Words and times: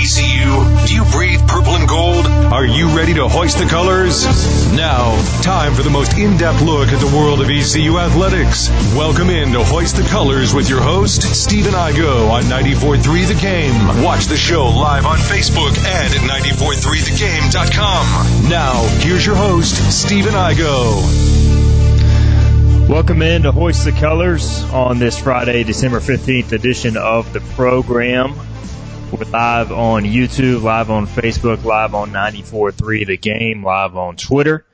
ECU? 0.00 0.86
Do 0.86 0.94
you 0.94 1.02
breathe 1.10 1.40
purple 1.48 1.74
and 1.74 1.88
gold? 1.88 2.24
Are 2.26 2.64
you 2.64 2.96
ready 2.96 3.14
to 3.14 3.26
hoist 3.26 3.58
the 3.58 3.66
colors? 3.66 4.24
Now, 4.72 5.20
time 5.42 5.74
for 5.74 5.82
the 5.82 5.90
most 5.90 6.16
in-depth 6.16 6.62
look 6.62 6.90
at 6.90 7.00
the 7.00 7.08
world 7.16 7.40
of 7.40 7.50
ECU 7.50 7.98
athletics. 7.98 8.68
Welcome 8.94 9.28
in 9.28 9.50
to 9.54 9.64
Hoist 9.64 9.96
the 9.96 10.04
Colors 10.04 10.54
with 10.54 10.70
your 10.70 10.80
host, 10.80 11.22
Stephen 11.22 11.72
Igo 11.72 12.30
on 12.30 12.44
94.3 12.44 13.26
The 13.26 13.34
Game. 13.40 14.04
Watch 14.04 14.26
the 14.26 14.36
show 14.36 14.68
live 14.68 15.04
on 15.04 15.18
Facebook 15.18 15.76
and 15.78 16.14
at 16.14 16.20
943thegame.com. 16.44 18.48
Now, 18.48 18.84
here's 19.00 19.26
your 19.26 19.34
host, 19.34 19.74
Stephen 19.90 20.34
Igo. 20.34 21.02
Welcome 22.88 23.22
in 23.22 23.42
to 23.42 23.50
Hoist 23.50 23.84
the 23.84 23.90
Colors 23.90 24.62
on 24.70 25.00
this 25.00 25.18
Friday, 25.18 25.64
December 25.64 25.98
15th 25.98 26.52
edition 26.52 26.96
of 26.96 27.32
the 27.32 27.40
program. 27.40 28.34
We're 29.10 29.24
live 29.24 29.72
on 29.72 30.04
YouTube, 30.04 30.62
live 30.62 30.90
on 30.90 31.06
Facebook, 31.06 31.64
live 31.64 31.94
on 31.94 32.10
94.3 32.10 33.06
The 33.06 33.16
Game, 33.16 33.64
live 33.64 33.96
on 33.96 34.16
Twitter. 34.16 34.66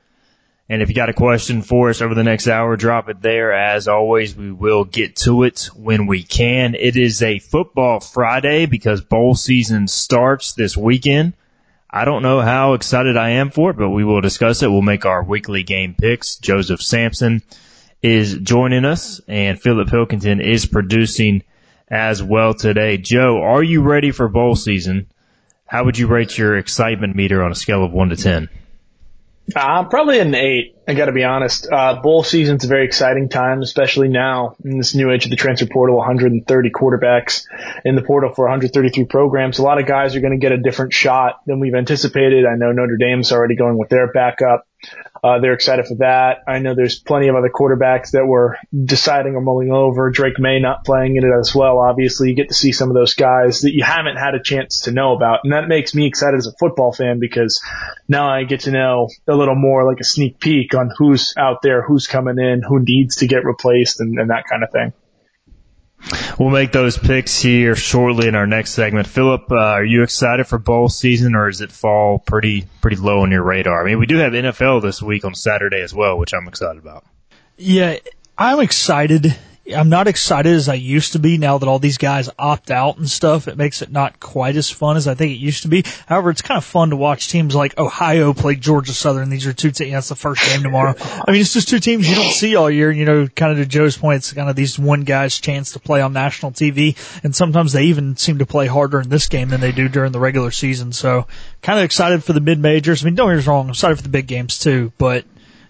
And 0.67 0.81
if 0.81 0.89
you 0.89 0.95
got 0.95 1.07
a 1.07 1.13
question 1.13 1.61
for 1.61 1.89
us 1.89 2.01
over 2.01 2.13
the 2.13 2.23
next 2.23 2.49
hour, 2.49 2.75
drop 2.75 3.07
it 3.07 3.21
there. 3.21 3.53
As 3.53 3.87
always, 3.87 4.35
we 4.35 4.51
will 4.51 4.83
get 4.83 5.15
to 5.17 5.43
it 5.43 5.69
when 5.73 6.05
we 6.05 6.21
can. 6.21 6.75
It 6.75 6.97
is 6.97 7.23
a 7.23 7.39
football 7.39 8.01
Friday 8.01 8.65
because 8.65 8.99
bowl 8.99 9.35
season 9.35 9.87
starts 9.87 10.51
this 10.51 10.75
weekend. 10.75 11.31
I 11.89 12.03
don't 12.03 12.21
know 12.21 12.41
how 12.41 12.73
excited 12.73 13.15
I 13.15 13.29
am 13.29 13.51
for 13.51 13.69
it, 13.69 13.77
but 13.77 13.91
we 13.91 14.03
will 14.03 14.19
discuss 14.19 14.61
it. 14.63 14.69
We'll 14.69 14.81
make 14.81 15.05
our 15.05 15.23
weekly 15.23 15.63
game 15.63 15.95
picks. 15.97 16.35
Joseph 16.35 16.81
Sampson 16.81 17.41
is 18.03 18.37
joining 18.37 18.83
us, 18.83 19.21
and 19.29 19.61
Philip 19.61 19.87
Pilkington 19.87 20.41
is 20.41 20.65
producing 20.65 21.43
as 21.89 22.21
well 22.21 22.53
today. 22.53 22.97
Joe, 22.97 23.41
are 23.41 23.63
you 23.63 23.81
ready 23.81 24.11
for 24.11 24.27
bowl 24.27 24.55
season? 24.55 25.07
How 25.65 25.85
would 25.85 25.97
you 25.97 26.07
rate 26.07 26.37
your 26.37 26.57
excitement 26.57 27.15
meter 27.15 27.43
on 27.43 27.51
a 27.51 27.55
scale 27.55 27.83
of 27.83 27.91
one 27.91 28.09
to 28.09 28.15
ten? 28.15 28.49
Uh, 29.55 29.83
probably 29.83 30.19
an 30.19 30.33
eight. 30.33 30.75
I 30.87 30.95
got 30.95 31.05
to 31.05 31.11
be 31.11 31.23
honest. 31.23 31.67
Uh, 31.71 32.01
bowl 32.01 32.23
season's 32.23 32.63
a 32.63 32.67
very 32.67 32.85
exciting 32.85 33.29
time, 33.29 33.61
especially 33.61 34.07
now 34.07 34.55
in 34.63 34.77
this 34.77 34.95
new 34.95 35.11
age 35.11 35.25
of 35.25 35.31
the 35.31 35.35
transfer 35.35 35.67
portal. 35.67 35.97
130 35.97 36.69
quarterbacks 36.71 37.45
in 37.83 37.95
the 37.95 38.01
portal 38.01 38.33
for 38.33 38.45
133 38.45 39.05
programs. 39.05 39.59
A 39.59 39.63
lot 39.63 39.79
of 39.79 39.85
guys 39.85 40.15
are 40.15 40.19
going 40.19 40.33
to 40.33 40.39
get 40.39 40.51
a 40.51 40.57
different 40.57 40.93
shot 40.93 41.41
than 41.45 41.59
we've 41.59 41.75
anticipated. 41.75 42.45
I 42.45 42.55
know 42.55 42.71
Notre 42.71 42.97
Dame's 42.97 43.31
already 43.31 43.55
going 43.55 43.77
with 43.77 43.89
their 43.89 44.11
backup. 44.11 44.67
Uh, 45.25 45.39
they're 45.39 45.53
excited 45.53 45.87
for 45.87 45.95
that. 45.95 46.43
I 46.47 46.59
know 46.59 46.75
there's 46.75 46.99
plenty 46.99 47.29
of 47.29 47.35
other 47.35 47.49
quarterbacks 47.49 48.11
that 48.11 48.27
were 48.27 48.59
deciding 48.71 49.33
or 49.33 49.41
mulling 49.41 49.71
over. 49.71 50.11
Drake 50.11 50.37
Maye 50.37 50.59
not 50.59 50.85
playing 50.85 51.15
in 51.15 51.23
it 51.23 51.31
as 51.39 51.55
well. 51.55 51.79
Obviously, 51.79 52.29
you 52.29 52.35
get 52.35 52.49
to 52.49 52.53
see 52.53 52.71
some 52.71 52.89
of 52.89 52.95
those 52.95 53.15
guys 53.15 53.61
that 53.61 53.73
you 53.73 53.83
haven't 53.83 54.17
had 54.17 54.35
a 54.35 54.43
chance 54.43 54.81
to 54.81 54.91
know 54.91 55.15
about. 55.15 55.39
And 55.43 55.53
that 55.53 55.67
makes 55.67 55.95
me 55.95 56.05
excited 56.05 56.37
as 56.37 56.45
a 56.45 56.53
football 56.59 56.91
fan 56.91 57.17
because 57.19 57.59
now 58.07 58.29
I 58.29 58.43
get 58.43 58.61
to 58.61 58.71
know 58.71 59.09
a 59.27 59.33
little 59.33 59.55
more 59.55 59.83
like 59.83 59.99
a 59.99 60.03
sneak 60.03 60.39
peek 60.39 60.75
on 60.75 60.91
who's 60.95 61.33
out 61.35 61.63
there, 61.63 61.81
who's 61.81 62.05
coming 62.05 62.37
in, 62.37 62.61
who 62.61 62.81
needs 62.83 63.15
to 63.17 63.27
get 63.27 63.45
replaced 63.45 64.01
and, 64.01 64.19
and 64.19 64.29
that 64.29 64.43
kind 64.47 64.63
of 64.63 64.69
thing. 64.71 64.93
We'll 66.39 66.49
make 66.49 66.71
those 66.71 66.97
picks 66.97 67.41
here 67.41 67.75
shortly 67.75 68.27
in 68.27 68.35
our 68.35 68.45
next 68.45 68.71
segment. 68.71 69.07
Philip, 69.07 69.51
uh, 69.51 69.55
are 69.55 69.85
you 69.85 70.03
excited 70.03 70.47
for 70.47 70.57
bowl 70.57 70.89
season, 70.89 71.35
or 71.35 71.47
is 71.47 71.61
it 71.61 71.71
fall 71.71 72.19
pretty 72.19 72.65
pretty 72.81 72.97
low 72.97 73.21
on 73.21 73.31
your 73.31 73.43
radar? 73.43 73.81
I 73.81 73.85
mean, 73.85 73.99
we 73.99 74.05
do 74.05 74.17
have 74.17 74.33
NFL 74.33 74.81
this 74.81 75.01
week 75.01 75.25
on 75.25 75.33
Saturday 75.33 75.81
as 75.81 75.93
well, 75.93 76.17
which 76.17 76.33
I'm 76.33 76.47
excited 76.47 76.81
about. 76.81 77.05
Yeah, 77.57 77.97
I'm 78.37 78.59
excited. 78.59 79.35
I'm 79.73 79.89
not 79.89 80.07
excited 80.07 80.53
as 80.53 80.69
I 80.69 80.75
used 80.75 81.13
to 81.13 81.19
be 81.19 81.39
now 81.39 81.57
that 81.57 81.67
all 81.67 81.79
these 81.79 81.97
guys 81.97 82.29
opt 82.37 82.69
out 82.69 82.97
and 82.97 83.09
stuff. 83.09 83.47
It 83.47 83.57
makes 83.57 83.81
it 83.81 83.91
not 83.91 84.19
quite 84.19 84.55
as 84.55 84.69
fun 84.69 84.95
as 84.95 85.07
I 85.07 85.15
think 85.15 85.31
it 85.31 85.39
used 85.39 85.63
to 85.63 85.67
be. 85.67 85.83
However, 86.05 86.29
it's 86.29 86.43
kind 86.43 86.57
of 86.57 86.63
fun 86.63 86.91
to 86.91 86.95
watch 86.95 87.29
teams 87.29 87.55
like 87.55 87.77
Ohio 87.79 88.33
play 88.33 88.55
Georgia 88.55 88.93
Southern. 88.93 89.29
These 89.29 89.47
are 89.47 89.53
two 89.53 89.71
teams. 89.71 89.93
That's 89.93 90.09
the 90.09 90.15
first 90.15 90.45
game 90.45 90.61
tomorrow. 90.61 90.93
I 90.99 91.31
mean, 91.31 91.41
it's 91.41 91.53
just 91.53 91.67
two 91.67 91.79
teams 91.79 92.07
you 92.07 92.15
don't 92.15 92.31
see 92.31 92.55
all 92.55 92.69
year. 92.69 92.91
You 92.91 93.05
know, 93.05 93.27
kind 93.27 93.53
of 93.53 93.57
to 93.57 93.65
Joe's 93.65 93.97
point, 93.97 94.17
it's 94.17 94.33
kind 94.33 94.49
of 94.49 94.55
these 94.55 94.77
one 94.77 95.01
guy's 95.01 95.39
chance 95.39 95.71
to 95.71 95.79
play 95.79 95.99
on 95.99 96.13
national 96.13 96.51
TV. 96.51 96.95
And 97.23 97.35
sometimes 97.35 97.73
they 97.73 97.85
even 97.85 98.17
seem 98.17 98.37
to 98.39 98.45
play 98.45 98.67
harder 98.67 99.01
in 99.01 99.09
this 99.09 99.27
game 99.27 99.49
than 99.49 99.61
they 99.61 99.71
do 99.71 99.89
during 99.89 100.11
the 100.11 100.19
regular 100.19 100.51
season. 100.51 100.93
So 100.93 101.25
kind 101.63 101.79
of 101.79 101.85
excited 101.85 102.23
for 102.23 102.33
the 102.33 102.39
mid 102.39 102.59
majors. 102.59 103.03
I 103.03 103.05
mean, 103.05 103.15
don't 103.15 103.35
get 103.35 103.43
me 103.43 103.51
wrong. 103.51 103.65
I'm 103.65 103.71
excited 103.71 103.97
for 103.97 104.03
the 104.03 104.09
big 104.09 104.27
games 104.27 104.59
too, 104.59 104.91
but 104.99 105.25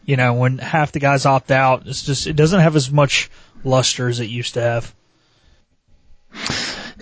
you 0.06 0.18
know, 0.18 0.34
when 0.34 0.60
half 0.60 0.92
the 0.92 1.00
guys 1.00 1.26
opt 1.26 1.50
out, 1.50 1.88
it's 1.88 2.04
just, 2.04 2.28
it 2.28 2.36
doesn't 2.36 2.60
have 2.60 2.76
as 2.76 2.92
much 2.92 3.30
luster 3.66 4.08
as 4.08 4.20
it 4.20 4.30
used 4.30 4.54
to 4.54 4.62
have. 4.62 4.96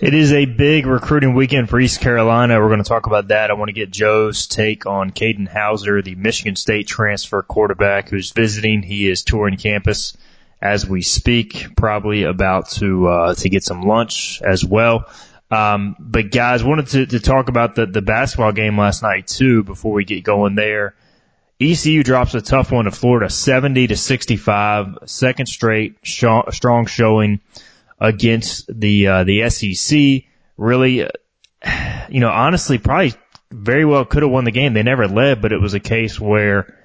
It 0.04 0.14
is 0.14 0.34
a 0.34 0.46
big 0.46 0.86
recruiting 0.86 1.34
weekend 1.34 1.70
for 1.70 1.80
East 1.80 2.02
Carolina. 2.02 2.60
We're 2.60 2.68
going 2.68 2.84
to 2.84 2.90
talk 2.90 3.06
about 3.06 3.30
that. 3.30 3.52
I 3.52 3.54
want 3.54 3.70
to 3.70 3.74
get 3.74 3.90
Joe's 3.90 4.48
take 4.48 4.86
on 4.86 5.12
Katin 5.12 5.46
Houser, 5.46 6.02
the 6.02 6.16
Michigan 6.16 6.56
State 6.56 6.88
transfer 6.88 7.42
quarterback 7.42 8.10
who's 8.10 8.32
visiting. 8.32 8.82
He 8.82 9.10
is 9.10 9.24
touring 9.24 9.56
campus 9.56 10.18
as 10.62 10.88
we 10.88 11.04
speak, 11.04 11.76
probably 11.76 12.24
about 12.24 12.70
to 12.72 13.08
uh, 13.08 13.36
to 13.36 13.50
get 13.50 13.64
some 13.64 13.84
lunch 13.84 14.42
as 14.42 14.66
well. 14.66 15.06
Um, 15.52 15.96
but 16.00 16.32
guys, 16.32 16.64
wanted 16.64 16.88
to, 16.88 17.06
to 17.06 17.20
talk 17.20 17.48
about 17.50 17.76
the 17.76 17.86
the 17.86 18.02
basketball 18.02 18.52
game 18.52 18.78
last 18.78 19.04
night 19.04 19.28
too 19.28 19.64
before 19.64 19.94
we 19.94 20.06
get 20.06 20.24
going 20.24 20.56
there. 20.56 20.96
ECU 21.72 22.04
drops 22.04 22.34
a 22.36 22.42
tough 22.42 22.72
one 22.72 22.86
to 22.86 22.92
Florida, 22.92 23.30
70 23.30 23.88
to 23.88 23.96
65, 23.96 24.98
second 25.06 25.46
straight 25.48 25.98
strong 26.04 26.86
showing 26.86 27.40
against 28.00 28.68
the 28.68 29.08
uh, 29.08 29.24
the 29.24 29.50
SEC. 29.50 30.24
Really, 30.58 31.08
you 32.10 32.20
know, 32.20 32.30
honestly, 32.30 32.78
probably 32.78 33.14
very 33.52 33.86
well 33.86 34.06
could 34.06 34.24
have 34.24 34.32
won 34.32 34.46
the 34.46 34.52
game. 34.52 34.74
They 34.74 34.84
never 34.84 35.08
led, 35.08 35.42
but 35.42 35.54
it 35.54 35.62
was 35.62 35.74
a 35.74 35.80
case 35.80 36.20
where 36.20 36.76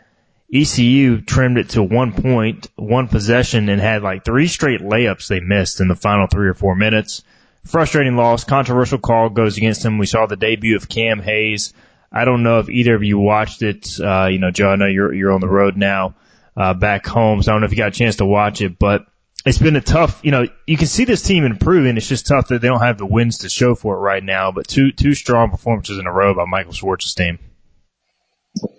ECU 0.53 1.21
trimmed 1.21 1.59
it 1.59 1.71
to 1.71 1.83
one 1.83 2.12
point, 2.12 2.69
one 2.77 3.09
possession, 3.09 3.69
and 3.69 3.81
had 3.81 4.03
like 4.03 4.25
three 4.25 4.47
straight 4.47 4.81
layups 4.81 5.28
they 5.28 5.41
missed 5.41 5.81
in 5.81 5.88
the 5.88 5.97
final 5.97 6.27
three 6.27 6.49
or 6.49 6.55
four 6.55 6.75
minutes. 6.75 7.22
Frustrating 7.65 8.17
loss. 8.17 8.44
Controversial 8.44 8.99
call 8.99 9.28
goes 9.28 9.56
against 9.56 9.83
them. 9.83 9.99
We 9.99 10.06
saw 10.06 10.27
the 10.27 10.37
debut 10.37 10.77
of 10.77 10.88
Cam 10.88 11.21
Hayes 11.21 11.75
I 12.11 12.25
don't 12.25 12.43
know 12.43 12.59
if 12.61 12.69
either 12.71 12.95
of 12.95 13.03
you 13.03 13.19
watched 13.19 13.63
it. 13.63 13.99
Uh, 14.01 14.27
you 14.27 14.39
know, 14.39 14.51
Joe, 14.51 14.71
I 14.71 14.77
know 14.77 14.87
you're 14.87 15.13
you're 15.13 15.33
on 15.33 15.41
the 15.41 15.49
road 15.49 15.77
now, 15.77 16.15
uh, 16.57 16.75
back 16.75 17.07
home, 17.07 17.43
so 17.43 17.53
I 17.53 17.55
don't 17.55 17.61
know 17.61 17.67
if 17.67 17.73
you 17.73 17.77
got 17.79 17.89
a 17.89 17.99
chance 17.99 18.17
to 18.17 18.27
watch 18.27 18.63
it, 18.63 18.79
but 18.79 19.07
it's 19.45 19.59
been 19.59 19.77
a 19.77 19.81
tough. 19.81 20.21
You 20.23 20.31
know, 20.31 20.47
you 20.67 20.77
can 20.77 20.87
see 20.87 21.05
this 21.05 21.23
team 21.23 21.45
improving. 21.45 21.97
It's 21.97 22.09
just 22.09 22.27
tough 22.27 22.49
that 22.49 22.61
they 22.61 22.69
don't 22.69 22.81
have 22.81 22.99
the 22.99 23.07
wins 23.07 23.39
to 23.39 23.49
show 23.49 23.75
for 23.75 23.97
it 23.97 24.01
right 24.01 24.23
now. 24.25 24.53
But 24.53 24.69
two 24.69 24.93
two 24.93 25.15
strong 25.15 25.51
performances 25.51 25.99
in 25.99 26.07
a 26.07 26.13
row 26.13 26.35
by 26.35 26.45
Michael 26.47 26.73
Schwartz's 26.73 27.15
team. 27.15 27.39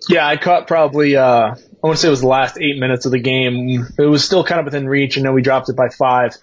Yeah, 0.08 0.26
I 0.26 0.36
caught 0.36 0.66
probably. 0.66 1.16
uh 1.16 1.54
I 1.82 1.86
want 1.86 1.96
to 1.96 2.02
say 2.02 2.08
it 2.08 2.10
was 2.10 2.20
the 2.20 2.28
last 2.28 2.58
eight 2.60 2.78
minutes 2.78 3.06
of 3.06 3.12
the 3.12 3.20
game. 3.20 3.86
It 3.98 4.02
was 4.02 4.22
still 4.22 4.44
kind 4.44 4.58
of 4.58 4.66
within 4.66 4.86
reach, 4.86 5.16
and 5.16 5.24
then 5.24 5.32
we 5.32 5.40
dropped 5.40 5.70
it 5.70 5.76
by 5.76 5.88
five 5.88 6.36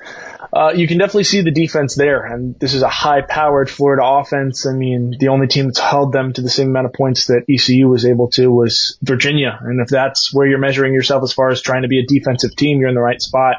uh, 0.53 0.73
you 0.75 0.87
can 0.87 0.97
definitely 0.97 1.23
see 1.25 1.41
the 1.41 1.51
defense 1.51 1.95
there. 1.95 2.25
And 2.25 2.57
this 2.59 2.73
is 2.73 2.81
a 2.81 2.89
high 2.89 3.21
powered 3.21 3.69
Florida 3.69 4.03
offense. 4.05 4.65
I 4.65 4.73
mean, 4.73 5.15
the 5.19 5.29
only 5.29 5.47
team 5.47 5.65
that's 5.65 5.79
held 5.79 6.13
them 6.13 6.33
to 6.33 6.41
the 6.41 6.49
same 6.49 6.69
amount 6.69 6.87
of 6.87 6.93
points 6.93 7.27
that 7.27 7.45
ECU 7.49 7.87
was 7.87 8.05
able 8.05 8.29
to 8.31 8.47
was 8.47 8.97
Virginia. 9.01 9.57
And 9.61 9.81
if 9.81 9.89
that's 9.89 10.33
where 10.33 10.47
you're 10.47 10.59
measuring 10.59 10.93
yourself 10.93 11.23
as 11.23 11.33
far 11.33 11.49
as 11.49 11.61
trying 11.61 11.83
to 11.83 11.87
be 11.87 11.99
a 11.99 12.05
defensive 12.05 12.55
team, 12.55 12.79
you're 12.79 12.89
in 12.89 12.95
the 12.95 13.01
right 13.01 13.21
spot. 13.21 13.57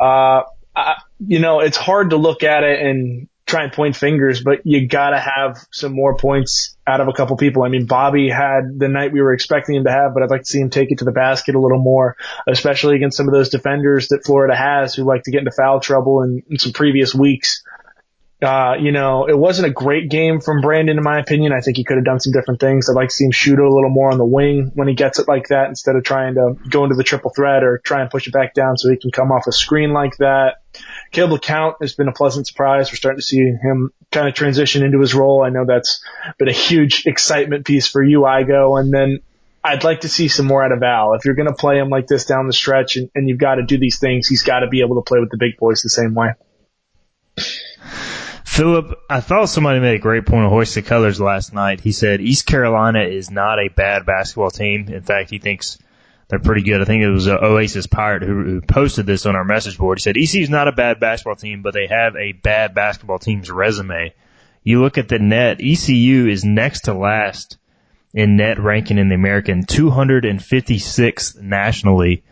Uh, 0.00 0.42
I, 0.74 0.94
you 1.18 1.40
know, 1.40 1.60
it's 1.60 1.76
hard 1.76 2.10
to 2.10 2.16
look 2.16 2.42
at 2.42 2.62
it 2.62 2.80
and 2.80 3.28
try 3.46 3.64
and 3.64 3.72
point 3.72 3.96
fingers, 3.96 4.42
but 4.42 4.60
you 4.64 4.86
gotta 4.86 5.18
have 5.18 5.58
some 5.72 5.92
more 5.92 6.16
points 6.16 6.76
out 6.88 7.02
of 7.02 7.08
a 7.08 7.12
couple 7.12 7.36
people. 7.36 7.62
I 7.62 7.68
mean, 7.68 7.84
Bobby 7.84 8.30
had 8.30 8.78
the 8.78 8.88
night 8.88 9.12
we 9.12 9.20
were 9.20 9.34
expecting 9.34 9.76
him 9.76 9.84
to 9.84 9.90
have, 9.90 10.14
but 10.14 10.22
I'd 10.22 10.30
like 10.30 10.40
to 10.40 10.46
see 10.46 10.60
him 10.60 10.70
take 10.70 10.90
it 10.90 10.98
to 10.98 11.04
the 11.04 11.12
basket 11.12 11.54
a 11.54 11.60
little 11.60 11.78
more, 11.78 12.16
especially 12.46 12.96
against 12.96 13.16
some 13.16 13.28
of 13.28 13.34
those 13.34 13.50
defenders 13.50 14.08
that 14.08 14.24
Florida 14.24 14.56
has 14.56 14.94
who 14.94 15.04
like 15.04 15.24
to 15.24 15.30
get 15.30 15.40
into 15.40 15.50
foul 15.50 15.80
trouble 15.80 16.22
in, 16.22 16.42
in 16.48 16.58
some 16.58 16.72
previous 16.72 17.14
weeks. 17.14 17.62
Uh, 18.40 18.74
you 18.80 18.92
know, 18.92 19.26
it 19.26 19.36
wasn't 19.36 19.66
a 19.66 19.70
great 19.70 20.08
game 20.08 20.40
from 20.40 20.60
Brandon, 20.60 20.96
in 20.96 21.02
my 21.02 21.18
opinion. 21.18 21.52
I 21.52 21.60
think 21.60 21.76
he 21.76 21.82
could 21.84 21.96
have 21.96 22.04
done 22.04 22.20
some 22.20 22.32
different 22.32 22.60
things. 22.60 22.88
I'd 22.88 22.94
like 22.94 23.08
to 23.08 23.14
see 23.14 23.24
him 23.24 23.32
shoot 23.32 23.58
a 23.58 23.68
little 23.68 23.90
more 23.90 24.12
on 24.12 24.16
the 24.16 24.24
wing 24.24 24.70
when 24.74 24.86
he 24.86 24.94
gets 24.94 25.18
it 25.18 25.26
like 25.26 25.48
that 25.48 25.68
instead 25.68 25.96
of 25.96 26.04
trying 26.04 26.34
to 26.34 26.54
go 26.70 26.84
into 26.84 26.94
the 26.94 27.02
triple 27.02 27.32
threat 27.34 27.64
or 27.64 27.78
try 27.78 28.00
and 28.00 28.10
push 28.10 28.28
it 28.28 28.32
back 28.32 28.54
down 28.54 28.78
so 28.78 28.90
he 28.90 28.96
can 28.96 29.10
come 29.10 29.32
off 29.32 29.48
a 29.48 29.52
screen 29.52 29.92
like 29.92 30.16
that. 30.18 30.62
Caleb 31.10 31.40
LeCounte 31.40 31.76
has 31.80 31.94
been 31.94 32.08
a 32.08 32.12
pleasant 32.12 32.46
surprise. 32.46 32.90
We're 32.90 32.96
starting 32.96 33.18
to 33.18 33.24
see 33.24 33.38
him 33.38 33.92
kind 34.10 34.28
of 34.28 34.34
transition 34.34 34.82
into 34.82 35.00
his 35.00 35.14
role. 35.14 35.42
I 35.42 35.50
know 35.50 35.64
that's 35.66 36.04
been 36.38 36.48
a 36.48 36.52
huge 36.52 37.06
excitement 37.06 37.66
piece 37.66 37.86
for 37.86 38.02
you, 38.02 38.20
Igo. 38.20 38.78
And 38.78 38.92
then 38.92 39.20
I'd 39.64 39.84
like 39.84 40.02
to 40.02 40.08
see 40.08 40.28
some 40.28 40.46
more 40.46 40.62
out 40.62 40.72
of 40.72 40.82
Al. 40.82 41.14
If 41.14 41.24
you're 41.24 41.34
going 41.34 41.48
to 41.48 41.54
play 41.54 41.78
him 41.78 41.88
like 41.88 42.06
this 42.06 42.26
down 42.26 42.46
the 42.46 42.52
stretch 42.52 42.96
and, 42.96 43.10
and 43.14 43.28
you've 43.28 43.38
got 43.38 43.56
to 43.56 43.62
do 43.62 43.78
these 43.78 43.98
things, 43.98 44.28
he's 44.28 44.42
got 44.42 44.60
to 44.60 44.68
be 44.68 44.80
able 44.80 44.96
to 44.96 45.02
play 45.02 45.20
with 45.20 45.30
the 45.30 45.38
big 45.38 45.56
boys 45.58 45.82
the 45.82 45.88
same 45.88 46.14
way. 46.14 46.32
Philip, 48.44 48.98
I 49.08 49.20
thought 49.20 49.48
somebody 49.48 49.78
made 49.78 49.94
a 49.94 50.00
great 50.00 50.26
point 50.26 50.44
of 50.44 50.50
hoisted 50.50 50.86
colors 50.86 51.20
last 51.20 51.54
night. 51.54 51.80
He 51.80 51.92
said 51.92 52.20
East 52.20 52.44
Carolina 52.44 53.02
is 53.02 53.30
not 53.30 53.58
a 53.60 53.68
bad 53.68 54.04
basketball 54.04 54.50
team. 54.50 54.88
In 54.88 55.02
fact, 55.02 55.30
he 55.30 55.38
thinks 55.38 55.78
they're 56.28 56.38
pretty 56.38 56.62
good. 56.62 56.80
I 56.82 56.84
think 56.84 57.02
it 57.02 57.10
was 57.10 57.26
uh, 57.26 57.38
Oasis 57.42 57.86
Pirate 57.86 58.22
who, 58.22 58.44
who 58.44 58.60
posted 58.60 59.06
this 59.06 59.26
on 59.26 59.34
our 59.34 59.44
message 59.44 59.78
board. 59.78 59.98
He 59.98 60.02
said 60.02 60.16
ECU 60.16 60.42
is 60.42 60.50
not 60.50 60.68
a 60.68 60.72
bad 60.72 61.00
basketball 61.00 61.36
team, 61.36 61.62
but 61.62 61.74
they 61.74 61.86
have 61.86 62.16
a 62.16 62.32
bad 62.32 62.74
basketball 62.74 63.18
team's 63.18 63.50
resume. 63.50 64.14
You 64.62 64.82
look 64.82 64.98
at 64.98 65.08
the 65.08 65.18
net, 65.18 65.60
ECU 65.60 66.28
is 66.28 66.44
next 66.44 66.82
to 66.82 66.94
last 66.94 67.56
in 68.12 68.36
net 68.36 68.58
ranking 68.58 68.98
in 68.98 69.08
the 69.08 69.14
American, 69.14 69.64
256th 69.64 71.40
nationally. 71.40 72.24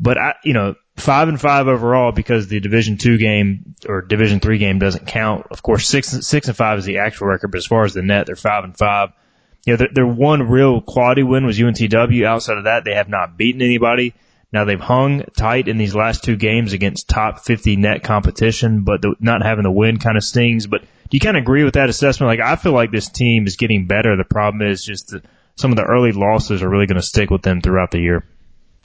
But 0.00 0.18
I, 0.18 0.34
you 0.44 0.54
know, 0.54 0.74
five 0.96 1.28
and 1.28 1.40
five 1.40 1.68
overall 1.68 2.12
because 2.12 2.48
the 2.48 2.60
Division 2.60 2.98
two 2.98 3.18
game 3.18 3.74
or 3.88 4.02
Division 4.02 4.40
three 4.40 4.58
game 4.58 4.78
doesn't 4.78 5.06
count. 5.06 5.46
Of 5.50 5.62
course, 5.62 5.88
six 5.88 6.08
six 6.26 6.48
and 6.48 6.56
five 6.56 6.78
is 6.78 6.84
the 6.84 6.98
actual 6.98 7.28
record, 7.28 7.50
but 7.50 7.58
as 7.58 7.66
far 7.66 7.84
as 7.84 7.94
the 7.94 8.02
net, 8.02 8.26
they're 8.26 8.36
five 8.36 8.64
and 8.64 8.76
five. 8.76 9.10
You 9.68 9.74
know, 9.74 9.76
their, 9.76 9.88
their 9.92 10.06
one 10.06 10.48
real 10.48 10.80
quality 10.80 11.22
win 11.22 11.44
was 11.44 11.58
UNCW. 11.58 12.24
Outside 12.24 12.56
of 12.56 12.64
that, 12.64 12.86
they 12.86 12.94
have 12.94 13.10
not 13.10 13.36
beaten 13.36 13.60
anybody. 13.60 14.14
Now 14.50 14.64
they've 14.64 14.80
hung 14.80 15.24
tight 15.36 15.68
in 15.68 15.76
these 15.76 15.94
last 15.94 16.24
two 16.24 16.36
games 16.36 16.72
against 16.72 17.06
top 17.06 17.40
50 17.40 17.76
net 17.76 18.02
competition, 18.02 18.84
but 18.84 19.02
the, 19.02 19.14
not 19.20 19.42
having 19.42 19.64
the 19.64 19.70
win 19.70 19.98
kind 19.98 20.16
of 20.16 20.24
stings. 20.24 20.66
But 20.66 20.80
do 20.80 20.88
you 21.10 21.20
kind 21.20 21.36
of 21.36 21.42
agree 21.42 21.64
with 21.64 21.74
that 21.74 21.90
assessment? 21.90 22.28
Like 22.28 22.40
I 22.40 22.56
feel 22.56 22.72
like 22.72 22.90
this 22.90 23.10
team 23.10 23.46
is 23.46 23.56
getting 23.56 23.86
better. 23.86 24.16
The 24.16 24.24
problem 24.24 24.66
is 24.66 24.82
just 24.82 25.08
that 25.08 25.26
some 25.56 25.70
of 25.70 25.76
the 25.76 25.84
early 25.84 26.12
losses 26.12 26.62
are 26.62 26.68
really 26.70 26.86
going 26.86 26.96
to 26.96 27.06
stick 27.06 27.28
with 27.28 27.42
them 27.42 27.60
throughout 27.60 27.90
the 27.90 28.00
year. 28.00 28.24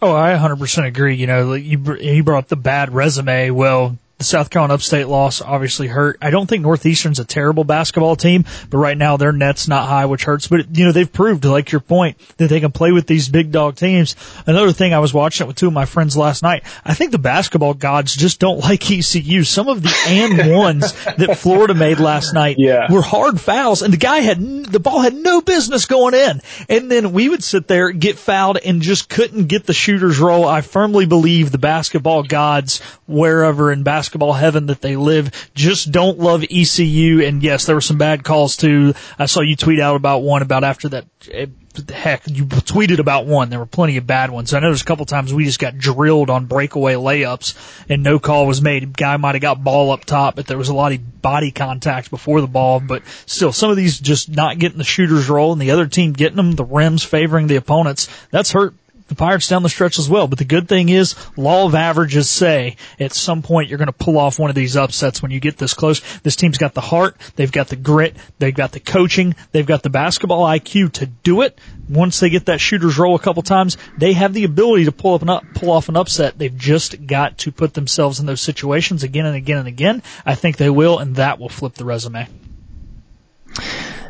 Oh, 0.02 0.14
I 0.14 0.34
100% 0.34 0.86
agree. 0.86 1.16
You 1.16 1.28
know, 1.28 1.54
you, 1.54 1.96
you 1.96 2.26
brought 2.26 2.50
the 2.50 2.58
bad 2.58 2.94
resume. 2.94 3.52
Well, 3.52 3.98
the 4.20 4.24
South 4.24 4.50
Carolina 4.50 4.76
Upstate 4.76 5.08
loss 5.08 5.42
obviously 5.42 5.88
hurt. 5.88 6.18
I 6.22 6.30
don't 6.30 6.48
think 6.48 6.64
Northeastern's 6.64 7.20
a 7.20 7.26
terrible 7.26 7.64
basketball 7.64 8.16
team, 8.16 8.46
but 8.70 8.78
right 8.78 8.98
now 8.98 9.18
their 9.18 9.32
net's 9.32 9.68
not 9.68 9.88
high, 9.88 10.06
which 10.06 10.24
hurts. 10.24 10.48
But 10.48 10.76
you 10.78 10.86
know 10.86 10.92
they've 10.92 11.12
proved, 11.12 11.44
like 11.46 11.72
your 11.72 11.82
point, 11.82 12.18
that 12.38 12.48
they 12.50 12.60
can 12.60 12.72
play 12.72 12.92
with 12.92 13.06
these 13.06 13.28
big 13.28 13.52
dog 13.52 13.76
teams. 13.76 14.16
Another 14.48 14.72
thing 14.72 14.94
I 14.94 15.00
was 15.00 15.14
watching 15.14 15.46
it 15.46 15.48
with 15.48 15.58
two 15.58 15.68
of 15.68 15.74
my 15.74 15.86
friends 15.86 16.16
last 16.16 16.42
night. 16.42 16.64
I 16.86 16.94
think 16.94 17.12
the 17.12 17.18
basketball 17.18 17.74
gods 17.74 18.16
just 18.16 18.40
don't 18.40 18.60
like 18.64 18.90
ECU. 18.90 19.44
Some 19.44 19.68
of 19.68 19.84
the 19.84 19.94
and 20.08 20.52
ones 20.52 20.94
that 21.18 21.38
Florida 21.38 21.74
made 21.74 22.00
last 22.00 22.34
night 22.34 22.58
yeah. 22.60 22.92
were 22.92 23.02
hard 23.02 23.42
fouls, 23.42 23.82
and 23.82 23.92
the 23.92 23.98
guy 23.98 24.20
had 24.20 24.40
the 24.66 24.80
ball 24.80 25.02
had 25.02 25.14
no 25.16 25.42
business 25.42 25.86
going 25.86 26.14
in. 26.14 26.42
And 26.70 26.90
then 26.90 27.12
we 27.12 27.30
would 27.30 27.44
sit 27.44 27.68
there, 27.68 27.92
get 27.92 28.18
fouled, 28.18 28.58
and 28.58 28.82
just 28.82 29.10
couldn't 29.10 29.48
get 29.48 29.66
the 29.66 29.74
shooter's 29.74 30.20
roll. 30.20 30.46
I 30.46 30.62
firmly 30.62 31.06
believe 31.06 31.52
the 31.52 31.58
basketball 31.58 32.24
gods, 32.24 32.80
wherever 33.06 33.72
in 33.72 33.84
basketball 33.84 34.13
basketball 34.14 34.34
heaven 34.34 34.68
that 34.68 34.82
they 34.82 34.96
live 34.96 35.50
just 35.56 35.92
don't 35.92 36.20
love 36.20 36.44
ECU. 36.44 37.22
And 37.22 37.42
yes, 37.42 37.66
there 37.66 37.76
were 37.76 37.82
some 37.82 37.98
bad 37.98 38.24
calls 38.24 38.58
too. 38.58 38.94
I 39.18 39.26
saw 39.26 39.42
you 39.42 39.56
tweet 39.56 39.80
out 39.80 39.96
about 39.96 40.20
one 40.20 40.44
about 40.44 40.64
after 40.64 40.90
that. 40.90 41.06
Eh, 41.32 41.48
heck, 41.90 42.28
you 42.28 42.46
tweeted 42.46 43.00
about 43.00 43.26
one. 43.26 43.50
There 43.50 43.58
were 43.58 43.66
plenty 43.66 43.98
of 43.98 44.06
bad 44.06 44.30
ones. 44.30 44.54
I 44.54 44.60
know 44.60 44.68
there's 44.68 44.84
a 44.84 44.86
couple 44.86 45.08
times 45.08 45.34
we 45.34 45.46
just 45.46 45.58
got 45.58 45.80
drilled 45.80 46.30
on 46.30 46.46
breakaway 46.46 46.94
layups 46.94 47.56
and 47.90 48.04
no 48.04 48.20
call 48.20 48.46
was 48.46 48.62
made. 48.62 48.96
Guy 48.96 49.18
might 49.18 49.34
have 49.34 49.42
got 49.42 49.64
ball 49.64 49.90
up 49.90 50.06
top, 50.06 50.36
but 50.36 50.46
there 50.46 50.60
was 50.60 50.70
a 50.70 50.76
lot 50.76 50.92
of 50.92 51.22
body 51.24 51.50
contact 51.50 52.12
before 52.12 52.42
the 52.42 52.48
ball. 52.48 52.80
But 52.80 53.02
still, 53.26 53.52
some 53.52 53.72
of 53.72 53.78
these 53.78 54.00
just 54.00 54.30
not 54.30 54.60
getting 54.60 54.78
the 54.78 54.84
shooter's 54.84 55.28
roll 55.28 55.54
and 55.54 55.62
the 55.62 55.72
other 55.72 55.88
team 55.88 56.14
getting 56.14 56.38
them, 56.38 56.52
the 56.52 56.66
rims 56.66 57.04
favoring 57.04 57.48
the 57.48 57.56
opponents. 57.56 58.08
That's 58.30 58.52
hurt 58.52 58.76
the 59.08 59.16
Pirates 59.16 59.48
down 59.48 59.64
the 59.64 59.70
stretch 59.70 60.00
as 60.00 60.10
well. 60.10 60.28
But 60.28 60.40
the 60.40 60.46
good 60.46 60.68
thing 60.68 60.90
is, 60.90 61.16
law 61.38 61.66
of 61.66 61.76
averages 61.76 62.30
say 62.30 62.78
at 63.00 63.14
some 63.14 63.42
point 63.42 63.70
you're 63.70 63.78
going 63.78 63.88
to 63.88 63.94
pull 63.94 64.18
off 64.18 64.40
one 64.40 64.50
of 64.50 64.56
these 64.56 64.76
upsets 64.76 65.22
when 65.22 65.32
you 65.32 65.40
get 65.40 65.58
this 65.58 65.74
close. 65.74 66.02
This 66.20 66.36
team's 66.36 66.58
got 66.58 66.74
the 66.74 66.82
heart, 66.82 67.18
they've 67.36 67.52
got 67.52 67.68
the 67.68 67.76
grit, 67.76 68.16
they've 68.40 68.54
got 68.54 68.72
the 68.72 68.80
coaching, 68.80 69.36
they've 69.52 69.66
got 69.66 69.84
the 69.84 69.90
basketball 69.90 70.46
IQ 70.46 70.94
to 70.94 71.06
do 71.06 71.42
it. 71.42 71.60
Once 71.90 72.20
they 72.20 72.30
get 72.30 72.46
that 72.46 72.62
shooter's 72.62 72.98
roll 72.98 73.16
a 73.16 73.20
couple 73.20 73.44
times, 73.44 73.78
they 73.98 74.14
have 74.14 74.34
the 74.34 74.46
ability 74.46 74.86
to 74.86 74.92
pull 74.92 75.16
up 75.16 75.22
and 75.22 75.30
up, 75.30 75.44
pull 75.54 75.72
off 75.72 75.90
an 75.90 75.98
upset. 75.98 76.38
They've 76.38 76.58
just 76.58 77.06
got 77.06 77.40
to 77.40 77.52
put 77.52 77.74
themselves 77.74 78.20
in 78.20 78.26
those 78.26 78.42
situations 78.42 79.04
again 79.04 79.26
and 79.26 79.36
again 79.36 79.58
and 79.58 79.68
again. 79.68 80.02
I 80.26 80.36
think 80.36 80.58
they 80.58 80.70
will, 80.70 81.00
and 81.00 81.18
that 81.18 81.40
will 81.40 81.50
flip 81.50 81.74
the 81.74 81.86
resume 81.86 82.28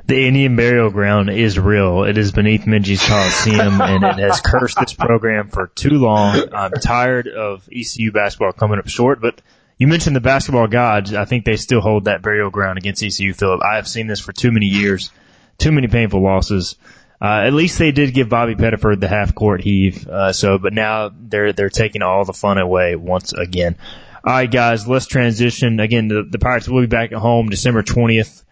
the 0.05 0.27
Indian 0.27 0.55
burial 0.55 0.89
ground 0.89 1.29
is 1.29 1.57
real. 1.57 2.03
It 2.03 2.17
is 2.17 2.31
beneath 2.31 2.63
Minges 2.63 3.07
Coliseum 3.07 3.81
and 3.81 4.03
it 4.03 4.19
has 4.19 4.41
cursed 4.41 4.77
this 4.79 4.93
program 4.93 5.49
for 5.49 5.67
too 5.67 5.91
long. 5.91 6.53
I'm 6.53 6.71
tired 6.73 7.27
of 7.27 7.67
ECU 7.71 8.11
basketball 8.11 8.51
coming 8.51 8.79
up 8.79 8.87
short, 8.87 9.21
but 9.21 9.41
you 9.77 9.87
mentioned 9.87 10.15
the 10.15 10.21
basketball 10.21 10.67
gods. 10.67 11.13
I 11.13 11.25
think 11.25 11.45
they 11.45 11.55
still 11.55 11.79
hold 11.79 12.05
that 12.05 12.21
burial 12.21 12.49
ground 12.49 12.77
against 12.77 13.01
ECU, 13.01 13.33
Philip. 13.33 13.61
I 13.63 13.77
have 13.77 13.87
seen 13.87 14.07
this 14.07 14.19
for 14.19 14.33
too 14.33 14.51
many 14.51 14.65
years, 14.65 15.09
too 15.57 15.71
many 15.71 15.87
painful 15.87 16.21
losses. 16.21 16.75
Uh, 17.21 17.43
at 17.45 17.53
least 17.53 17.79
they 17.79 17.93
did 17.93 18.13
give 18.13 18.27
Bobby 18.27 18.55
Pettiford 18.55 18.99
the 18.99 19.07
half 19.07 19.33
court 19.33 19.61
heave. 19.61 20.05
Uh, 20.05 20.33
so, 20.33 20.57
but 20.57 20.73
now 20.73 21.09
they're, 21.17 21.53
they're 21.53 21.69
taking 21.69 22.01
all 22.01 22.25
the 22.25 22.33
fun 22.33 22.57
away 22.57 22.97
once 22.97 23.31
again. 23.31 23.77
All 24.25 24.33
right, 24.33 24.51
guys, 24.51 24.85
let's 24.85 25.05
transition. 25.05 25.79
Again, 25.79 26.09
the, 26.09 26.27
the 26.29 26.39
Pirates 26.39 26.67
will 26.67 26.81
be 26.81 26.87
back 26.87 27.13
at 27.13 27.17
home 27.17 27.47
December 27.47 27.83
20th 27.83 28.43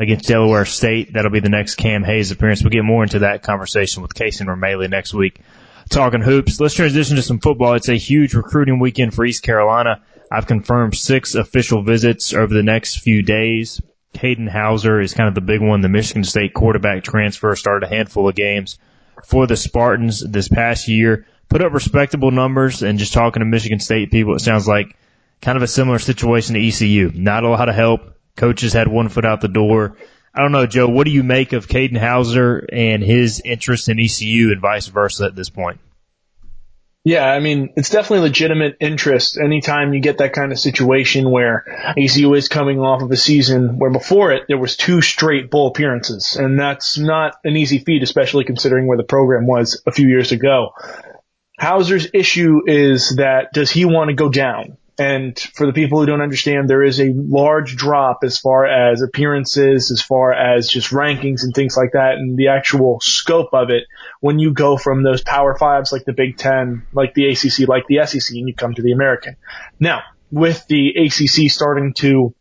against 0.00 0.26
Delaware 0.26 0.64
State. 0.64 1.12
That'll 1.12 1.30
be 1.30 1.40
the 1.40 1.50
next 1.50 1.74
Cam 1.74 2.02
Hayes 2.02 2.30
appearance. 2.30 2.62
We'll 2.62 2.70
get 2.70 2.84
more 2.84 3.02
into 3.02 3.20
that 3.20 3.42
conversation 3.42 4.02
with 4.02 4.14
Casey 4.14 4.44
Romaley 4.44 4.88
next 4.88 5.12
week. 5.12 5.40
Talking 5.90 6.22
hoops. 6.22 6.58
Let's 6.58 6.74
transition 6.74 7.16
to 7.16 7.22
some 7.22 7.38
football. 7.38 7.74
It's 7.74 7.88
a 7.88 7.96
huge 7.96 8.34
recruiting 8.34 8.78
weekend 8.78 9.12
for 9.12 9.24
East 9.24 9.42
Carolina. 9.42 10.02
I've 10.32 10.46
confirmed 10.46 10.96
six 10.96 11.34
official 11.34 11.82
visits 11.82 12.32
over 12.32 12.54
the 12.54 12.62
next 12.62 13.00
few 13.00 13.22
days. 13.22 13.82
Hayden 14.14 14.46
Houser 14.46 15.00
is 15.00 15.14
kind 15.14 15.28
of 15.28 15.34
the 15.34 15.40
big 15.40 15.60
one. 15.60 15.82
The 15.82 15.88
Michigan 15.88 16.24
State 16.24 16.54
quarterback 16.54 17.04
transfer 17.04 17.54
started 17.54 17.86
a 17.86 17.94
handful 17.94 18.28
of 18.28 18.34
games 18.34 18.78
for 19.24 19.46
the 19.46 19.56
Spartans 19.56 20.20
this 20.20 20.48
past 20.48 20.88
year. 20.88 21.26
Put 21.48 21.62
up 21.62 21.72
respectable 21.72 22.30
numbers 22.30 22.82
and 22.82 22.98
just 22.98 23.12
talking 23.12 23.40
to 23.40 23.46
Michigan 23.46 23.80
State 23.80 24.10
people, 24.10 24.34
it 24.34 24.40
sounds 24.40 24.68
like 24.68 24.96
kind 25.42 25.56
of 25.56 25.62
a 25.62 25.68
similar 25.68 25.98
situation 25.98 26.54
to 26.54 26.66
ECU. 26.66 27.10
Not 27.14 27.44
a 27.44 27.48
lot 27.48 27.68
of 27.68 27.74
help, 27.74 28.14
Coaches 28.36 28.72
had 28.72 28.88
one 28.88 29.08
foot 29.08 29.24
out 29.24 29.40
the 29.40 29.48
door. 29.48 29.96
I 30.34 30.42
don't 30.42 30.52
know, 30.52 30.66
Joe. 30.66 30.88
What 30.88 31.04
do 31.04 31.10
you 31.10 31.22
make 31.22 31.52
of 31.52 31.68
Katin 31.68 31.96
Houser 31.96 32.66
and 32.72 33.02
his 33.02 33.42
interest 33.44 33.88
in 33.88 33.98
ECU 33.98 34.52
and 34.52 34.60
vice 34.60 34.86
versa 34.86 35.24
at 35.24 35.34
this 35.34 35.50
point? 35.50 35.80
Yeah, 37.02 37.24
I 37.24 37.40
mean, 37.40 37.72
it's 37.76 37.88
definitely 37.88 38.28
legitimate 38.28 38.76
interest 38.78 39.38
anytime 39.38 39.94
you 39.94 40.00
get 40.00 40.18
that 40.18 40.34
kind 40.34 40.52
of 40.52 40.58
situation 40.58 41.30
where 41.30 41.94
ECU 41.96 42.34
is 42.34 42.48
coming 42.48 42.78
off 42.78 43.00
of 43.00 43.10
a 43.10 43.16
season 43.16 43.78
where 43.78 43.90
before 43.90 44.32
it 44.32 44.44
there 44.48 44.58
was 44.58 44.76
two 44.76 45.00
straight 45.00 45.50
bowl 45.50 45.68
appearances. 45.68 46.36
And 46.36 46.60
that's 46.60 46.98
not 46.98 47.36
an 47.42 47.56
easy 47.56 47.78
feat, 47.78 48.02
especially 48.02 48.44
considering 48.44 48.86
where 48.86 48.98
the 48.98 49.04
program 49.04 49.46
was 49.46 49.82
a 49.86 49.92
few 49.92 50.08
years 50.08 50.30
ago. 50.30 50.72
Houser's 51.58 52.08
issue 52.12 52.60
is 52.66 53.16
that 53.16 53.52
does 53.54 53.70
he 53.70 53.86
want 53.86 54.08
to 54.08 54.14
go 54.14 54.28
down? 54.28 54.76
And 55.00 55.38
for 55.54 55.64
the 55.64 55.72
people 55.72 55.98
who 55.98 56.04
don't 56.04 56.20
understand, 56.20 56.68
there 56.68 56.82
is 56.82 57.00
a 57.00 57.10
large 57.14 57.74
drop 57.74 58.18
as 58.22 58.38
far 58.38 58.66
as 58.66 59.00
appearances, 59.00 59.90
as 59.90 60.02
far 60.02 60.34
as 60.34 60.68
just 60.68 60.90
rankings 60.90 61.42
and 61.42 61.54
things 61.54 61.74
like 61.74 61.92
that, 61.92 62.16
and 62.16 62.36
the 62.36 62.48
actual 62.48 63.00
scope 63.00 63.54
of 63.54 63.70
it 63.70 63.84
when 64.20 64.38
you 64.38 64.52
go 64.52 64.76
from 64.76 65.02
those 65.02 65.22
power 65.22 65.56
fives 65.56 65.90
like 65.90 66.04
the 66.04 66.12
Big 66.12 66.36
Ten, 66.36 66.86
like 66.92 67.14
the 67.14 67.30
ACC, 67.30 67.66
like 67.66 67.86
the 67.88 68.04
SEC, 68.04 68.36
and 68.36 68.46
you 68.46 68.54
come 68.54 68.74
to 68.74 68.82
the 68.82 68.92
American. 68.92 69.36
Now, 69.78 70.02
with 70.30 70.66
the 70.66 70.90
ACC 70.90 71.50
starting 71.50 71.94
to 71.94 72.34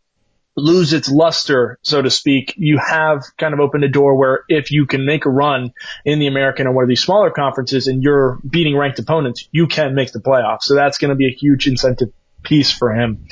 lose 0.58 0.92
its 0.92 1.10
luster, 1.10 1.80
so 1.82 2.02
to 2.02 2.10
speak, 2.10 2.56
you 2.58 2.78
have 2.78 3.24
kind 3.38 3.54
of 3.54 3.62
opened 3.62 3.86
a 3.86 3.90
door 3.90 4.18
where 4.18 4.44
if 4.50 4.70
you 4.70 4.86
can 4.86 5.06
make 5.06 5.26
a 5.26 5.30
run 5.30 5.72
in 6.04 6.20
the 6.20 6.28
American 6.28 6.68
or 6.68 6.74
one 6.74 6.84
of 6.84 6.90
these 6.90 7.02
smaller 7.02 7.32
conferences 7.32 7.88
and 7.88 8.04
you're 8.04 8.38
beating 8.46 8.76
ranked 8.76 9.00
opponents, 9.00 9.48
you 9.54 9.68
can 9.68 9.96
make 9.96 10.12
the 10.12 10.20
playoffs. 10.20 10.64
So 10.64 10.76
that's 10.76 10.98
going 10.98 11.10
to 11.10 11.16
be 11.16 11.28
a 11.28 11.32
huge 11.34 11.66
incentive 11.66 12.10
piece 12.44 12.72
for 12.72 12.94
him. 12.94 13.26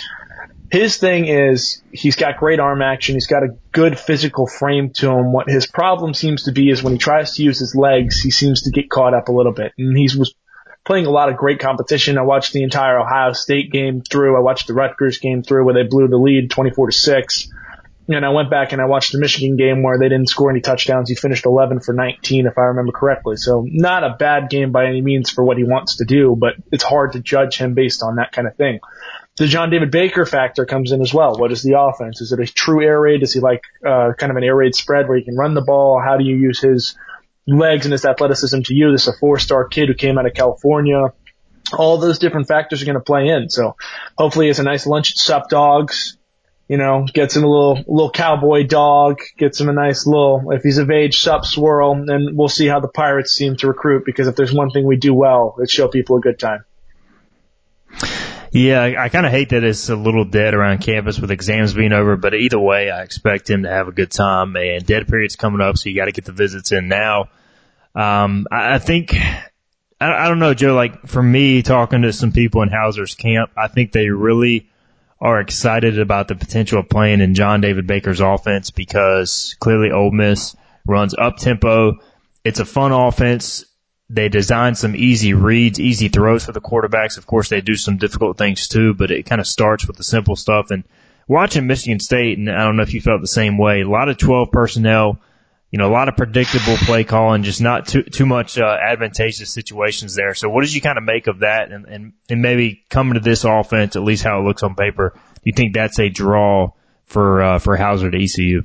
His 0.69 0.97
thing 0.97 1.27
is 1.27 1.81
he's 1.93 2.17
got 2.17 2.37
great 2.37 2.59
arm 2.59 2.81
action. 2.81 3.15
He's 3.15 3.27
got 3.27 3.43
a 3.43 3.55
good 3.71 3.97
physical 3.97 4.47
frame 4.47 4.91
to 4.95 5.09
him. 5.11 5.31
What 5.31 5.49
his 5.49 5.65
problem 5.65 6.13
seems 6.13 6.43
to 6.43 6.51
be 6.51 6.69
is 6.69 6.83
when 6.83 6.93
he 6.93 6.99
tries 6.99 7.35
to 7.35 7.43
use 7.43 7.59
his 7.59 7.73
legs, 7.73 8.21
he 8.21 8.31
seems 8.31 8.63
to 8.63 8.71
get 8.71 8.89
caught 8.89 9.13
up 9.13 9.29
a 9.29 9.31
little 9.31 9.53
bit. 9.53 9.71
And 9.77 9.97
he 9.97 10.09
was 10.17 10.35
playing 10.85 11.05
a 11.05 11.09
lot 11.09 11.29
of 11.29 11.37
great 11.37 11.59
competition. 11.59 12.17
I 12.17 12.23
watched 12.23 12.51
the 12.51 12.63
entire 12.63 12.99
Ohio 12.99 13.31
State 13.31 13.71
game 13.71 14.01
through. 14.01 14.35
I 14.35 14.41
watched 14.41 14.67
the 14.67 14.73
Rutgers 14.73 15.19
game 15.19 15.41
through 15.41 15.63
where 15.63 15.73
they 15.73 15.87
blew 15.87 16.07
the 16.07 16.17
lead 16.17 16.51
24 16.51 16.87
to 16.87 16.91
6. 16.91 17.49
And 18.09 18.25
I 18.25 18.29
went 18.29 18.49
back 18.49 18.71
and 18.71 18.81
I 18.81 18.85
watched 18.85 19.11
the 19.11 19.19
Michigan 19.19 19.57
game 19.57 19.83
where 19.83 19.99
they 19.99 20.07
didn't 20.07 20.29
score 20.29 20.49
any 20.49 20.61
touchdowns. 20.61 21.09
He 21.09 21.15
finished 21.15 21.45
11 21.45 21.81
for 21.81 21.93
19, 21.93 22.45
if 22.45 22.57
I 22.57 22.61
remember 22.61 22.93
correctly. 22.93 23.35
So 23.35 23.65
not 23.67 24.03
a 24.05 24.15
bad 24.17 24.49
game 24.49 24.71
by 24.71 24.85
any 24.85 25.01
means 25.01 25.29
for 25.29 25.43
what 25.43 25.57
he 25.57 25.65
wants 25.65 25.97
to 25.97 26.05
do, 26.05 26.35
but 26.39 26.53
it's 26.71 26.83
hard 26.83 27.13
to 27.13 27.19
judge 27.19 27.57
him 27.57 27.73
based 27.73 28.03
on 28.03 28.15
that 28.15 28.31
kind 28.31 28.47
of 28.47 28.55
thing 28.55 28.79
the 29.37 29.45
John 29.45 29.69
David 29.69 29.91
Baker 29.91 30.25
factor 30.25 30.65
comes 30.65 30.91
in 30.91 31.01
as 31.01 31.13
well. 31.13 31.37
What 31.37 31.51
is 31.51 31.61
the 31.61 31.79
offense? 31.79 32.21
Is 32.21 32.31
it 32.31 32.39
a 32.39 32.45
true 32.45 32.83
air 32.83 32.99
raid? 32.99 33.19
Does 33.19 33.33
he 33.33 33.39
like 33.39 33.61
uh, 33.85 34.13
kind 34.17 34.31
of 34.31 34.35
an 34.35 34.43
air 34.43 34.55
raid 34.55 34.73
spread 34.73 35.07
where 35.07 35.17
he 35.17 35.23
can 35.23 35.37
run 35.37 35.53
the 35.53 35.61
ball? 35.61 36.01
How 36.03 36.17
do 36.17 36.23
you 36.23 36.35
use 36.35 36.59
his 36.59 36.97
legs 37.45 37.85
and 37.85 37.91
his 37.91 38.03
athleticism 38.03 38.61
to 38.61 38.73
you? 38.73 38.91
This 38.91 39.03
is 39.03 39.09
a 39.09 39.17
four-star 39.19 39.67
kid 39.67 39.89
who 39.89 39.93
came 39.93 40.17
out 40.17 40.25
of 40.25 40.33
California. 40.33 41.13
All 41.71 41.99
those 41.99 42.17
different 42.17 42.47
factors 42.47 42.81
are 42.81 42.85
going 42.85 42.95
to 42.97 43.01
play 43.01 43.27
in. 43.27 43.49
So 43.49 43.75
hopefully 44.17 44.49
it's 44.49 44.59
a 44.59 44.63
nice 44.63 44.87
lunch 44.87 45.11
at 45.11 45.17
Sup 45.17 45.49
Dogs. 45.49 46.16
You 46.67 46.77
know, 46.77 47.05
gets 47.11 47.35
him 47.35 47.45
a 47.45 47.47
little 47.47 47.75
little 47.87 48.11
cowboy 48.11 48.67
dog, 48.67 49.19
gets 49.37 49.61
him 49.61 49.69
a 49.69 49.73
nice 49.73 50.05
little 50.05 50.51
if 50.51 50.63
he's 50.63 50.79
of 50.79 50.91
age 50.91 51.19
sup 51.19 51.45
swirl, 51.45 51.93
and 51.93 52.37
we'll 52.37 52.49
see 52.49 52.67
how 52.67 52.81
the 52.81 52.89
Pirates 52.89 53.31
seem 53.31 53.55
to 53.57 53.67
recruit 53.67 54.03
because 54.05 54.27
if 54.27 54.35
there's 54.35 54.53
one 54.53 54.69
thing 54.71 54.85
we 54.85 54.97
do 54.97 55.13
well, 55.13 55.55
it's 55.59 55.71
show 55.71 55.87
people 55.87 56.17
a 56.17 56.21
good 56.21 56.39
time. 56.39 56.65
Yeah, 58.51 58.81
I, 58.81 59.05
I 59.05 59.09
kind 59.09 59.25
of 59.25 59.31
hate 59.31 59.49
that 59.49 59.63
it's 59.63 59.89
a 59.89 59.95
little 59.95 60.25
dead 60.25 60.53
around 60.53 60.79
campus 60.79 61.19
with 61.19 61.31
exams 61.31 61.73
being 61.73 61.93
over, 61.93 62.15
but 62.15 62.33
either 62.33 62.59
way, 62.59 62.89
I 62.89 63.03
expect 63.03 63.49
him 63.49 63.63
to 63.63 63.69
have 63.69 63.87
a 63.87 63.91
good 63.91 64.11
time. 64.11 64.55
And 64.55 64.85
dead 64.85 65.07
period's 65.07 65.35
coming 65.35 65.61
up, 65.61 65.77
so 65.77 65.89
you 65.89 65.95
got 65.95 66.05
to 66.05 66.11
get 66.11 66.25
the 66.25 66.31
visits 66.31 66.71
in 66.71 66.87
now. 66.87 67.29
Um, 67.95 68.47
I, 68.51 68.75
I 68.75 68.79
think 68.79 69.15
I, 69.99 70.25
I 70.25 70.27
don't 70.27 70.39
know, 70.39 70.53
Joe. 70.53 70.75
Like 70.75 71.07
for 71.07 71.21
me, 71.21 71.61
talking 71.61 72.03
to 72.03 72.13
some 72.13 72.31
people 72.31 72.61
in 72.61 72.69
Houser's 72.69 73.15
camp, 73.15 73.51
I 73.57 73.67
think 73.67 73.91
they 73.91 74.09
really 74.09 74.69
are 75.19 75.39
excited 75.39 75.99
about 75.99 76.27
the 76.27 76.35
potential 76.35 76.79
of 76.79 76.89
playing 76.89 77.21
in 77.21 77.33
John 77.33 77.61
David 77.61 77.87
Baker's 77.87 78.19
offense 78.19 78.69
because 78.69 79.55
clearly 79.59 79.91
Ole 79.91 80.11
Miss 80.11 80.55
runs 80.85 81.15
up 81.15 81.37
tempo. 81.37 81.97
It's 82.43 82.59
a 82.59 82.65
fun 82.65 82.91
offense. 82.91 83.65
They 84.09 84.29
design 84.29 84.75
some 84.75 84.95
easy 84.95 85.33
reads, 85.33 85.79
easy 85.79 86.07
throws 86.07 86.45
for 86.45 86.53
the 86.53 86.61
quarterbacks. 86.61 87.17
Of 87.17 87.25
course, 87.25 87.49
they 87.49 87.61
do 87.61 87.75
some 87.75 87.97
difficult 87.97 88.37
things 88.37 88.67
too, 88.67 88.93
but 88.93 89.11
it 89.11 89.25
kind 89.25 89.41
of 89.41 89.47
starts 89.47 89.85
with 89.85 89.97
the 89.97 90.03
simple 90.03 90.35
stuff. 90.35 90.71
And 90.71 90.85
watching 91.27 91.67
Michigan 91.67 91.99
State, 91.99 92.37
and 92.37 92.49
I 92.49 92.63
don't 92.63 92.77
know 92.77 92.83
if 92.83 92.93
you 92.93 93.01
felt 93.01 93.21
the 93.21 93.27
same 93.27 93.57
way, 93.57 93.81
a 93.81 93.89
lot 93.89 94.09
of 94.09 94.17
12 94.17 94.51
personnel, 94.51 95.19
you 95.71 95.79
know, 95.79 95.89
a 95.89 95.91
lot 95.91 96.07
of 96.07 96.15
predictable 96.15 96.77
play 96.77 97.03
calling, 97.03 97.43
just 97.43 97.61
not 97.61 97.87
too 97.87 98.03
too 98.03 98.25
much 98.25 98.57
uh, 98.57 98.65
advantageous 98.65 99.51
situations 99.51 100.15
there. 100.15 100.33
So, 100.33 100.49
what 100.49 100.61
did 100.61 100.73
you 100.73 100.81
kind 100.81 100.97
of 100.97 101.03
make 101.03 101.27
of 101.27 101.39
that, 101.39 101.71
and, 101.71 101.85
and 101.85 102.13
and 102.29 102.41
maybe 102.41 102.85
coming 102.89 103.15
to 103.15 103.19
this 103.19 103.43
offense, 103.43 103.95
at 103.95 104.03
least 104.03 104.23
how 104.23 104.39
it 104.39 104.43
looks 104.43 104.63
on 104.63 104.75
paper? 104.75 105.13
Do 105.15 105.41
you 105.43 105.53
think 105.53 105.73
that's 105.73 105.99
a 105.99 106.09
draw 106.09 106.71
for 107.05 107.41
uh, 107.41 107.59
for 107.59 107.75
Houser 107.75 108.09
to 108.09 108.17
ECU? 108.17 108.63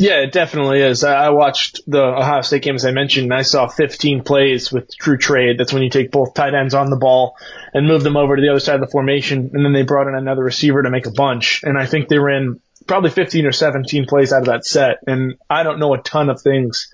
Yeah, 0.00 0.20
it 0.20 0.30
definitely 0.30 0.80
is. 0.80 1.02
I 1.02 1.30
watched 1.30 1.80
the 1.88 2.00
Ohio 2.00 2.42
State 2.42 2.62
game 2.62 2.76
as 2.76 2.84
I 2.84 2.92
mentioned, 2.92 3.24
and 3.24 3.34
I 3.34 3.42
saw 3.42 3.66
15 3.66 4.22
plays 4.22 4.70
with 4.70 4.96
true 4.96 5.18
trade. 5.18 5.58
That's 5.58 5.72
when 5.72 5.82
you 5.82 5.90
take 5.90 6.12
both 6.12 6.34
tight 6.34 6.54
ends 6.54 6.72
on 6.72 6.88
the 6.88 6.96
ball 6.96 7.36
and 7.74 7.88
move 7.88 8.04
them 8.04 8.16
over 8.16 8.36
to 8.36 8.40
the 8.40 8.48
other 8.48 8.60
side 8.60 8.76
of 8.76 8.80
the 8.80 8.92
formation, 8.92 9.50
and 9.52 9.64
then 9.64 9.72
they 9.72 9.82
brought 9.82 10.06
in 10.06 10.14
another 10.14 10.44
receiver 10.44 10.84
to 10.84 10.90
make 10.90 11.06
a 11.06 11.10
bunch. 11.10 11.64
And 11.64 11.76
I 11.76 11.86
think 11.86 12.08
they 12.08 12.18
ran 12.18 12.60
probably 12.88 13.10
15 13.10 13.46
or 13.46 13.52
17 13.52 14.06
plays 14.06 14.32
out 14.32 14.40
of 14.40 14.46
that 14.46 14.64
set. 14.64 14.98
And 15.06 15.36
I 15.48 15.62
don't 15.62 15.78
know 15.78 15.94
a 15.94 15.98
ton 15.98 16.30
of 16.30 16.40
things 16.40 16.90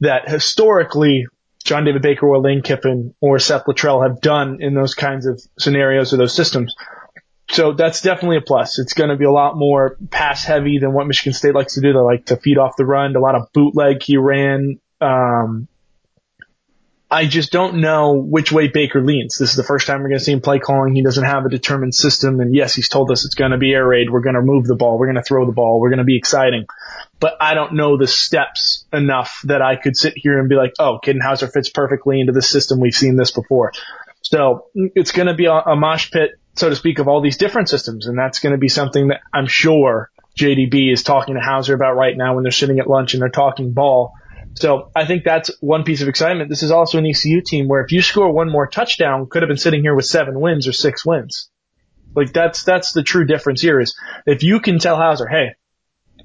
that 0.00 0.28
historically 0.28 1.26
John 1.64 1.84
David 1.84 2.02
Baker 2.02 2.26
or 2.26 2.38
Lane 2.38 2.62
Kiffin 2.62 3.14
or 3.20 3.38
Seth 3.38 3.64
Littrell 3.64 4.06
have 4.06 4.20
done 4.20 4.58
in 4.60 4.74
those 4.74 4.94
kinds 4.94 5.26
of 5.26 5.40
scenarios 5.58 6.12
or 6.12 6.18
those 6.18 6.34
systems. 6.34 6.74
So 7.48 7.72
that's 7.72 8.02
definitely 8.02 8.38
a 8.38 8.42
plus. 8.42 8.78
It's 8.78 8.92
going 8.92 9.10
to 9.10 9.16
be 9.16 9.24
a 9.24 9.30
lot 9.30 9.56
more 9.56 9.96
pass 10.10 10.44
heavy 10.44 10.78
than 10.78 10.92
what 10.92 11.06
Michigan 11.06 11.32
State 11.32 11.54
likes 11.54 11.74
to 11.74 11.80
do. 11.80 11.92
They 11.92 11.98
like 11.98 12.26
to 12.26 12.36
feed 12.36 12.58
off 12.58 12.76
the 12.76 12.84
run. 12.84 13.14
A 13.14 13.20
lot 13.20 13.36
of 13.36 13.52
bootleg 13.52 14.02
he 14.02 14.16
ran. 14.16 14.80
Um, 15.00 15.68
I 17.16 17.24
just 17.24 17.50
don't 17.50 17.76
know 17.76 18.12
which 18.12 18.52
way 18.52 18.68
Baker 18.68 19.02
leans. 19.02 19.38
This 19.38 19.48
is 19.48 19.56
the 19.56 19.62
first 19.62 19.86
time 19.86 20.02
we're 20.02 20.10
going 20.10 20.18
to 20.18 20.24
see 20.24 20.32
him 20.32 20.42
play 20.42 20.58
calling. 20.58 20.94
He 20.94 21.02
doesn't 21.02 21.24
have 21.24 21.46
a 21.46 21.48
determined 21.48 21.94
system. 21.94 22.40
And 22.40 22.54
yes, 22.54 22.74
he's 22.74 22.90
told 22.90 23.10
us 23.10 23.24
it's 23.24 23.34
going 23.34 23.52
to 23.52 23.56
be 23.56 23.72
air 23.72 23.88
raid. 23.88 24.10
We're 24.10 24.20
going 24.20 24.34
to 24.34 24.42
move 24.42 24.66
the 24.66 24.74
ball. 24.74 24.98
We're 24.98 25.06
going 25.06 25.16
to 25.16 25.22
throw 25.22 25.46
the 25.46 25.52
ball. 25.52 25.80
We're 25.80 25.88
going 25.88 26.00
to 26.00 26.04
be 26.04 26.18
exciting. 26.18 26.66
But 27.18 27.38
I 27.40 27.54
don't 27.54 27.72
know 27.72 27.96
the 27.96 28.06
steps 28.06 28.84
enough 28.92 29.40
that 29.44 29.62
I 29.62 29.76
could 29.76 29.96
sit 29.96 30.12
here 30.14 30.38
and 30.38 30.46
be 30.50 30.56
like, 30.56 30.74
oh, 30.78 31.00
Houser 31.22 31.48
fits 31.48 31.70
perfectly 31.70 32.20
into 32.20 32.34
this 32.34 32.50
system. 32.50 32.80
We've 32.80 32.92
seen 32.92 33.16
this 33.16 33.30
before. 33.30 33.72
So 34.20 34.66
it's 34.74 35.12
going 35.12 35.28
to 35.28 35.34
be 35.34 35.46
a, 35.46 35.54
a 35.54 35.74
mosh 35.74 36.10
pit, 36.10 36.32
so 36.54 36.68
to 36.68 36.76
speak, 36.76 36.98
of 36.98 37.08
all 37.08 37.22
these 37.22 37.38
different 37.38 37.70
systems. 37.70 38.08
And 38.08 38.18
that's 38.18 38.40
going 38.40 38.52
to 38.52 38.58
be 38.58 38.68
something 38.68 39.08
that 39.08 39.22
I'm 39.32 39.46
sure 39.46 40.10
JDB 40.38 40.92
is 40.92 41.02
talking 41.02 41.36
to 41.36 41.40
Houser 41.40 41.72
about 41.72 41.96
right 41.96 42.14
now 42.14 42.34
when 42.34 42.42
they're 42.42 42.52
sitting 42.52 42.78
at 42.78 42.86
lunch 42.86 43.14
and 43.14 43.22
they're 43.22 43.30
talking 43.30 43.72
ball 43.72 44.12
so 44.56 44.90
I 44.96 45.04
think 45.04 45.24
that's 45.24 45.50
one 45.60 45.84
piece 45.84 46.02
of 46.02 46.08
excitement. 46.08 46.48
This 46.48 46.62
is 46.62 46.70
also 46.70 46.98
an 46.98 47.06
ECU 47.06 47.42
team 47.42 47.68
where 47.68 47.82
if 47.82 47.92
you 47.92 48.00
score 48.00 48.32
one 48.32 48.50
more 48.50 48.66
touchdown, 48.66 49.26
could 49.28 49.42
have 49.42 49.48
been 49.48 49.58
sitting 49.58 49.82
here 49.82 49.94
with 49.94 50.06
seven 50.06 50.40
wins 50.40 50.66
or 50.66 50.72
six 50.72 51.04
wins. 51.04 51.50
Like 52.14 52.32
that's 52.32 52.64
that's 52.64 52.92
the 52.92 53.02
true 53.02 53.26
difference 53.26 53.60
here 53.60 53.78
is 53.78 53.94
if 54.24 54.42
you 54.42 54.60
can 54.60 54.78
tell 54.78 54.96
Houser, 54.96 55.28
hey, 55.28 55.54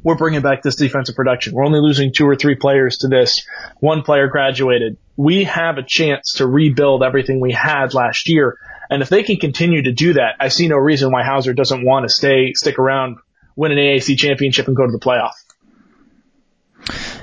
we're 0.03 0.15
bringing 0.15 0.41
back 0.41 0.61
this 0.63 0.77
defensive 0.77 1.15
production. 1.15 1.53
We're 1.53 1.65
only 1.65 1.81
losing 1.81 2.13
two 2.13 2.27
or 2.27 2.35
three 2.35 2.55
players 2.55 2.99
to 2.99 3.09
this. 3.09 3.45
One 3.81 4.01
player 4.01 4.27
graduated. 4.27 4.97
We 5.17 5.43
have 5.43 5.77
a 5.77 5.83
chance 5.83 6.35
to 6.35 6.47
rebuild 6.47 7.03
everything 7.03 7.41
we 7.41 7.51
had 7.51 7.93
last 7.93 8.29
year. 8.29 8.57
And 8.89 9.01
if 9.01 9.09
they 9.09 9.23
can 9.23 9.37
continue 9.37 9.83
to 9.83 9.91
do 9.91 10.13
that, 10.13 10.35
I 10.39 10.47
see 10.47 10.67
no 10.67 10.77
reason 10.77 11.11
why 11.11 11.23
Houser 11.23 11.53
doesn't 11.53 11.85
want 11.85 12.07
to 12.07 12.09
stay, 12.09 12.53
stick 12.53 12.79
around, 12.79 13.17
win 13.55 13.71
an 13.71 13.77
AAC 13.77 14.17
championship 14.17 14.67
and 14.67 14.75
go 14.75 14.85
to 14.85 14.91
the 14.91 14.99
playoff. 14.99 15.33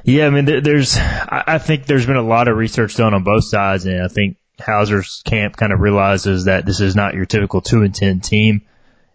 Yeah, 0.05 0.27
I 0.27 0.31
mean, 0.31 0.45
there's, 0.45 0.97
I 0.97 1.59
think 1.59 1.87
there's 1.87 2.07
been 2.07 2.17
a 2.17 2.23
lot 2.23 2.49
of 2.49 2.57
research 2.57 2.97
done 2.97 3.15
on 3.15 3.25
both 3.25 3.45
sides, 3.45 3.85
and 3.85 4.03
I 4.03 4.09
think 4.09 4.37
Houser's 4.59 5.23
camp 5.25 5.57
kind 5.57 5.73
of 5.73 5.81
realizes 5.81 6.45
that 6.45 6.67
this 6.67 6.81
is 6.81 6.97
not 6.97 7.15
your 7.15 7.27
typical 7.27 7.61
two 7.61 7.83
and 7.83 7.95
ten 7.95 8.21
team, 8.21 8.63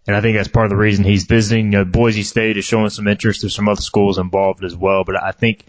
and 0.07 0.15
I 0.15 0.21
think 0.21 0.37
that's 0.37 0.47
part 0.47 0.65
of 0.65 0.69
the 0.69 0.77
reason 0.77 1.03
he's 1.03 1.25
visiting. 1.25 1.65
You 1.65 1.79
know, 1.79 1.85
Boise 1.85 2.23
State 2.23 2.57
is 2.57 2.65
showing 2.65 2.89
some 2.89 3.07
interest. 3.07 3.41
There's 3.41 3.55
some 3.55 3.69
other 3.69 3.81
schools 3.81 4.17
involved 4.17 4.63
as 4.63 4.75
well, 4.75 5.03
but 5.03 5.21
I 5.21 5.31
think 5.31 5.65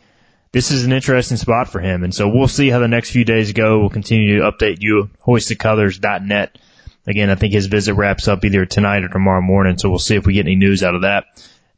this 0.53 0.71
is 0.71 0.85
an 0.85 0.93
interesting 0.93 1.37
spot 1.37 1.69
for 1.69 1.81
him, 1.81 2.05
and 2.05 2.15
so 2.15 2.29
we'll 2.29 2.49
see 2.49 2.71
how 2.71 2.79
the 2.79 2.89
next 2.89 3.11
few 3.11 3.25
days 3.25 3.53
go. 3.53 3.81
We'll 3.81 3.91
continue 3.91 4.39
to 4.39 4.51
update 4.51 4.79
you 4.81 5.11
hoistthecolors.net. 5.27 6.59
Again, 7.07 7.29
I 7.29 7.35
think 7.35 7.53
his 7.53 7.67
visit 7.67 7.95
wraps 7.95 8.29
up 8.29 8.45
either 8.45 8.65
tonight 8.65 9.05
or 9.05 9.09
tomorrow 9.09 9.43
morning, 9.43 9.77
so 9.77 9.91
we'll 9.91 9.99
see 9.99 10.15
if 10.15 10.27
we 10.27 10.35
get 10.35 10.47
any 10.47 10.57
news 10.57 10.83
out 10.83 10.95
of 10.95 11.03
that. 11.03 11.25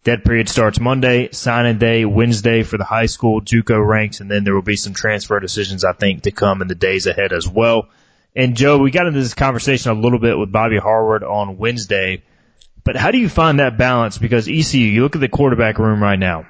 Dead 0.06 0.22
period 0.22 0.48
starts 0.48 0.78
Monday, 0.78 1.30
signing 1.32 1.78
day 1.78 2.04
Wednesday 2.04 2.62
for 2.62 2.78
the 2.78 2.84
high 2.84 3.06
school 3.06 3.40
JUCO 3.40 3.84
ranks, 3.84 4.20
and 4.20 4.30
then 4.30 4.44
there 4.44 4.54
will 4.54 4.62
be 4.62 4.76
some 4.76 4.94
transfer 4.94 5.40
decisions 5.40 5.84
I 5.84 5.94
think 5.94 6.22
to 6.22 6.30
come 6.30 6.62
in 6.62 6.68
the 6.68 6.76
days 6.76 7.08
ahead 7.08 7.32
as 7.32 7.48
well. 7.48 7.88
And 8.32 8.56
Joe, 8.56 8.78
we 8.78 8.92
got 8.92 9.08
into 9.08 9.18
this 9.18 9.34
conversation 9.34 9.90
a 9.90 10.00
little 10.00 10.20
bit 10.20 10.38
with 10.38 10.52
Bobby 10.52 10.78
Harward 10.78 11.24
on 11.24 11.58
Wednesday, 11.58 12.22
but 12.84 12.94
how 12.94 13.10
do 13.10 13.18
you 13.18 13.28
find 13.28 13.58
that 13.58 13.78
balance? 13.78 14.16
Because 14.16 14.46
ECU, 14.46 14.78
you 14.78 15.02
look 15.02 15.16
at 15.16 15.20
the 15.20 15.28
quarterback 15.28 15.80
room 15.80 16.00
right 16.00 16.20
now. 16.20 16.46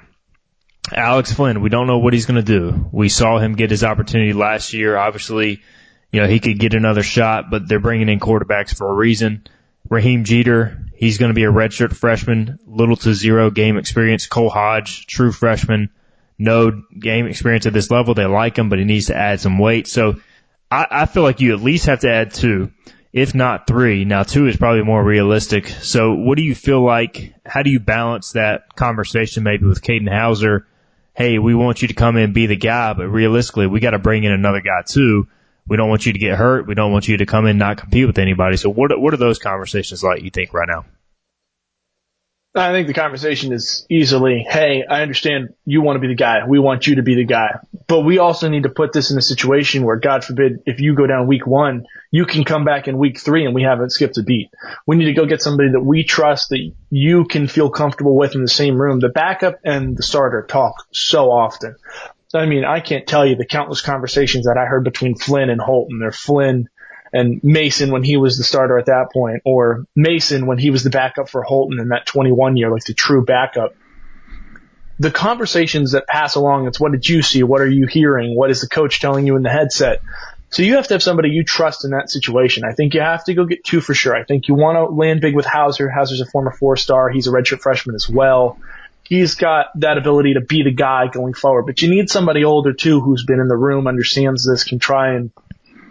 Alex 0.93 1.33
Flynn, 1.33 1.61
we 1.61 1.69
don't 1.69 1.87
know 1.87 1.97
what 1.97 2.13
he's 2.13 2.27
going 2.27 2.35
to 2.35 2.43
do. 2.43 2.87
We 2.91 3.09
saw 3.09 3.39
him 3.39 3.55
get 3.55 3.71
his 3.71 3.83
opportunity 3.83 4.33
last 4.33 4.73
year. 4.73 4.95
Obviously, 4.95 5.63
you 6.11 6.21
know, 6.21 6.27
he 6.27 6.39
could 6.39 6.59
get 6.59 6.75
another 6.75 7.01
shot, 7.01 7.49
but 7.49 7.67
they're 7.67 7.79
bringing 7.79 8.07
in 8.07 8.19
quarterbacks 8.19 8.75
for 8.75 8.87
a 8.87 8.93
reason. 8.93 9.47
Raheem 9.89 10.23
Jeter, 10.23 10.85
he's 10.95 11.17
going 11.17 11.29
to 11.29 11.35
be 11.35 11.43
a 11.43 11.51
redshirt 11.51 11.95
freshman, 11.95 12.59
little 12.65 12.97
to 12.97 13.13
zero 13.13 13.49
game 13.49 13.77
experience. 13.77 14.27
Cole 14.27 14.49
Hodge, 14.49 15.07
true 15.07 15.31
freshman, 15.31 15.89
no 16.37 16.83
game 16.97 17.27
experience 17.27 17.65
at 17.65 17.73
this 17.73 17.89
level. 17.89 18.13
They 18.13 18.25
like 18.25 18.57
him, 18.57 18.69
but 18.69 18.79
he 18.79 18.85
needs 18.85 19.07
to 19.07 19.15
add 19.15 19.39
some 19.39 19.59
weight. 19.59 19.87
So 19.87 20.19
I, 20.69 20.85
I 20.89 21.05
feel 21.05 21.23
like 21.23 21.41
you 21.41 21.53
at 21.53 21.61
least 21.61 21.85
have 21.85 22.01
to 22.01 22.11
add 22.11 22.33
two, 22.33 22.71
if 23.13 23.33
not 23.33 23.67
three. 23.67 24.05
Now 24.05 24.23
two 24.23 24.47
is 24.47 24.57
probably 24.57 24.83
more 24.83 25.03
realistic. 25.03 25.67
So 25.67 26.13
what 26.13 26.37
do 26.37 26.43
you 26.43 26.55
feel 26.55 26.83
like? 26.83 27.33
How 27.45 27.63
do 27.63 27.69
you 27.69 27.79
balance 27.79 28.33
that 28.33 28.75
conversation 28.75 29.43
maybe 29.43 29.65
with 29.65 29.81
Katin 29.81 30.07
Houser? 30.07 30.67
Hey, 31.15 31.39
we 31.39 31.55
want 31.55 31.81
you 31.81 31.87
to 31.87 31.95
come 31.95 32.15
in 32.17 32.23
and 32.23 32.33
be 32.33 32.45
the 32.45 32.55
guy, 32.55 32.93
but 32.93 33.07
realistically, 33.07 33.65
we 33.65 33.79
got 33.79 33.91
to 33.91 33.99
bring 33.99 34.23
in 34.23 34.31
another 34.31 34.61
guy 34.61 34.83
too 34.85 35.27
we 35.67 35.77
don't 35.77 35.89
want 35.89 36.05
you 36.05 36.13
to 36.13 36.19
get 36.19 36.37
hurt. 36.37 36.67
We 36.67 36.75
don't 36.75 36.91
want 36.91 37.07
you 37.07 37.17
to 37.17 37.25
come 37.25 37.45
in 37.45 37.51
and 37.51 37.59
not 37.59 37.77
compete 37.77 38.07
with 38.07 38.19
anybody. 38.19 38.57
So 38.57 38.69
what 38.69 38.99
what 38.99 39.13
are 39.13 39.17
those 39.17 39.39
conversations 39.39 40.03
like? 40.03 40.23
You 40.23 40.29
think 40.29 40.53
right 40.53 40.67
now? 40.67 40.85
I 42.55 42.71
think 42.71 42.87
the 42.87 42.93
conversation 42.93 43.53
is 43.53 43.85
easily, 43.89 44.45
hey, 44.49 44.83
I 44.89 45.01
understand 45.01 45.53
you 45.65 45.81
want 45.81 45.97
to 45.97 45.99
be 45.99 46.07
the 46.07 46.15
guy. 46.15 46.47
We 46.47 46.59
want 46.59 46.87
you 46.87 46.95
to 46.95 47.03
be 47.03 47.15
the 47.15 47.25
guy. 47.25 47.59
But 47.87 48.01
we 48.01 48.17
also 48.17 48.49
need 48.49 48.63
to 48.63 48.69
put 48.69 48.93
this 48.93 49.11
in 49.11 49.17
a 49.17 49.21
situation 49.21 49.83
where, 49.83 49.97
God 49.97 50.23
forbid, 50.23 50.63
if 50.65 50.79
you 50.79 50.95
go 50.95 51.05
down 51.05 51.27
week 51.27 51.45
one, 51.45 51.85
you 52.09 52.25
can 52.25 52.43
come 52.43 52.65
back 52.65 52.87
in 52.87 52.97
week 52.97 53.19
three 53.19 53.45
and 53.45 53.53
we 53.53 53.63
haven't 53.63 53.91
skipped 53.91 54.17
a 54.17 54.23
beat. 54.23 54.49
We 54.85 54.95
need 54.95 55.05
to 55.05 55.13
go 55.13 55.25
get 55.25 55.41
somebody 55.41 55.71
that 55.71 55.81
we 55.81 56.03
trust 56.03 56.49
that 56.49 56.71
you 56.89 57.25
can 57.25 57.47
feel 57.47 57.69
comfortable 57.69 58.15
with 58.15 58.33
in 58.33 58.41
the 58.41 58.47
same 58.47 58.81
room. 58.81 58.99
The 58.99 59.09
backup 59.09 59.59
and 59.63 59.95
the 59.95 60.03
starter 60.03 60.43
talk 60.43 60.87
so 60.91 61.31
often. 61.31 61.75
I 62.33 62.45
mean, 62.45 62.65
I 62.65 62.81
can't 62.81 63.07
tell 63.07 63.25
you 63.25 63.35
the 63.35 63.45
countless 63.45 63.81
conversations 63.81 64.45
that 64.45 64.57
I 64.57 64.65
heard 64.65 64.83
between 64.83 65.15
Flynn 65.15 65.49
and 65.49 65.61
Holton 65.61 66.01
or 66.03 66.11
Flynn 66.11 66.69
and 67.13 67.39
Mason 67.41 67.91
when 67.91 68.03
he 68.03 68.17
was 68.17 68.37
the 68.37 68.43
starter 68.43 68.77
at 68.77 68.87
that 68.87 69.11
point 69.13 69.41
or 69.45 69.85
Mason 69.95 70.45
when 70.45 70.57
he 70.57 70.69
was 70.69 70.83
the 70.83 70.89
backup 70.89 71.29
for 71.29 71.41
Holton 71.41 71.79
in 71.79 71.89
that 71.89 72.05
21 72.05 72.57
year, 72.57 72.69
like 72.69 72.83
the 72.83 72.93
true 72.93 73.23
backup. 73.23 73.75
The 74.99 75.11
conversations 75.11 75.91
that 75.91 76.07
pass 76.07 76.35
along, 76.35 76.67
it's 76.67 76.79
what 76.79 76.91
did 76.91 77.07
you 77.07 77.21
see? 77.21 77.43
What 77.43 77.61
are 77.61 77.69
you 77.69 77.87
hearing? 77.87 78.35
What 78.35 78.49
is 78.49 78.61
the 78.61 78.67
coach 78.67 78.99
telling 78.99 79.25
you 79.25 79.37
in 79.37 79.43
the 79.43 79.49
headset? 79.49 80.01
So 80.49 80.63
you 80.63 80.75
have 80.75 80.87
to 80.87 80.95
have 80.95 81.03
somebody 81.03 81.29
you 81.29 81.43
trust 81.43 81.85
in 81.85 81.91
that 81.91 82.09
situation. 82.09 82.63
I 82.65 82.73
think 82.73 82.93
you 82.93 83.01
have 83.01 83.23
to 83.25 83.33
go 83.35 83.45
get 83.45 83.63
two 83.63 83.79
for 83.79 83.93
sure. 83.93 84.15
I 84.15 84.23
think 84.23 84.47
you 84.47 84.55
want 84.55 84.75
to 84.75 84.85
land 84.93 85.21
big 85.21 85.35
with 85.35 85.45
Houser. 85.45 85.89
Houser's 85.89 86.21
a 86.21 86.25
former 86.25 86.51
four 86.51 86.75
star. 86.77 87.09
He's 87.09 87.27
a 87.27 87.31
redshirt 87.31 87.61
freshman 87.61 87.95
as 87.95 88.09
well 88.09 88.57
he's 89.07 89.35
got 89.35 89.67
that 89.79 89.97
ability 89.97 90.33
to 90.33 90.41
be 90.41 90.63
the 90.63 90.71
guy 90.71 91.07
going 91.07 91.33
forward. 91.33 91.65
But 91.65 91.81
you 91.81 91.89
need 91.89 92.09
somebody 92.09 92.43
older 92.43 92.73
too 92.73 92.99
who's 92.99 93.25
been 93.25 93.39
in 93.39 93.47
the 93.47 93.55
room, 93.55 93.87
understands 93.87 94.47
this, 94.47 94.63
can 94.63 94.79
try 94.79 95.13
and 95.13 95.31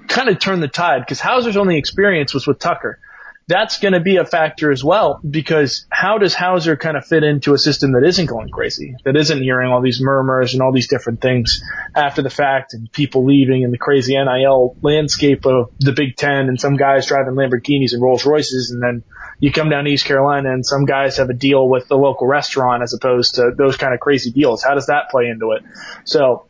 kind 0.08 0.28
of 0.28 0.38
turn 0.38 0.60
the 0.60 0.68
tide. 0.68 1.00
Because 1.00 1.20
Houser's 1.20 1.56
only 1.56 1.78
experience 1.78 2.34
was 2.34 2.46
with 2.46 2.58
Tucker. 2.58 2.98
That's 3.48 3.78
going 3.78 3.94
to 3.94 4.00
be 4.00 4.16
a 4.16 4.24
factor 4.24 4.72
as 4.72 4.82
well 4.82 5.20
because 5.28 5.86
how 5.88 6.18
does 6.18 6.34
Houser 6.34 6.76
kind 6.76 6.96
of 6.96 7.06
fit 7.06 7.22
into 7.22 7.54
a 7.54 7.58
system 7.58 7.92
that 7.92 8.02
isn't 8.04 8.26
going 8.26 8.48
crazy, 8.48 8.96
that 9.04 9.14
isn't 9.16 9.40
hearing 9.40 9.70
all 9.70 9.80
these 9.80 10.00
murmurs 10.00 10.52
and 10.54 10.62
all 10.62 10.72
these 10.72 10.88
different 10.88 11.20
things 11.20 11.62
after 11.94 12.22
the 12.22 12.30
fact 12.30 12.74
and 12.74 12.90
people 12.90 13.24
leaving 13.24 13.62
and 13.62 13.72
the 13.72 13.78
crazy 13.78 14.16
NIL 14.16 14.76
landscape 14.82 15.46
of 15.46 15.70
the 15.78 15.92
Big 15.92 16.16
Ten 16.16 16.48
and 16.48 16.60
some 16.60 16.76
guys 16.76 17.06
driving 17.06 17.34
Lamborghinis 17.34 17.92
and 17.92 18.02
Rolls 18.02 18.26
Royces 18.26 18.72
and 18.72 18.82
then 18.82 19.04
you 19.38 19.52
come 19.52 19.68
down 19.68 19.84
to 19.84 19.90
East 19.90 20.06
Carolina 20.06 20.52
and 20.52 20.64
some 20.64 20.84
guys 20.84 21.18
have 21.18 21.30
a 21.30 21.34
deal 21.34 21.68
with 21.68 21.86
the 21.88 21.96
local 21.96 22.26
restaurant 22.26 22.82
as 22.82 22.94
opposed 22.94 23.34
to 23.36 23.52
those 23.56 23.76
kind 23.76 23.94
of 23.94 24.00
crazy 24.00 24.32
deals. 24.32 24.62
How 24.62 24.74
does 24.74 24.86
that 24.86 25.10
play 25.10 25.26
into 25.26 25.52
it? 25.52 25.62
So 26.04 26.45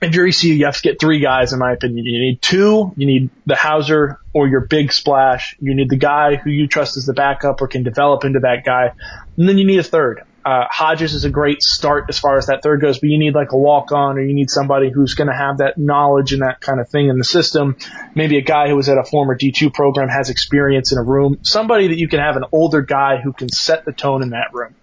if 0.00 0.14
you're 0.14 0.26
ECU, 0.26 0.54
you 0.54 0.64
have 0.64 0.76
to 0.76 0.82
get 0.82 1.00
three 1.00 1.20
guys, 1.20 1.52
in 1.52 1.58
my 1.58 1.72
opinion. 1.72 2.04
You 2.04 2.20
need 2.20 2.42
two. 2.42 2.92
You 2.96 3.06
need 3.06 3.30
the 3.46 3.56
Houser 3.56 4.18
or 4.32 4.48
your 4.48 4.60
big 4.60 4.92
splash. 4.92 5.56
You 5.60 5.74
need 5.74 5.90
the 5.90 5.96
guy 5.96 6.36
who 6.36 6.50
you 6.50 6.66
trust 6.66 6.96
as 6.96 7.06
the 7.06 7.12
backup 7.12 7.60
or 7.60 7.68
can 7.68 7.82
develop 7.82 8.24
into 8.24 8.40
that 8.40 8.64
guy. 8.64 8.92
And 9.36 9.48
then 9.48 9.58
you 9.58 9.66
need 9.66 9.78
a 9.78 9.84
third. 9.84 10.22
Uh, 10.42 10.64
Hodges 10.70 11.12
is 11.12 11.24
a 11.24 11.30
great 11.30 11.62
start 11.62 12.06
as 12.08 12.18
far 12.18 12.38
as 12.38 12.46
that 12.46 12.62
third 12.62 12.80
goes, 12.80 12.98
but 12.98 13.10
you 13.10 13.18
need 13.18 13.34
like 13.34 13.52
a 13.52 13.58
walk 13.58 13.92
on 13.92 14.16
or 14.16 14.22
you 14.22 14.34
need 14.34 14.48
somebody 14.48 14.90
who's 14.90 15.12
going 15.12 15.28
to 15.28 15.36
have 15.36 15.58
that 15.58 15.76
knowledge 15.76 16.32
and 16.32 16.40
that 16.40 16.60
kind 16.60 16.80
of 16.80 16.88
thing 16.88 17.08
in 17.08 17.18
the 17.18 17.24
system. 17.24 17.76
Maybe 18.14 18.38
a 18.38 18.42
guy 18.42 18.68
who 18.68 18.76
was 18.76 18.88
at 18.88 18.96
a 18.96 19.04
former 19.04 19.36
D2 19.36 19.74
program 19.74 20.08
has 20.08 20.30
experience 20.30 20.92
in 20.92 20.98
a 20.98 21.02
room. 21.02 21.38
Somebody 21.42 21.88
that 21.88 21.98
you 21.98 22.08
can 22.08 22.20
have 22.20 22.36
an 22.36 22.44
older 22.52 22.80
guy 22.80 23.18
who 23.18 23.34
can 23.34 23.50
set 23.50 23.84
the 23.84 23.92
tone 23.92 24.22
in 24.22 24.30
that 24.30 24.54
room. 24.54 24.74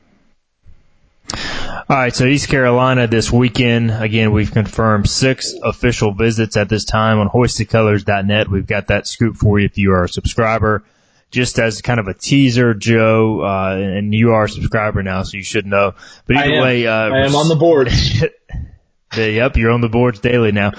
All 1.33 1.95
right, 1.95 2.15
so 2.15 2.25
East 2.25 2.49
Carolina 2.49 3.07
this 3.07 3.31
weekend, 3.31 3.91
again, 3.91 4.31
we've 4.31 4.51
confirmed 4.51 5.09
six 5.09 5.53
official 5.63 6.13
visits 6.13 6.57
at 6.57 6.69
this 6.69 6.85
time 6.85 7.19
on 7.19 7.29
hoistthecolors.net. 7.29 8.49
We've 8.49 8.67
got 8.67 8.87
that 8.87 9.07
scoop 9.07 9.35
for 9.35 9.59
you 9.59 9.65
if 9.65 9.77
you 9.77 9.93
are 9.93 10.03
a 10.03 10.09
subscriber. 10.09 10.83
Just 11.29 11.59
as 11.59 11.81
kind 11.81 11.99
of 11.99 12.07
a 12.07 12.13
teaser, 12.13 12.73
Joe, 12.73 13.41
uh, 13.41 13.75
and 13.75 14.13
you 14.13 14.31
are 14.31 14.45
a 14.45 14.49
subscriber 14.49 15.03
now, 15.03 15.23
so 15.23 15.35
you 15.35 15.43
should 15.43 15.65
know. 15.65 15.93
But 16.25 16.37
either 16.37 16.61
way, 16.61 16.87
uh, 16.87 17.09
I 17.09 17.25
am 17.25 17.35
on 17.35 17.49
the 17.49 17.55
board. 17.55 17.89
yep, 19.15 19.57
you're 19.57 19.71
on 19.71 19.81
the 19.81 19.89
boards 19.89 20.19
daily 20.19 20.51
now. 20.51 20.71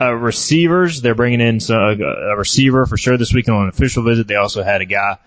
Uh, 0.00 0.12
receivers, 0.12 1.02
they're 1.02 1.14
bringing 1.14 1.40
in 1.40 1.60
some, 1.60 1.76
a 1.76 2.36
receiver 2.36 2.86
for 2.86 2.96
sure 2.96 3.16
this 3.16 3.32
weekend 3.32 3.56
on 3.56 3.62
an 3.64 3.68
official 3.68 4.04
visit. 4.04 4.26
They 4.26 4.36
also 4.36 4.62
had 4.62 4.80
a 4.80 4.84
guy 4.84 5.18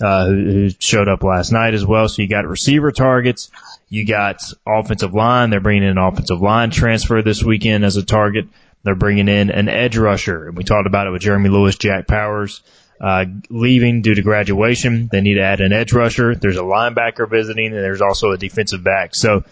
uh, 0.00 0.26
who, 0.26 0.44
who 0.44 0.70
showed 0.78 1.08
up 1.08 1.22
last 1.22 1.52
night 1.52 1.74
as 1.74 1.84
well. 1.84 2.08
So 2.08 2.22
you 2.22 2.28
got 2.28 2.46
receiver 2.46 2.92
targets. 2.92 3.50
You 3.88 4.06
got 4.06 4.42
offensive 4.66 5.14
line. 5.14 5.50
They're 5.50 5.60
bringing 5.60 5.84
in 5.84 5.90
an 5.90 5.98
offensive 5.98 6.40
line 6.40 6.70
transfer 6.70 7.22
this 7.22 7.42
weekend 7.42 7.84
as 7.84 7.96
a 7.96 8.04
target. 8.04 8.46
They're 8.82 8.94
bringing 8.94 9.28
in 9.28 9.50
an 9.50 9.68
edge 9.68 9.96
rusher. 9.96 10.48
And 10.48 10.56
we 10.56 10.64
talked 10.64 10.86
about 10.86 11.06
it 11.06 11.10
with 11.10 11.22
Jeremy 11.22 11.48
Lewis, 11.48 11.76
Jack 11.76 12.06
Powers, 12.06 12.62
uh, 13.00 13.24
leaving 13.48 14.02
due 14.02 14.14
to 14.14 14.22
graduation. 14.22 15.08
They 15.10 15.20
need 15.20 15.34
to 15.34 15.42
add 15.42 15.60
an 15.60 15.72
edge 15.72 15.92
rusher. 15.92 16.34
There's 16.34 16.56
a 16.56 16.62
linebacker 16.62 17.28
visiting 17.28 17.66
and 17.66 17.76
there's 17.82 18.02
also 18.02 18.32
a 18.32 18.38
defensive 18.38 18.84
back. 18.84 19.14
So, 19.14 19.44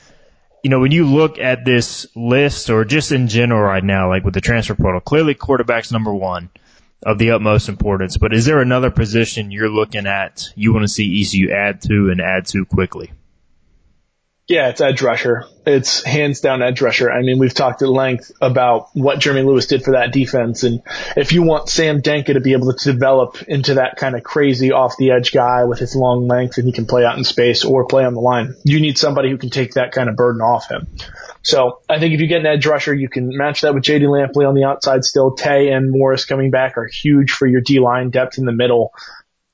you 0.62 0.70
know, 0.70 0.80
when 0.80 0.92
you 0.92 1.06
look 1.06 1.38
at 1.38 1.64
this 1.64 2.06
list 2.14 2.70
or 2.70 2.84
just 2.84 3.12
in 3.12 3.28
general 3.28 3.60
right 3.60 3.84
now, 3.84 4.08
like 4.08 4.24
with 4.24 4.34
the 4.34 4.40
transfer 4.40 4.74
portal, 4.74 5.00
clearly 5.00 5.34
quarterback's 5.34 5.92
number 5.92 6.12
one 6.12 6.50
of 7.02 7.18
the 7.18 7.30
utmost 7.30 7.68
importance. 7.68 8.16
But 8.16 8.34
is 8.34 8.44
there 8.46 8.60
another 8.60 8.90
position 8.90 9.50
you're 9.50 9.68
looking 9.68 10.06
at 10.06 10.48
you 10.56 10.72
want 10.72 10.84
to 10.84 10.88
see 10.88 11.22
ECU 11.22 11.52
add 11.52 11.82
to 11.82 12.10
and 12.10 12.20
add 12.20 12.46
to 12.48 12.64
quickly? 12.64 13.12
Yeah, 14.48 14.68
it's 14.68 14.80
edge 14.80 15.02
rusher. 15.02 15.44
It's 15.66 16.04
hands 16.04 16.38
down 16.38 16.62
edge 16.62 16.80
rusher. 16.80 17.10
I 17.10 17.22
mean, 17.22 17.40
we've 17.40 17.52
talked 17.52 17.82
at 17.82 17.88
length 17.88 18.30
about 18.40 18.90
what 18.92 19.18
Jeremy 19.18 19.42
Lewis 19.42 19.66
did 19.66 19.82
for 19.82 19.92
that 19.92 20.12
defense. 20.12 20.62
And 20.62 20.82
if 21.16 21.32
you 21.32 21.42
want 21.42 21.68
Sam 21.68 22.00
Denka 22.00 22.34
to 22.34 22.40
be 22.40 22.52
able 22.52 22.72
to 22.72 22.92
develop 22.92 23.42
into 23.48 23.74
that 23.74 23.96
kind 23.96 24.14
of 24.14 24.22
crazy 24.22 24.70
off 24.70 24.96
the 24.98 25.10
edge 25.10 25.32
guy 25.32 25.64
with 25.64 25.80
his 25.80 25.96
long 25.96 26.28
length 26.28 26.58
and 26.58 26.66
he 26.66 26.72
can 26.72 26.86
play 26.86 27.04
out 27.04 27.18
in 27.18 27.24
space 27.24 27.64
or 27.64 27.86
play 27.86 28.04
on 28.04 28.14
the 28.14 28.20
line, 28.20 28.54
you 28.62 28.80
need 28.80 28.98
somebody 28.98 29.30
who 29.30 29.36
can 29.36 29.50
take 29.50 29.74
that 29.74 29.90
kind 29.90 30.08
of 30.08 30.14
burden 30.14 30.40
off 30.40 30.68
him. 30.68 30.86
So 31.42 31.80
I 31.88 31.98
think 31.98 32.14
if 32.14 32.20
you 32.20 32.28
get 32.28 32.40
an 32.40 32.46
edge 32.46 32.66
rusher, 32.66 32.94
you 32.94 33.08
can 33.08 33.36
match 33.36 33.62
that 33.62 33.74
with 33.74 33.82
JD 33.82 34.02
Lampley 34.02 34.48
on 34.48 34.54
the 34.54 34.64
outside 34.64 35.04
still. 35.04 35.34
Tay 35.34 35.70
and 35.70 35.90
Morris 35.90 36.24
coming 36.24 36.52
back 36.52 36.78
are 36.78 36.86
huge 36.86 37.32
for 37.32 37.48
your 37.48 37.62
D 37.62 37.80
line 37.80 38.10
depth 38.10 38.38
in 38.38 38.44
the 38.44 38.52
middle. 38.52 38.92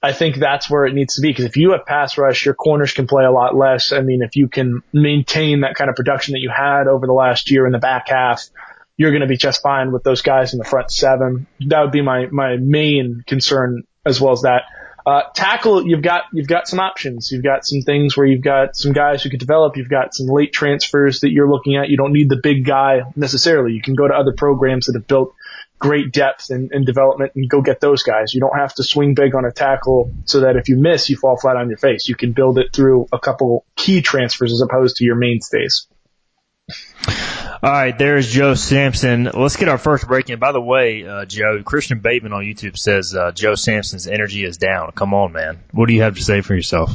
I 0.03 0.13
think 0.13 0.37
that's 0.37 0.69
where 0.69 0.85
it 0.85 0.95
needs 0.95 1.15
to 1.15 1.21
be 1.21 1.29
because 1.29 1.45
if 1.45 1.57
you 1.57 1.73
have 1.73 1.87
pass 1.87 2.19
rush, 2.19 2.45
your 2.45 2.55
corners 2.55 2.93
can 2.93 3.07
play 3.07 3.25
a 3.25 3.31
lot 3.31 3.55
less. 3.55 3.93
I 3.93 4.01
mean, 4.01 4.23
if 4.23 4.35
you 4.35 4.49
can 4.49 4.83
maintain 4.93 5.61
that 5.61 5.77
kind 5.77 5.89
of 5.89 5.95
production 5.95 6.33
that 6.33 6.41
you 6.41 6.51
had 6.51 6.89
over 6.89 7.07
the 7.07 7.13
last 7.13 7.51
year 7.53 7.67
in 7.67 7.73
the 7.73 7.79
back 7.79 8.09
half, 8.09 8.49
you're 8.97 9.13
going 9.13 9.21
to 9.21 9.29
be 9.29 9.37
just 9.37 9.63
fine 9.63 9.93
with 9.93 10.03
those 10.03 10.23
guys 10.23 10.55
in 10.55 10.59
the 10.59 10.65
front 10.65 10.91
seven. 10.91 11.47
That 11.69 11.83
would 11.83 11.93
be 11.93 12.03
my, 12.03 12.27
my 12.33 12.57
main 12.57 13.23
concern 13.27 13.85
as 14.05 14.21
well 14.21 14.33
as 14.33 14.43
that. 14.43 14.63
Uh, 15.05 15.23
tackle, 15.35 15.87
you've 15.87 16.03
got, 16.03 16.25
you've 16.33 16.47
got 16.47 16.69
some 16.69 16.79
options. 16.79 17.31
You've 17.33 17.43
got 17.43 17.65
some 17.65 17.81
things 17.83 18.17
where 18.17 18.27
you've 18.27 18.43
got 18.43 18.77
some 18.77 18.93
guys 18.93 19.23
who 19.23 19.31
could 19.31 19.41
develop. 19.41 19.77
You've 19.77 19.89
got 19.89 20.15
some 20.15 20.27
late 20.27 20.53
transfers 20.53 21.21
that 21.21 21.31
you're 21.31 21.51
looking 21.51 21.77
at. 21.77 21.89
You 21.89 21.97
don't 21.97 22.13
need 22.13 22.29
the 22.29 22.41
big 22.41 22.65
guy 22.65 23.03
necessarily. 23.17 23.73
You 23.73 23.83
can 23.83 23.95
go 23.95 24.07
to 24.07 24.15
other 24.15 24.33
programs 24.37 24.87
that 24.87 24.95
have 24.95 25.07
built 25.07 25.35
great 25.83 26.13
depth 26.13 26.51
and, 26.51 26.71
and 26.71 26.87
development 26.87 27.33
and 27.35 27.51
go 27.51 27.61
get 27.61 27.81
those 27.81 28.05
guys. 28.05 28.33
You 28.33 28.41
don't 28.41 28.57
have 28.57 28.73
to 28.75 28.85
swing 28.85 29.15
big 29.15 29.35
on 29.35 29.45
a 29.45 29.51
tackle 29.51 30.13
so 30.27 30.41
that 30.41 30.55
if 30.55 30.69
you 30.69 30.79
miss, 30.79 31.11
you 31.11 31.17
fall 31.17 31.37
flat 31.37 31.57
on 31.57 31.69
your 31.69 31.77
face. 31.77 32.09
You 32.09 32.15
can 32.15 32.33
build 32.33 32.59
it 32.59 32.69
through 32.73 33.09
a 33.13 33.19
couple 33.19 33.67
key 33.75 34.01
transfers 34.01 34.53
as 34.53 34.61
opposed 34.63 34.97
to 34.99 35.05
your 35.05 35.17
mainstays. 35.17 35.89
All 37.65 37.71
right, 37.71 37.97
there's 37.99 38.33
Joe 38.33 38.55
Sampson. 38.55 39.25
Let's 39.25 39.57
get 39.57 39.69
our 39.69 39.79
first 39.79 40.07
break 40.07 40.31
in. 40.31 40.39
By 40.39 40.53
the 40.53 40.61
way, 40.61 41.05
uh, 41.05 41.25
Joe, 41.25 41.63
Christian 41.65 41.99
Bateman 41.99 42.33
on 42.33 42.45
YouTube 42.45 42.79
says 42.79 43.15
uh, 43.15 43.33
Joe 43.33 43.57
Sampson's 43.57 44.07
energy 44.07 44.45
is 44.45 44.59
down. 44.59 44.93
Come 44.93 45.15
on, 45.15 45.33
man. 45.33 45.59
What 45.73 45.87
do 45.89 45.95
you 45.95 46.03
have 46.03 46.15
to 46.15 46.23
say 46.23 46.43
for 46.43 46.55
yourself? 46.55 46.93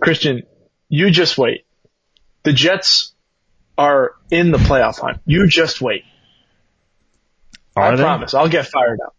Christian, 0.00 0.42
you 0.88 1.10
just 1.10 1.38
wait. 1.38 1.64
The 2.42 2.52
Jets 2.52 3.14
are 3.78 4.16
in 4.32 4.50
the 4.50 4.58
playoff 4.58 4.98
hunt. 4.98 5.20
You 5.26 5.46
just 5.46 5.80
wait. 5.80 6.02
Are 7.76 7.92
I 7.92 7.96
they? 7.96 8.02
promise. 8.02 8.34
I'll 8.34 8.48
get 8.48 8.66
fired 8.66 9.00
up. 9.04 9.14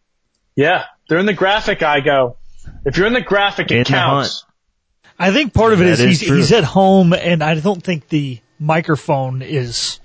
Yeah. 0.56 0.86
They're 1.08 1.20
in 1.20 1.26
the 1.26 1.34
graphic, 1.34 1.84
I 1.84 2.02
go. 2.02 2.38
If 2.86 2.98
you're 2.98 3.08
in 3.08 3.14
the 3.14 3.22
graphic, 3.22 3.72
it 3.72 3.88
the 3.88 3.94
counts. 3.94 4.44
I 5.20 5.32
think 5.32 5.54
part 5.54 5.74
of 5.74 5.82
it 5.82 5.88
is, 5.88 6.00
is 6.00 6.20
he's, 6.20 6.30
he's 6.30 6.52
at 6.52 6.64
home 6.64 7.14
and 7.14 7.44
I 7.44 7.60
don't 7.60 7.84
think 7.84 8.10
the 8.10 8.40
microphone 8.60 9.42
is 9.42 10.00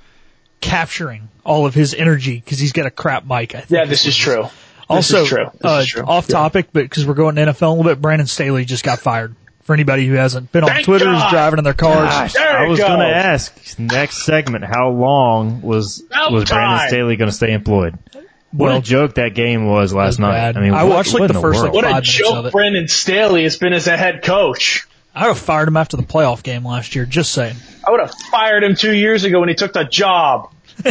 capturing 0.60 1.28
all 1.44 1.66
of 1.66 1.74
his 1.74 1.92
energy 1.94 2.36
because 2.36 2.58
he's 2.58 2.72
got 2.72 2.86
a 2.86 2.90
crap 2.90 3.24
mic. 3.26 3.54
I 3.54 3.60
think. 3.60 3.70
Yeah, 3.70 3.84
this 3.84 4.06
is 4.06 4.16
true. 4.16 4.46
Also, 4.88 5.14
this 5.20 5.22
is 5.22 5.28
true. 5.28 5.50
This 5.54 5.64
uh, 5.64 5.80
is 5.82 5.88
true. 5.88 6.02
off 6.02 6.28
Yeah. 6.28 6.34
topic, 6.34 6.68
but 6.72 6.84
because 6.84 7.06
we're 7.06 7.14
going 7.14 7.34
to 7.36 7.42
NFL 7.42 7.62
a 7.62 7.68
little 7.70 7.84
bit, 7.84 8.00
Brandon 8.00 8.26
Staley 8.26 8.64
just 8.64 8.84
got 8.84 8.98
fired. 9.00 9.34
For 9.62 9.74
anybody 9.74 10.08
who 10.08 10.14
hasn't 10.14 10.50
been 10.50 10.64
on 10.64 10.82
Twitter, 10.82 11.04
God. 11.04 11.24
is 11.26 11.30
driving 11.30 11.58
in 11.58 11.64
their 11.64 11.72
cars. 11.72 12.08
Gosh, 12.08 12.34
I 12.36 12.66
was 12.66 12.80
going 12.80 12.98
to 12.98 13.06
ask 13.06 13.78
next 13.78 14.24
segment 14.24 14.64
how 14.64 14.88
long 14.88 15.62
was 15.62 16.00
About 16.00 16.32
was 16.32 16.46
Brandon 16.46 16.78
time. 16.78 16.88
Staley 16.88 17.14
going 17.14 17.30
to 17.30 17.36
stay 17.36 17.52
employed? 17.52 17.96
What 18.52 18.66
Well, 18.68 18.76
a 18.78 18.82
joke 18.82 19.14
that 19.14 19.34
game 19.34 19.66
was 19.66 19.92
last 19.94 20.06
was 20.08 20.18
night. 20.18 20.32
bad. 20.32 20.56
I 20.56 20.60
mean, 20.60 20.74
I 20.74 20.84
what- 20.84 20.96
watched, 20.96 21.12
like, 21.14 21.20
what 21.20 21.32
the 21.32 21.40
first, 21.40 21.60
world? 21.62 21.74
What 21.74 21.84
Five 21.84 21.90
a 21.90 21.94
minutes 21.94 22.08
of 22.10 22.14
joke 22.14 22.28
it. 22.28 22.32
Brandon 22.32 22.50
Brandon 22.52 22.88
Staley 22.88 23.42
has 23.44 23.56
been 23.56 23.72
as 23.72 23.86
a 23.86 23.96
head 23.96 24.22
coach. 24.22 24.86
I 25.14 25.22
would 25.22 25.28
have 25.34 25.38
fired 25.38 25.68
him 25.68 25.76
after 25.76 25.96
the 25.96 26.02
playoff 26.02 26.42
game 26.42 26.66
last 26.66 26.94
year. 26.94 27.04
Just 27.06 27.32
saying. 27.32 27.56
I 27.86 27.90
would 27.90 28.00
have 28.00 28.14
fired 28.30 28.62
him 28.64 28.74
two 28.76 28.92
years 28.94 29.24
ago 29.24 29.40
when 29.40 29.48
he 29.48 29.54
took 29.54 29.72
the 29.72 29.84
job. 29.84 30.50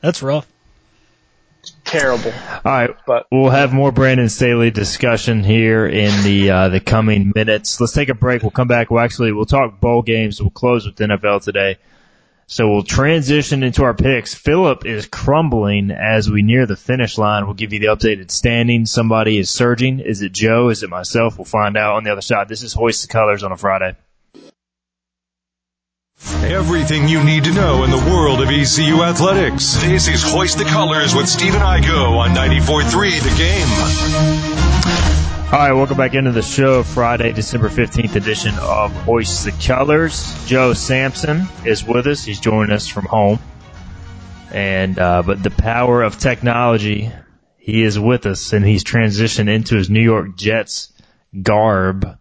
That's 0.00 0.22
rough. 0.22 0.46
Terrible. 1.84 2.32
All 2.64 2.72
right, 2.72 2.90
But- 3.06 3.26
we'll 3.32 3.50
have 3.50 3.72
more 3.72 3.90
Brandon 3.92 4.28
Staley 4.28 4.70
discussion 4.70 5.42
here 5.42 5.86
in 5.86 6.22
the 6.22 6.50
uh, 6.50 6.68
the 6.68 6.80
coming 6.80 7.32
minutes. 7.34 7.80
Let's 7.80 7.92
take 7.92 8.08
a 8.10 8.14
break. 8.14 8.42
We'll 8.42 8.50
come 8.50 8.68
back. 8.68 8.90
We'll 8.90 9.00
actually 9.00 9.32
we'll 9.32 9.46
talk 9.46 9.80
bowl 9.80 10.02
games. 10.02 10.40
We'll 10.40 10.50
close 10.50 10.84
with 10.86 10.96
NFL 10.96 11.42
today. 11.42 11.78
So 12.50 12.66
we'll 12.66 12.82
transition 12.82 13.62
into 13.62 13.84
our 13.84 13.92
picks. 13.92 14.34
Philip 14.34 14.86
is 14.86 15.04
crumbling 15.06 15.90
as 15.90 16.30
we 16.30 16.40
near 16.40 16.64
the 16.64 16.76
finish 16.76 17.18
line. 17.18 17.44
We'll 17.44 17.52
give 17.52 17.74
you 17.74 17.78
the 17.78 17.88
updated 17.88 18.30
standings. 18.30 18.90
Somebody 18.90 19.36
is 19.36 19.50
surging. 19.50 20.00
Is 20.00 20.22
it 20.22 20.32
Joe? 20.32 20.70
Is 20.70 20.82
it 20.82 20.88
myself? 20.88 21.36
We'll 21.36 21.44
find 21.44 21.76
out 21.76 21.96
on 21.96 22.04
the 22.04 22.12
other 22.12 22.22
side. 22.22 22.48
This 22.48 22.62
is 22.62 22.72
Hoist 22.72 23.02
the 23.02 23.08
Colors 23.08 23.42
on 23.44 23.52
a 23.52 23.56
Friday. 23.58 23.96
Everything 26.42 27.06
you 27.06 27.22
need 27.22 27.44
to 27.44 27.52
know 27.52 27.84
in 27.84 27.90
the 27.90 27.98
world 28.10 28.40
of 28.40 28.48
ECU 28.48 29.02
athletics. 29.02 29.74
This 29.82 30.08
is 30.08 30.22
Hoist 30.22 30.56
the 30.56 30.64
Colors 30.64 31.14
with 31.14 31.28
Stephen 31.28 31.60
Igo 31.60 32.16
on 32.16 32.30
94.3 32.30 33.20
The 33.20 33.36
Game. 35.34 35.37
All 35.50 35.58
right, 35.58 35.72
welcome 35.72 35.96
back 35.96 36.14
into 36.14 36.30
the 36.30 36.42
show. 36.42 36.82
Friday, 36.82 37.32
December 37.32 37.70
15th 37.70 38.16
edition 38.16 38.54
of 38.60 38.92
Hoist 38.92 39.46
the 39.46 39.52
Colors. 39.52 40.46
Joe 40.46 40.74
Sampson 40.74 41.48
is 41.64 41.82
with 41.82 42.06
us. 42.06 42.22
He's 42.22 42.38
joining 42.38 42.70
us 42.70 42.86
from 42.86 43.06
home. 43.06 43.38
And, 44.52 44.98
uh, 44.98 45.22
but 45.22 45.42
the 45.42 45.50
power 45.50 46.02
of 46.02 46.18
technology, 46.18 47.10
he 47.56 47.82
is 47.82 47.98
with 47.98 48.26
us 48.26 48.52
and 48.52 48.62
he's 48.62 48.84
transitioned 48.84 49.48
into 49.48 49.76
his 49.76 49.88
New 49.88 50.02
York 50.02 50.36
Jets 50.36 50.92
garb 51.42 52.18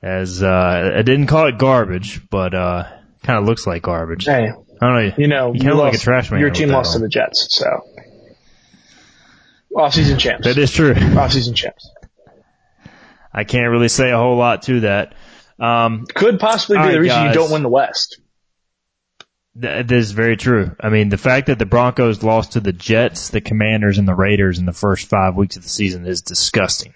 as, 0.00 0.42
uh, 0.42 0.92
I 0.96 1.02
didn't 1.02 1.26
call 1.26 1.48
it 1.48 1.58
garbage, 1.58 2.22
but, 2.30 2.54
uh, 2.54 2.84
kind 3.22 3.38
of 3.38 3.44
looks 3.44 3.66
like 3.66 3.82
garbage. 3.82 4.24
Hey, 4.24 4.48
I 4.80 4.86
don't 4.86 5.08
know. 5.08 5.14
you 5.18 5.28
know, 5.28 5.52
you 5.52 5.70
of 5.72 5.76
look 5.76 5.84
like 5.84 5.94
a 5.94 5.98
trash 5.98 6.30
man. 6.30 6.40
Your 6.40 6.48
team 6.50 6.70
lost 6.70 6.94
to 6.94 7.00
the 7.00 7.08
Jets, 7.08 7.48
so 7.50 7.66
off-season 9.76 10.18
champs. 10.18 10.46
That 10.46 10.56
is 10.56 10.72
true. 10.72 10.94
Off-season 10.94 11.52
champs. 11.52 11.90
I 13.36 13.44
can't 13.44 13.70
really 13.70 13.88
say 13.88 14.10
a 14.10 14.16
whole 14.16 14.36
lot 14.36 14.62
to 14.62 14.80
that. 14.80 15.14
Um, 15.58 16.06
Could 16.14 16.40
possibly 16.40 16.78
be 16.78 16.82
all 16.82 16.90
the 16.90 17.00
reason 17.00 17.16
guys. 17.18 17.34
you 17.34 17.40
don't 17.40 17.52
win 17.52 17.62
the 17.62 17.68
West. 17.68 18.18
That 19.56 19.90
is 19.92 20.10
very 20.12 20.36
true. 20.36 20.74
I 20.80 20.88
mean, 20.88 21.08
the 21.10 21.16
fact 21.18 21.46
that 21.46 21.58
the 21.58 21.66
Broncos 21.66 22.22
lost 22.22 22.52
to 22.52 22.60
the 22.60 22.72
Jets, 22.72 23.30
the 23.30 23.40
Commanders, 23.40 23.98
and 23.98 24.06
the 24.08 24.14
Raiders 24.14 24.58
in 24.58 24.66
the 24.66 24.72
first 24.72 25.08
five 25.08 25.34
weeks 25.34 25.56
of 25.56 25.62
the 25.62 25.68
season 25.68 26.06
is 26.06 26.22
disgusting. 26.22 26.94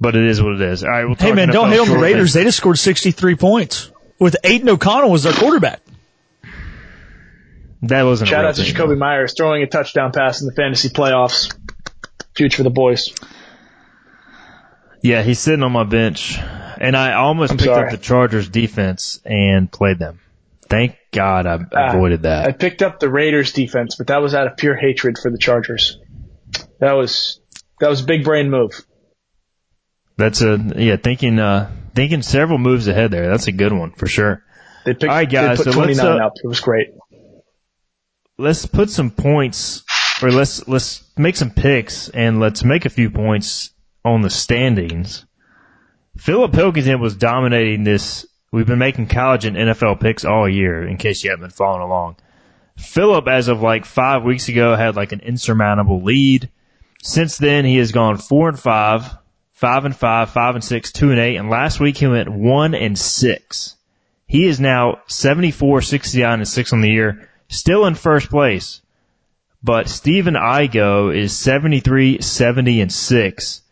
But 0.00 0.14
it 0.14 0.24
is 0.24 0.42
what 0.42 0.52
it 0.52 0.60
is. 0.60 0.84
All 0.84 0.90
right, 0.90 1.04
we'll 1.04 1.16
Hey 1.16 1.32
man, 1.32 1.48
don't 1.48 1.70
hate 1.70 1.80
on 1.80 1.88
the. 1.88 1.98
Raiders. 1.98 2.34
They 2.34 2.44
just 2.44 2.58
scored 2.58 2.78
63 2.78 3.34
points 3.36 3.90
with 4.18 4.36
Aidan 4.44 4.68
O'Connell 4.68 5.14
as 5.14 5.22
their 5.22 5.32
quarterback. 5.32 5.80
That 7.82 8.02
wasn't 8.02 8.28
a 8.28 8.30
Shout 8.30 8.40
real 8.40 8.48
out 8.48 8.54
to 8.56 8.62
thing, 8.62 8.74
Jakobi 8.74 8.88
though. 8.90 8.96
Meyers 8.96 9.34
throwing 9.36 9.62
a 9.62 9.66
touchdown 9.66 10.12
pass 10.12 10.40
in 10.40 10.46
the 10.46 10.52
fantasy 10.52 10.88
playoffs. 10.88 11.54
Huge 12.36 12.54
for 12.54 12.62
the 12.62 12.70
boys. 12.70 13.12
Yeah, 15.02 15.22
he's 15.22 15.38
sitting 15.38 15.62
on 15.62 15.72
my 15.72 15.84
bench, 15.84 16.36
and 16.38 16.96
I 16.96 17.12
almost 17.14 17.52
I'm 17.52 17.58
picked 17.58 17.66
sorry. 17.66 17.86
up 17.86 17.90
the 17.92 17.98
Chargers 17.98 18.48
defense 18.48 19.20
and 19.24 19.70
played 19.70 19.98
them. 19.98 20.20
Thank 20.68 20.96
God 21.12 21.46
I 21.46 21.58
Ah, 21.74 21.90
avoided 21.90 22.22
that. 22.22 22.46
I 22.48 22.52
picked 22.52 22.82
up 22.82 22.98
the 22.98 23.08
Raiders 23.08 23.52
defense, 23.52 23.94
but 23.94 24.08
that 24.08 24.20
was 24.20 24.34
out 24.34 24.48
of 24.48 24.56
pure 24.56 24.74
hatred 24.74 25.16
for 25.18 25.30
the 25.30 25.38
Chargers. 25.38 25.98
That 26.80 26.92
was 26.94 27.40
that 27.80 27.88
was 27.88 28.02
a 28.02 28.04
big 28.04 28.24
brain 28.24 28.50
move. 28.50 28.72
That's 30.16 30.42
a 30.42 30.58
yeah, 30.76 30.96
thinking 30.96 31.38
uh 31.38 31.70
thinking 31.94 32.22
several 32.22 32.58
moves 32.58 32.88
ahead 32.88 33.10
there. 33.12 33.28
That's 33.28 33.46
a 33.46 33.52
good 33.52 33.72
one 33.72 33.92
for 33.92 34.06
sure. 34.06 34.42
They 34.84 34.92
picked 34.94 35.04
All 35.04 35.10
right, 35.10 35.30
guys, 35.30 35.58
they 35.58 35.64
put 35.64 35.72
so 35.74 35.78
let's, 35.80 35.98
29 35.98 36.20
uh, 36.20 36.26
up. 36.26 36.32
It 36.42 36.46
was 36.48 36.60
great. 36.60 36.88
let's 38.38 38.66
put 38.66 38.90
some 38.90 39.10
points 39.10 39.84
or 40.22 40.30
let's 40.30 40.66
let's 40.66 41.04
make 41.16 41.36
some 41.36 41.50
picks 41.50 42.08
and 42.08 42.40
let's 42.40 42.64
make 42.64 42.86
a 42.86 42.90
few 42.90 43.10
points 43.10 43.70
on 44.06 44.22
the 44.22 44.30
standings. 44.30 45.26
Philip 46.16 46.52
Pilkington 46.52 47.00
was 47.00 47.16
dominating 47.16 47.84
this. 47.84 48.26
We've 48.52 48.66
been 48.66 48.78
making 48.78 49.08
college 49.08 49.44
and 49.44 49.56
NFL 49.56 50.00
picks 50.00 50.24
all 50.24 50.48
year, 50.48 50.86
in 50.86 50.96
case 50.96 51.22
you 51.22 51.30
haven't 51.30 51.42
been 51.42 51.50
following 51.50 51.82
along. 51.82 52.16
Philip, 52.78 53.26
as 53.26 53.48
of 53.48 53.60
like 53.60 53.84
five 53.84 54.22
weeks 54.22 54.48
ago, 54.48 54.76
had 54.76 54.96
like 54.96 55.12
an 55.12 55.20
insurmountable 55.20 56.02
lead. 56.02 56.48
Since 57.02 57.38
then, 57.38 57.64
he 57.64 57.76
has 57.78 57.92
gone 57.92 58.16
four 58.16 58.48
and 58.48 58.58
five, 58.58 59.10
five 59.52 59.84
and 59.84 59.96
five, 59.96 60.30
five 60.30 60.54
and 60.54 60.64
six, 60.64 60.92
two 60.92 61.10
and 61.10 61.18
eight, 61.18 61.36
and 61.36 61.50
last 61.50 61.80
week 61.80 61.98
he 61.98 62.06
went 62.06 62.30
one 62.30 62.74
and 62.74 62.98
six. 62.98 63.76
He 64.26 64.46
is 64.46 64.58
now 64.58 65.00
74, 65.06 65.82
69, 65.82 66.40
and 66.40 66.48
6 66.48 66.72
on 66.72 66.80
the 66.80 66.90
year, 66.90 67.28
still 67.48 67.86
in 67.86 67.94
first 67.94 68.28
place. 68.28 68.82
But 69.62 69.88
Stephen 69.88 70.34
Igo 70.34 71.16
is 71.16 71.36
73, 71.36 72.20
70, 72.20 72.80
and 72.80 72.92
6. 72.92 73.62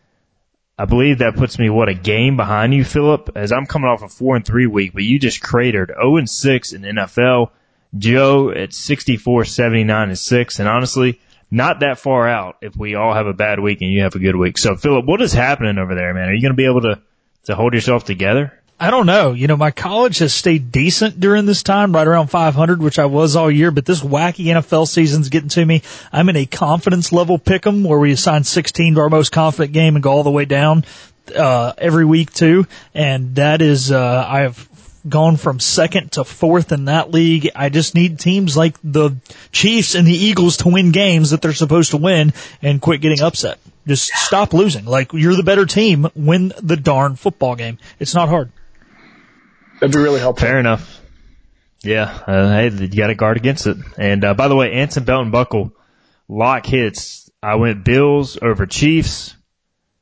I 0.77 0.85
believe 0.85 1.19
that 1.19 1.37
puts 1.37 1.57
me, 1.57 1.69
what, 1.69 1.87
a 1.87 1.93
game 1.93 2.35
behind 2.35 2.73
you, 2.73 2.83
Philip, 2.83 3.29
as 3.35 3.53
I'm 3.53 3.65
coming 3.65 3.87
off 3.87 4.03
a 4.03 4.09
4 4.09 4.35
and 4.35 4.45
3 4.45 4.67
week, 4.67 4.93
but 4.93 5.03
you 5.03 5.19
just 5.19 5.41
cratered 5.41 5.89
0 5.95 6.17
and 6.17 6.29
6 6.29 6.73
in 6.73 6.81
NFL. 6.81 7.51
Joe 7.97 8.49
at 8.49 8.73
64, 8.73 9.45
79, 9.45 10.09
and 10.09 10.19
6. 10.19 10.59
And 10.59 10.67
honestly, 10.67 11.21
not 11.49 11.79
that 11.79 11.97
far 11.97 12.27
out 12.27 12.57
if 12.61 12.75
we 12.75 12.95
all 12.95 13.13
have 13.13 13.27
a 13.27 13.33
bad 13.33 13.61
week 13.61 13.81
and 13.81 13.89
you 13.89 14.01
have 14.01 14.15
a 14.15 14.19
good 14.19 14.35
week. 14.35 14.57
So, 14.57 14.75
Philip, 14.75 15.05
what 15.05 15.21
is 15.21 15.31
happening 15.31 15.77
over 15.77 15.95
there, 15.95 16.13
man? 16.13 16.27
Are 16.27 16.33
you 16.33 16.41
going 16.41 16.51
to 16.51 16.57
be 16.57 16.65
able 16.65 16.81
to, 16.81 17.01
to 17.45 17.55
hold 17.55 17.73
yourself 17.73 18.03
together? 18.03 18.51
I 18.77 18.91
don't 18.91 19.05
know. 19.05 19.31
You 19.31 19.47
know, 19.47 19.55
my 19.55 19.71
college 19.71 20.17
has 20.19 20.33
stayed 20.33 20.69
decent 20.69 21.17
during 21.17 21.45
this 21.45 21.63
time, 21.63 21.95
right 21.95 22.05
around 22.05 22.27
500, 22.27 22.81
which 22.81 22.99
I 22.99 23.05
was 23.05 23.37
all 23.37 23.49
year, 23.49 23.71
but 23.71 23.85
this 23.85 24.01
wacky 24.01 24.47
NFL 24.47 24.87
season's 24.87 25.29
getting 25.29 25.49
to 25.49 25.65
me. 25.65 25.81
I'm 26.11 26.27
in 26.27 26.35
a 26.35 26.45
confidence 26.45 27.13
level 27.13 27.37
pick 27.37 27.65
'em 27.65 27.85
where 27.85 27.99
we 27.99 28.11
assign 28.11 28.43
16 28.43 28.95
to 28.95 29.01
our 29.01 29.09
most 29.09 29.31
confident 29.31 29.71
game 29.71 29.95
and 29.95 30.03
go 30.03 30.11
all 30.11 30.23
the 30.23 30.31
way 30.31 30.43
down, 30.43 30.83
uh, 31.33 31.71
every 31.77 32.03
week 32.03 32.33
too. 32.33 32.67
And 32.93 33.35
that 33.35 33.61
is, 33.61 33.91
uh, 33.91 34.25
I 34.27 34.41
have 34.41 34.67
gone 35.07 35.37
from 35.37 35.61
second 35.61 36.11
to 36.13 36.25
fourth 36.25 36.73
in 36.73 36.85
that 36.85 37.11
league. 37.11 37.49
I 37.55 37.69
just 37.69 37.95
need 37.95 38.19
teams 38.19 38.57
like 38.57 38.75
the 38.83 39.11
Chiefs 39.53 39.95
and 39.95 40.05
the 40.05 40.17
Eagles 40.17 40.57
to 40.57 40.67
win 40.67 40.91
games 40.91 41.29
that 41.29 41.41
they're 41.41 41.53
supposed 41.53 41.91
to 41.91 41.97
win 41.97 42.33
and 42.61 42.81
quit 42.81 42.99
getting 42.99 43.21
upset. 43.21 43.59
Just 43.87 44.11
stop 44.15 44.53
losing. 44.53 44.83
Like 44.83 45.13
you're 45.13 45.35
the 45.35 45.43
better 45.43 45.65
team. 45.65 46.09
Win 46.13 46.51
the 46.61 46.75
darn 46.75 47.15
football 47.15 47.55
game. 47.55 47.77
It's 47.99 48.15
not 48.15 48.27
hard. 48.27 48.51
That'd 49.79 49.93
be 49.95 50.01
really 50.01 50.19
helpful. 50.19 50.47
Fair 50.47 50.59
enough. 50.59 51.01
Yeah, 51.83 52.05
uh, 52.05 52.49
hey, 52.51 52.69
you 52.69 52.87
got 52.87 53.07
to 53.07 53.15
guard 53.15 53.37
against 53.37 53.67
it. 53.67 53.77
And 53.97 54.23
uh, 54.25 54.33
by 54.33 54.47
the 54.47 54.55
way, 54.55 54.71
Anson 54.71 55.03
Belt 55.03 55.21
and 55.23 55.31
Buckle 55.31 55.71
lock 56.27 56.65
hits. 56.65 57.29
I 57.43 57.55
went 57.55 57.83
Bills 57.85 58.37
over 58.41 58.65
Chiefs. 58.65 59.35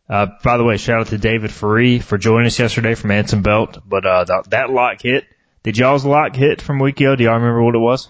Uh, 0.09 0.27
by 0.43 0.57
the 0.57 0.63
way, 0.63 0.77
shout 0.77 1.01
out 1.01 1.07
to 1.07 1.17
David 1.17 1.49
Faree 1.51 2.01
for 2.01 2.17
joining 2.17 2.45
us 2.47 2.57
yesterday 2.59 2.95
from 2.95 3.11
Anson 3.11 3.41
Belt. 3.41 3.79
But 3.85 4.05
uh, 4.05 4.23
that, 4.25 4.49
that 4.51 4.69
lock 4.69 5.01
hit. 5.01 5.25
Did 5.63 5.77
y'all's 5.77 6.05
lock 6.05 6.35
hit 6.35 6.61
from 6.61 6.79
week 6.79 6.99
ago? 7.01 7.15
Do 7.15 7.23
y'all 7.23 7.33
remember 7.33 7.63
what 7.63 7.75
it 7.75 7.79
was? 7.79 8.09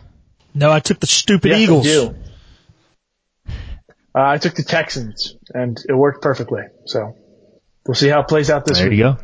No, 0.53 0.71
I 0.71 0.79
took 0.79 0.99
the 0.99 1.07
stupid 1.07 1.49
Yes, 1.49 1.59
I 1.59 1.63
Eagles. 1.63 1.83
do. 1.85 2.15
Uh, 3.47 3.51
I 4.13 4.37
took 4.37 4.53
the 4.53 4.63
Texans, 4.63 5.35
and 5.53 5.79
it 5.87 5.93
worked 5.93 6.21
perfectly. 6.21 6.61
So 6.85 7.15
we'll 7.87 7.95
see 7.95 8.09
how 8.09 8.21
it 8.21 8.27
plays 8.27 8.51
out 8.51 8.65
this 8.65 8.77
There 8.77 8.89
week. 8.89 8.97
you 8.99 9.03
go. 9.03 9.17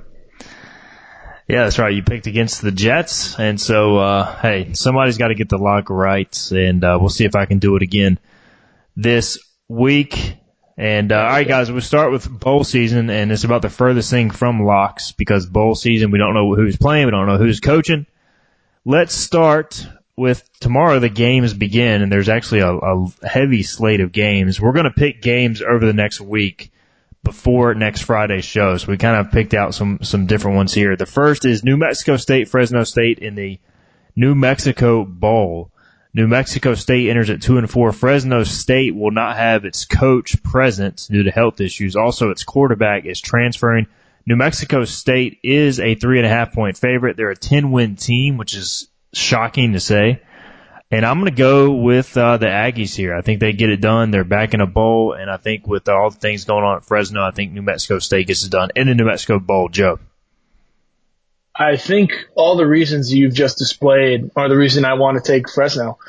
Yeah, 1.49 1.63
that's 1.63 1.79
right. 1.79 1.95
You 1.95 2.03
picked 2.03 2.27
against 2.27 2.61
the 2.61 2.71
Jets, 2.71 3.39
and 3.39 3.59
so 3.59 3.97
uh, 3.97 4.39
hey, 4.39 4.73
somebody's 4.73 5.17
got 5.17 5.29
to 5.29 5.35
get 5.35 5.49
the 5.49 5.57
lock 5.57 5.89
right, 5.89 6.51
and 6.51 6.83
uh, 6.83 6.99
we'll 7.01 7.09
see 7.09 7.25
if 7.25 7.35
I 7.35 7.47
can 7.47 7.57
do 7.57 7.75
it 7.75 7.81
again 7.81 8.19
this 8.95 9.39
week. 9.67 10.35
And 10.77 11.11
uh, 11.11 11.17
all 11.17 11.23
right, 11.23 11.47
guys, 11.47 11.71
we'll 11.71 11.81
start 11.81 12.11
with 12.11 12.29
bowl 12.29 12.63
season, 12.63 13.09
and 13.09 13.31
it's 13.31 13.45
about 13.45 13.63
the 13.63 13.69
furthest 13.69 14.11
thing 14.11 14.29
from 14.29 14.63
locks 14.63 15.11
because 15.11 15.47
bowl 15.47 15.73
season 15.73 16.11
we 16.11 16.19
don't 16.19 16.35
know 16.35 16.53
who's 16.53 16.77
playing, 16.77 17.05
we 17.05 17.11
don't 17.11 17.25
know 17.25 17.39
who's 17.39 17.59
coaching. 17.59 18.05
Let's 18.85 19.15
start 19.15 19.87
with 20.15 20.47
tomorrow. 20.59 20.99
The 20.99 21.09
games 21.09 21.55
begin, 21.55 22.03
and 22.03 22.11
there's 22.11 22.29
actually 22.29 22.59
a, 22.59 22.73
a 22.75 23.27
heavy 23.27 23.63
slate 23.63 24.01
of 24.01 24.11
games. 24.11 24.61
We're 24.61 24.73
going 24.73 24.83
to 24.83 24.91
pick 24.91 25.23
games 25.23 25.63
over 25.63 25.83
the 25.83 25.93
next 25.93 26.21
week 26.21 26.71
before 27.23 27.73
next 27.73 28.01
Friday's 28.01 28.45
show. 28.45 28.77
So 28.77 28.87
we 28.87 28.97
kind 28.97 29.17
of 29.17 29.31
picked 29.31 29.53
out 29.53 29.73
some 29.73 29.99
some 30.01 30.25
different 30.25 30.57
ones 30.57 30.73
here. 30.73 30.95
The 30.95 31.05
first 31.05 31.45
is 31.45 31.63
New 31.63 31.77
Mexico 31.77 32.17
State, 32.17 32.49
Fresno 32.49 32.83
State 32.83 33.19
in 33.19 33.35
the 33.35 33.59
New 34.15 34.35
Mexico 34.35 35.05
Bowl. 35.05 35.71
New 36.13 36.27
Mexico 36.27 36.73
State 36.73 37.09
enters 37.09 37.29
at 37.29 37.41
two 37.41 37.57
and 37.57 37.69
four. 37.69 37.91
Fresno 37.91 38.43
State 38.43 38.95
will 38.95 39.11
not 39.11 39.35
have 39.35 39.63
its 39.63 39.85
coach 39.85 40.41
present 40.43 41.07
due 41.09 41.23
to 41.23 41.31
health 41.31 41.61
issues. 41.61 41.95
Also, 41.95 42.31
its 42.31 42.43
quarterback 42.43 43.05
is 43.05 43.21
transferring. 43.21 43.85
New 44.25 44.35
Mexico 44.35 44.85
State 44.85 45.39
is 45.43 45.79
a 45.79 45.95
three 45.95 46.17
and 46.17 46.25
a 46.25 46.29
half 46.29 46.53
point 46.53 46.77
favorite. 46.77 47.15
They're 47.15 47.29
a 47.29 47.35
10 47.35 47.71
win 47.71 47.95
team, 47.95 48.37
which 48.37 48.55
is 48.55 48.87
shocking 49.13 49.73
to 49.73 49.79
say. 49.79 50.21
And 50.91 51.05
I'm 51.05 51.19
going 51.19 51.31
to 51.31 51.37
go 51.37 51.71
with 51.71 52.17
uh, 52.17 52.37
the 52.37 52.47
Aggies 52.47 52.95
here. 52.95 53.15
I 53.15 53.21
think 53.21 53.39
they 53.39 53.53
get 53.53 53.69
it 53.69 53.79
done. 53.79 54.09
They're 54.09 54.23
back 54.23 54.55
in 54.55 54.61
a 54.61 54.65
bowl, 54.65 55.13
and 55.13 55.29
I 55.29 55.37
think 55.37 55.67
with 55.67 55.87
all 55.87 56.09
the 56.09 56.17
things 56.17 56.45
going 56.45 56.63
on 56.63 56.77
at 56.77 56.85
Fresno, 56.85 57.21
I 57.21 57.29
think 57.29 57.51
New 57.51 57.61
Mexico 57.61 57.99
State 57.99 58.25
gets 58.25 58.43
it 58.43 58.51
done 58.51 58.69
in 58.75 58.87
the 58.87 58.95
New 58.95 59.05
Mexico 59.05 59.37
Bowl. 59.37 59.69
Joe. 59.69 59.99
I 61.55 61.75
think 61.75 62.11
all 62.35 62.55
the 62.55 62.65
reasons 62.65 63.13
you've 63.13 63.33
just 63.33 63.57
displayed 63.57 64.31
are 64.35 64.47
the 64.47 64.57
reason 64.57 64.85
I 64.85 64.93
want 64.93 65.23
to 65.23 65.31
take 65.31 65.49
Fresno. 65.49 65.99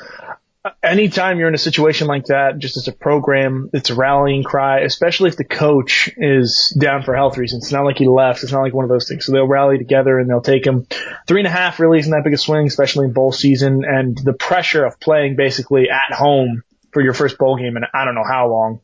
Anytime 0.83 1.39
you're 1.39 1.47
in 1.47 1.55
a 1.55 1.59
situation 1.59 2.05
like 2.05 2.25
that, 2.25 2.59
just 2.59 2.77
as 2.77 2.87
a 2.87 2.91
program, 2.91 3.71
it's 3.73 3.89
a 3.89 3.95
rallying 3.95 4.43
cry, 4.43 4.81
especially 4.81 5.29
if 5.29 5.35
the 5.35 5.43
coach 5.43 6.11
is 6.17 6.75
down 6.79 7.01
for 7.01 7.15
health 7.15 7.37
reasons. 7.37 7.63
It's 7.63 7.71
not 7.71 7.83
like 7.83 7.97
he 7.97 8.07
left. 8.07 8.43
It's 8.43 8.51
not 8.51 8.61
like 8.61 8.73
one 8.73 8.85
of 8.85 8.89
those 8.89 9.07
things. 9.07 9.25
So 9.25 9.31
they'll 9.31 9.47
rally 9.47 9.79
together 9.79 10.19
and 10.19 10.29
they'll 10.29 10.41
take 10.41 10.65
him. 10.65 10.85
Three 11.27 11.39
and 11.39 11.47
a 11.47 11.51
half 11.51 11.79
really 11.79 11.97
isn't 11.97 12.11
that 12.11 12.23
big 12.23 12.33
a 12.33 12.37
swing, 12.37 12.67
especially 12.67 13.05
in 13.05 13.13
bowl 13.13 13.31
season 13.31 13.83
and 13.87 14.15
the 14.15 14.33
pressure 14.33 14.85
of 14.85 14.99
playing 14.99 15.35
basically 15.35 15.89
at 15.89 16.15
home 16.15 16.63
for 16.91 17.01
your 17.01 17.13
first 17.13 17.39
bowl 17.39 17.57
game 17.57 17.75
in 17.75 17.83
I 17.91 18.05
don't 18.05 18.15
know 18.15 18.27
how 18.27 18.49
long. 18.49 18.81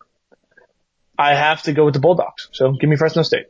I 1.15 1.35
have 1.35 1.61
to 1.63 1.73
go 1.73 1.85
with 1.85 1.93
the 1.93 1.99
Bulldogs. 1.99 2.47
So 2.53 2.71
give 2.71 2.89
me 2.89 2.95
Fresno 2.95 3.21
State. 3.21 3.47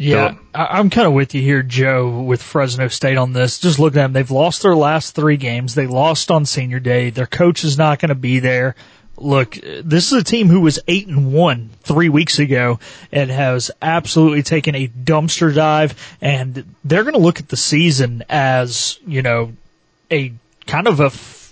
Yeah, 0.00 0.36
I, 0.54 0.78
I'm 0.78 0.88
kind 0.88 1.06
of 1.06 1.12
with 1.12 1.34
you 1.34 1.42
here, 1.42 1.62
Joe, 1.62 2.22
with 2.22 2.42
Fresno 2.42 2.88
State 2.88 3.18
on 3.18 3.34
this. 3.34 3.58
Just 3.58 3.78
look 3.78 3.92
at 3.92 3.96
them. 3.96 4.12
They've 4.14 4.30
lost 4.30 4.62
their 4.62 4.74
last 4.74 5.14
three 5.14 5.36
games. 5.36 5.74
They 5.74 5.86
lost 5.86 6.30
on 6.30 6.46
senior 6.46 6.80
day. 6.80 7.10
Their 7.10 7.26
coach 7.26 7.64
is 7.64 7.76
not 7.76 7.98
going 7.98 8.08
to 8.08 8.14
be 8.14 8.38
there. 8.38 8.76
Look, 9.18 9.58
this 9.84 10.10
is 10.10 10.12
a 10.12 10.24
team 10.24 10.48
who 10.48 10.60
was 10.60 10.78
eight 10.88 11.06
and 11.06 11.34
one 11.34 11.68
three 11.82 12.08
weeks 12.08 12.38
ago 12.38 12.80
and 13.12 13.30
has 13.30 13.70
absolutely 13.82 14.42
taken 14.42 14.74
a 14.74 14.88
dumpster 14.88 15.54
dive 15.54 16.16
and 16.22 16.74
they're 16.82 17.02
going 17.02 17.12
to 17.12 17.20
look 17.20 17.38
at 17.38 17.50
the 17.50 17.58
season 17.58 18.24
as, 18.30 18.98
you 19.06 19.20
know, 19.20 19.52
a 20.10 20.32
kind 20.66 20.88
of 20.88 21.00
a 21.00 21.10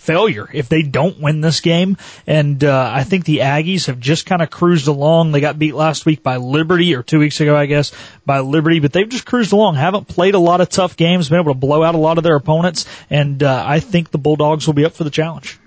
failure 0.09 0.49
if 0.55 0.71
they 0.71 0.83
don't 0.83 1.21
win 1.21 1.43
this 1.43 1.61
game. 1.61 1.99
And 2.27 2.65
uh, 2.65 2.91
I 2.95 3.05
think 3.05 3.27
the 3.27 3.39
Aggies 3.39 3.87
have 3.89 4.01
just 4.01 4.25
kind 4.25 4.41
of 4.41 4.49
cruised 4.49 4.89
along. 4.89 5.33
They 5.33 5.43
got 5.43 5.59
beat 5.59 5.75
last 5.75 6.07
week 6.07 6.23
by 6.23 6.39
Liberty, 6.39 6.95
or 6.95 7.03
two 7.03 7.19
weeks 7.19 7.41
ago, 7.43 7.55
I 7.55 7.67
guess, 7.67 7.93
by 8.25 8.41
Liberty, 8.41 8.81
but 8.81 8.95
they've 8.95 9.09
just 9.09 9.27
cruised 9.27 9.53
along. 9.53 9.75
Haven't 9.75 10.09
played 10.09 10.35
a 10.35 10.39
lot 10.39 10.63
of 10.63 10.71
tough 10.71 10.97
games, 10.97 11.29
been 11.29 11.41
able 11.41 11.53
to 11.53 11.59
blow 11.59 11.83
out 11.83 11.95
a 11.95 11.99
lot 11.99 12.17
of 12.17 12.25
their 12.25 12.37
opponents, 12.37 12.87
and 13.11 13.43
uh, 13.43 13.63
I 13.67 13.81
think 13.81 14.11
the 14.11 14.19
Bulldogs 14.19 14.67
will 14.67 14.75
be 14.75 14.87
up 14.87 14.95
for 14.95 15.05
the 15.05 15.11
challenge. 15.11 15.59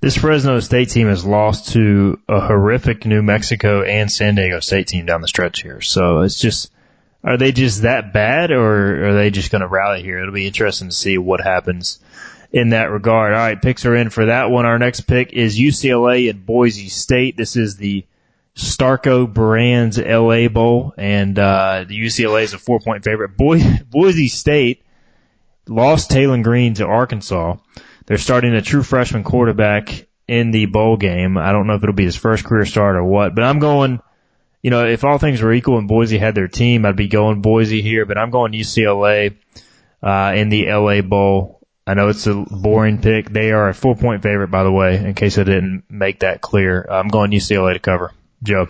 This 0.00 0.16
Fresno 0.16 0.58
State 0.60 0.88
team 0.88 1.08
has 1.08 1.26
lost 1.26 1.74
to 1.74 2.18
a 2.26 2.40
horrific 2.40 3.04
New 3.04 3.20
Mexico 3.20 3.82
and 3.82 4.10
San 4.10 4.36
Diego 4.36 4.60
State 4.60 4.86
team 4.86 5.04
down 5.04 5.20
the 5.20 5.28
stretch 5.28 5.60
here. 5.60 5.82
So 5.82 6.20
it's 6.22 6.40
just, 6.40 6.72
are 7.22 7.36
they 7.36 7.52
just 7.52 7.82
that 7.82 8.14
bad 8.14 8.50
or 8.50 9.10
are 9.10 9.14
they 9.14 9.28
just 9.28 9.50
going 9.50 9.60
to 9.60 9.68
rally 9.68 10.02
here? 10.02 10.18
It'll 10.20 10.32
be 10.32 10.46
interesting 10.46 10.88
to 10.88 10.94
see 10.94 11.18
what 11.18 11.42
happens 11.42 11.98
in 12.52 12.70
that 12.70 12.90
regard. 12.90 13.32
All 13.32 13.38
right, 13.38 13.60
picks 13.60 13.86
are 13.86 13.94
in 13.94 14.10
for 14.10 14.26
that 14.26 14.50
one. 14.50 14.66
Our 14.66 14.78
next 14.78 15.02
pick 15.02 15.32
is 15.32 15.58
UCLA 15.58 16.30
and 16.30 16.44
Boise 16.44 16.88
State. 16.88 17.36
This 17.36 17.56
is 17.56 17.76
the 17.76 18.04
Starco 18.56 19.32
Brands 19.32 19.98
LA 19.98 20.48
Bowl, 20.48 20.92
and 20.96 21.38
uh, 21.38 21.84
the 21.86 21.98
UCLA 21.98 22.42
is 22.42 22.54
a 22.54 22.58
four 22.58 22.80
point 22.80 23.04
favorite. 23.04 23.36
Boise, 23.36 23.82
Boise 23.90 24.28
State 24.28 24.82
lost 25.68 26.10
Taylen 26.10 26.42
Green 26.42 26.74
to 26.74 26.86
Arkansas. 26.86 27.56
They're 28.06 28.18
starting 28.18 28.54
a 28.54 28.62
true 28.62 28.82
freshman 28.82 29.22
quarterback 29.22 30.08
in 30.26 30.50
the 30.50 30.66
bowl 30.66 30.96
game. 30.96 31.36
I 31.36 31.52
don't 31.52 31.66
know 31.66 31.74
if 31.74 31.82
it'll 31.82 31.94
be 31.94 32.04
his 32.04 32.16
first 32.16 32.44
career 32.44 32.64
start 32.64 32.96
or 32.96 33.04
what, 33.04 33.34
but 33.34 33.44
I'm 33.44 33.60
going, 33.60 34.00
you 34.62 34.70
know, 34.70 34.86
if 34.86 35.04
all 35.04 35.18
things 35.18 35.40
were 35.40 35.52
equal 35.52 35.78
and 35.78 35.88
Boise 35.88 36.18
had 36.18 36.34
their 36.34 36.48
team, 36.48 36.84
I'd 36.84 36.96
be 36.96 37.08
going 37.08 37.40
Boise 37.40 37.82
here, 37.82 38.04
but 38.04 38.18
I'm 38.18 38.30
going 38.30 38.52
UCLA, 38.52 39.36
uh, 40.02 40.32
in 40.34 40.48
the 40.48 40.70
LA 40.70 41.02
Bowl. 41.02 41.59
I 41.90 41.94
know 41.94 42.08
it's 42.08 42.28
a 42.28 42.34
boring 42.34 43.00
pick. 43.02 43.28
They 43.28 43.50
are 43.50 43.68
a 43.68 43.74
four 43.74 43.96
point 43.96 44.22
favorite, 44.22 44.52
by 44.52 44.62
the 44.62 44.70
way, 44.70 44.94
in 44.94 45.12
case 45.14 45.38
I 45.38 45.42
didn't 45.42 45.82
make 45.88 46.20
that 46.20 46.40
clear. 46.40 46.86
I'm 46.88 47.08
going 47.08 47.32
UCLA 47.32 47.72
to 47.72 47.80
cover. 47.80 48.12
Joe. 48.44 48.68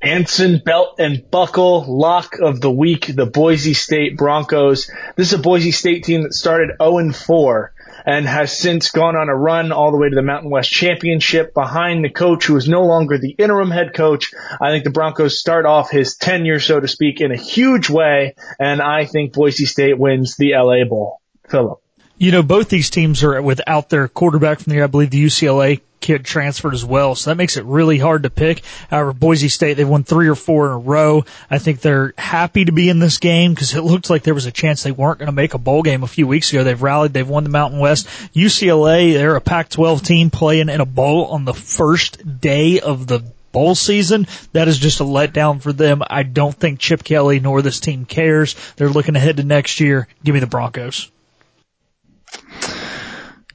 Anson 0.00 0.62
belt 0.64 1.00
and 1.00 1.30
buckle 1.30 1.84
lock 1.86 2.38
of 2.40 2.62
the 2.62 2.70
week, 2.70 3.14
the 3.14 3.26
Boise 3.26 3.74
State 3.74 4.16
Broncos. 4.16 4.90
This 5.16 5.28
is 5.28 5.38
a 5.38 5.42
Boise 5.42 5.70
State 5.70 6.04
team 6.04 6.22
that 6.22 6.32
started 6.32 6.70
0 6.82 7.12
4 7.12 7.74
and 8.06 8.26
has 8.26 8.56
since 8.56 8.90
gone 8.90 9.14
on 9.14 9.28
a 9.28 9.36
run 9.36 9.70
all 9.70 9.92
the 9.92 9.98
way 9.98 10.08
to 10.08 10.16
the 10.16 10.22
Mountain 10.22 10.50
West 10.50 10.70
Championship 10.70 11.52
behind 11.52 12.02
the 12.02 12.10
coach 12.10 12.46
who 12.46 12.56
is 12.56 12.70
no 12.70 12.84
longer 12.84 13.18
the 13.18 13.32
interim 13.32 13.70
head 13.70 13.92
coach. 13.92 14.32
I 14.58 14.70
think 14.70 14.84
the 14.84 14.90
Broncos 14.90 15.38
start 15.38 15.66
off 15.66 15.90
his 15.90 16.16
tenure, 16.16 16.58
so 16.58 16.80
to 16.80 16.88
speak, 16.88 17.20
in 17.20 17.32
a 17.32 17.36
huge 17.36 17.90
way, 17.90 18.34
and 18.58 18.80
I 18.80 19.04
think 19.04 19.34
Boise 19.34 19.66
State 19.66 19.98
wins 19.98 20.36
the 20.36 20.52
LA 20.54 20.88
Bowl. 20.88 21.20
Philip. 21.50 21.81
You 22.22 22.30
know, 22.30 22.44
both 22.44 22.68
these 22.68 22.88
teams 22.88 23.24
are 23.24 23.42
without 23.42 23.88
their 23.88 24.06
quarterback 24.06 24.60
from 24.60 24.70
the 24.70 24.76
year. 24.76 24.84
I 24.84 24.86
believe 24.86 25.10
the 25.10 25.24
UCLA 25.24 25.80
kid 25.98 26.24
transferred 26.24 26.72
as 26.72 26.84
well. 26.84 27.16
So 27.16 27.30
that 27.30 27.34
makes 27.34 27.56
it 27.56 27.64
really 27.64 27.98
hard 27.98 28.22
to 28.22 28.30
pick. 28.30 28.62
However, 28.88 29.12
Boise 29.12 29.48
State, 29.48 29.74
they've 29.74 29.88
won 29.88 30.04
three 30.04 30.28
or 30.28 30.36
four 30.36 30.66
in 30.66 30.72
a 30.72 30.78
row. 30.78 31.24
I 31.50 31.58
think 31.58 31.80
they're 31.80 32.14
happy 32.16 32.64
to 32.64 32.70
be 32.70 32.88
in 32.88 33.00
this 33.00 33.18
game 33.18 33.52
because 33.54 33.74
it 33.74 33.82
looked 33.82 34.08
like 34.08 34.22
there 34.22 34.34
was 34.34 34.46
a 34.46 34.52
chance 34.52 34.84
they 34.84 34.92
weren't 34.92 35.18
going 35.18 35.26
to 35.26 35.32
make 35.32 35.54
a 35.54 35.58
bowl 35.58 35.82
game 35.82 36.04
a 36.04 36.06
few 36.06 36.28
weeks 36.28 36.52
ago. 36.52 36.62
They've 36.62 36.80
rallied. 36.80 37.12
They've 37.12 37.28
won 37.28 37.42
the 37.42 37.50
Mountain 37.50 37.80
West. 37.80 38.06
UCLA, 38.36 39.14
they're 39.14 39.34
a 39.34 39.40
Pac-12 39.40 40.06
team 40.06 40.30
playing 40.30 40.68
in 40.68 40.80
a 40.80 40.86
bowl 40.86 41.24
on 41.24 41.44
the 41.44 41.54
first 41.54 42.40
day 42.40 42.78
of 42.78 43.08
the 43.08 43.24
bowl 43.50 43.74
season. 43.74 44.28
That 44.52 44.68
is 44.68 44.78
just 44.78 45.00
a 45.00 45.04
letdown 45.04 45.60
for 45.60 45.72
them. 45.72 46.04
I 46.08 46.22
don't 46.22 46.54
think 46.54 46.78
Chip 46.78 47.02
Kelly 47.02 47.40
nor 47.40 47.62
this 47.62 47.80
team 47.80 48.04
cares. 48.04 48.54
They're 48.76 48.88
looking 48.88 49.16
ahead 49.16 49.38
to 49.38 49.42
next 49.42 49.80
year. 49.80 50.06
Give 50.22 50.34
me 50.34 50.40
the 50.40 50.46
Broncos. 50.46 51.10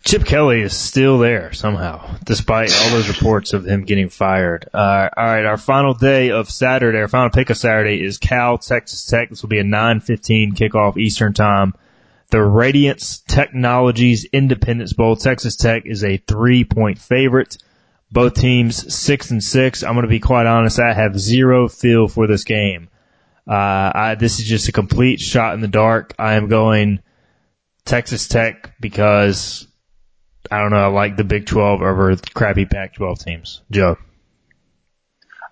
Chip 0.07 0.23
Kelly 0.23 0.61
is 0.61 0.73
still 0.73 1.17
there 1.17 1.51
somehow, 1.51 2.15
despite 2.23 2.73
all 2.73 2.91
those 2.91 3.09
reports 3.09 3.51
of 3.51 3.65
him 3.65 3.83
getting 3.83 4.07
fired. 4.07 4.69
Uh, 4.73 5.09
all 5.17 5.25
right, 5.25 5.43
our 5.43 5.57
final 5.57 5.93
day 5.93 6.31
of 6.31 6.49
Saturday, 6.49 6.99
our 6.99 7.09
final 7.09 7.29
pick 7.29 7.49
of 7.49 7.57
Saturday 7.57 8.01
is 8.01 8.17
Cal 8.17 8.57
Texas 8.57 9.05
Tech. 9.05 9.29
This 9.29 9.41
will 9.41 9.49
be 9.49 9.59
a 9.59 9.65
9:15 9.65 10.53
kickoff 10.53 10.95
Eastern 10.95 11.33
Time. 11.33 11.73
The 12.29 12.41
Radiance 12.41 13.19
Technologies 13.27 14.23
Independence 14.31 14.93
Bowl. 14.93 15.17
Texas 15.17 15.57
Tech 15.57 15.83
is 15.85 16.05
a 16.05 16.15
three-point 16.15 16.99
favorite. 16.99 17.57
Both 18.09 18.35
teams 18.35 18.95
six 18.95 19.29
and 19.29 19.43
six. 19.43 19.83
I'm 19.83 19.95
going 19.95 20.03
to 20.03 20.07
be 20.07 20.21
quite 20.21 20.45
honest. 20.45 20.79
I 20.79 20.93
have 20.93 21.19
zero 21.19 21.67
feel 21.67 22.07
for 22.07 22.27
this 22.27 22.45
game. 22.45 22.87
Uh, 23.45 23.91
I, 23.93 24.15
this 24.17 24.39
is 24.39 24.45
just 24.45 24.69
a 24.69 24.71
complete 24.71 25.19
shot 25.19 25.53
in 25.53 25.59
the 25.59 25.67
dark. 25.67 26.13
I 26.17 26.35
am 26.35 26.47
going 26.47 27.01
Texas 27.83 28.29
Tech 28.29 28.73
because 28.79 29.67
I 30.51 30.59
don't 30.61 30.71
know. 30.71 30.77
I 30.77 30.87
like 30.87 31.17
the 31.17 31.23
Big 31.23 31.45
12 31.45 31.81
over 31.81 32.15
crappy 32.33 32.65
Pac 32.65 32.95
12 32.95 33.19
teams. 33.19 33.61
Joe. 33.71 33.97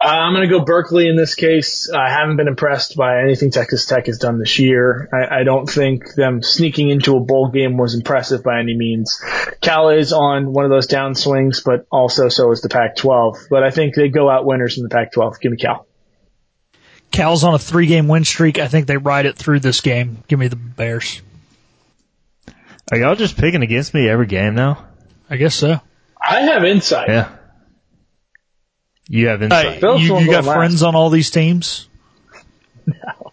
Uh, 0.05 0.07
I'm 0.07 0.33
going 0.33 0.47
to 0.47 0.53
go 0.53 0.63
Berkeley 0.63 1.07
in 1.07 1.15
this 1.15 1.35
case. 1.35 1.89
I 1.91 2.11
haven't 2.11 2.37
been 2.37 2.47
impressed 2.47 2.95
by 2.95 3.21
anything 3.21 3.49
Texas 3.49 3.85
Tech 3.85 4.05
has 4.05 4.19
done 4.19 4.37
this 4.37 4.59
year. 4.59 5.09
I, 5.11 5.39
I, 5.39 5.43
don't 5.43 5.67
think 5.67 6.13
them 6.13 6.43
sneaking 6.43 6.89
into 6.89 7.15
a 7.15 7.19
bowl 7.19 7.49
game 7.49 7.77
was 7.77 7.95
impressive 7.95 8.43
by 8.43 8.59
any 8.59 8.75
means. 8.75 9.19
Cal 9.61 9.89
is 9.89 10.13
on 10.13 10.51
one 10.51 10.65
of 10.65 10.69
those 10.69 10.87
downswings, 10.87 11.63
but 11.63 11.87
also 11.91 12.29
so 12.29 12.51
is 12.51 12.61
the 12.61 12.69
Pac-12. 12.69 13.47
But 13.49 13.63
I 13.63 13.71
think 13.71 13.95
they 13.95 14.09
go 14.09 14.29
out 14.29 14.45
winners 14.45 14.77
in 14.77 14.83
the 14.83 14.89
Pac-12. 14.89 15.39
Give 15.39 15.51
me 15.51 15.57
Cal. 15.57 15.87
Cal's 17.11 17.43
on 17.43 17.53
a 17.53 17.59
three-game 17.59 18.07
win 18.07 18.25
streak. 18.25 18.59
I 18.59 18.67
think 18.67 18.87
they 18.87 18.97
ride 18.97 19.25
it 19.25 19.37
through 19.37 19.61
this 19.61 19.81
game. 19.81 20.23
Give 20.27 20.37
me 20.37 20.49
the 20.49 20.55
Bears. 20.55 21.21
Are 22.91 22.97
y'all 22.97 23.15
just 23.15 23.37
picking 23.37 23.63
against 23.63 23.93
me 23.93 24.07
every 24.07 24.27
game 24.27 24.55
now? 24.55 24.85
I 25.29 25.37
guess 25.37 25.55
so. 25.55 25.79
I 26.21 26.41
have 26.41 26.63
insight. 26.63 27.09
Yeah. 27.09 27.35
You 29.07 29.27
have 29.27 29.41
insight. 29.41 29.81
Hey, 29.83 29.97
you, 29.97 30.19
you 30.19 30.31
got 30.31 30.45
friends 30.45 30.83
on 30.83 30.95
all 30.95 31.09
these 31.09 31.31
teams? 31.31 31.87
No. 32.85 33.31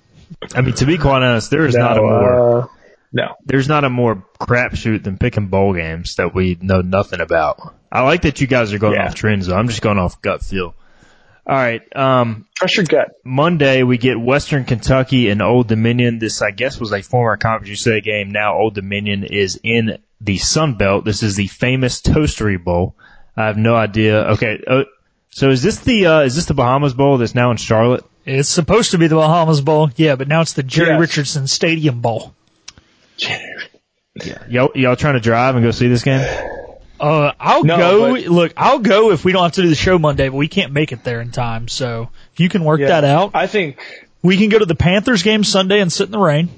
I 0.54 0.62
mean, 0.62 0.74
to 0.76 0.86
be 0.86 0.98
quite 0.98 1.22
honest, 1.22 1.50
there 1.50 1.66
is 1.66 1.74
no, 1.74 1.80
not 1.80 1.98
a 1.98 2.00
more 2.00 2.62
uh, 2.62 2.66
no. 3.12 3.34
There's 3.44 3.68
not 3.68 3.84
a 3.84 3.90
more 3.90 4.24
crapshoot 4.40 5.02
than 5.04 5.18
picking 5.18 5.48
bowl 5.48 5.74
games 5.74 6.16
that 6.16 6.34
we 6.34 6.56
know 6.60 6.80
nothing 6.80 7.20
about. 7.20 7.74
I 7.90 8.02
like 8.02 8.22
that 8.22 8.40
you 8.40 8.46
guys 8.46 8.72
are 8.72 8.78
going 8.78 8.94
yeah. 8.94 9.06
off 9.06 9.14
trends. 9.14 9.46
Though. 9.46 9.56
I'm 9.56 9.68
just 9.68 9.82
going 9.82 9.98
off 9.98 10.22
gut 10.22 10.42
feel. 10.42 10.74
All 11.44 11.56
right. 11.56 11.82
Um, 11.96 12.46
Trust 12.54 12.76
your 12.76 12.86
gut. 12.86 13.12
Monday 13.24 13.82
we 13.82 13.98
get 13.98 14.20
Western 14.20 14.64
Kentucky 14.64 15.28
and 15.28 15.42
Old 15.42 15.66
Dominion. 15.66 16.18
This 16.18 16.40
I 16.40 16.52
guess 16.52 16.78
was 16.78 16.92
a 16.92 17.02
former 17.02 17.36
Conference 17.36 17.68
USA 17.68 18.00
game. 18.00 18.30
Now 18.30 18.56
Old 18.56 18.74
Dominion 18.74 19.24
is 19.24 19.58
in 19.62 19.98
the 20.20 20.38
Sun 20.38 20.76
Belt. 20.76 21.04
This 21.04 21.22
is 21.22 21.34
the 21.34 21.48
famous 21.48 22.00
Toastery 22.00 22.62
Bowl. 22.62 22.94
I 23.36 23.46
have 23.46 23.56
no 23.56 23.74
idea. 23.74 24.20
Okay. 24.32 24.62
Uh, 24.66 24.84
so 25.30 25.50
is 25.50 25.62
this 25.62 25.78
the 25.80 26.06
uh, 26.06 26.20
is 26.20 26.36
this 26.36 26.44
the 26.44 26.54
Bahamas 26.54 26.94
Bowl 26.94 27.18
that's 27.18 27.34
now 27.34 27.50
in 27.50 27.56
Charlotte? 27.56 28.04
It's 28.24 28.48
supposed 28.48 28.92
to 28.92 28.98
be 28.98 29.08
the 29.08 29.16
Bahamas 29.16 29.60
Bowl, 29.60 29.90
yeah, 29.96 30.14
but 30.14 30.28
now 30.28 30.42
it's 30.42 30.52
the 30.52 30.62
Jerry 30.62 30.90
yes. 30.90 31.00
Richardson 31.00 31.48
Stadium 31.48 32.00
Bowl. 32.00 32.34
yeah. 33.18 34.44
Y'all, 34.48 34.70
y'all 34.76 34.94
trying 34.94 35.14
to 35.14 35.20
drive 35.20 35.56
and 35.56 35.64
go 35.64 35.72
see 35.72 35.88
this 35.88 36.04
game? 36.04 36.20
Uh, 37.02 37.32
I'll 37.40 37.64
no, 37.64 37.76
go. 37.76 38.12
But, 38.12 38.26
look, 38.26 38.52
I'll 38.56 38.78
go 38.78 39.10
if 39.10 39.24
we 39.24 39.32
don't 39.32 39.42
have 39.42 39.52
to 39.52 39.62
do 39.62 39.68
the 39.68 39.74
show 39.74 39.98
Monday, 39.98 40.28
but 40.28 40.36
we 40.36 40.46
can't 40.46 40.72
make 40.72 40.92
it 40.92 41.02
there 41.02 41.20
in 41.20 41.32
time. 41.32 41.66
So 41.66 42.10
if 42.32 42.38
you 42.38 42.48
can 42.48 42.62
work 42.62 42.78
yeah, 42.78 42.88
that 42.88 43.04
out, 43.04 43.32
I 43.34 43.48
think 43.48 43.78
we 44.22 44.36
can 44.36 44.48
go 44.50 44.58
to 44.60 44.66
the 44.66 44.76
Panthers 44.76 45.24
game 45.24 45.42
Sunday 45.42 45.80
and 45.80 45.92
sit 45.92 46.04
in 46.04 46.12
the 46.12 46.20
rain. 46.20 46.48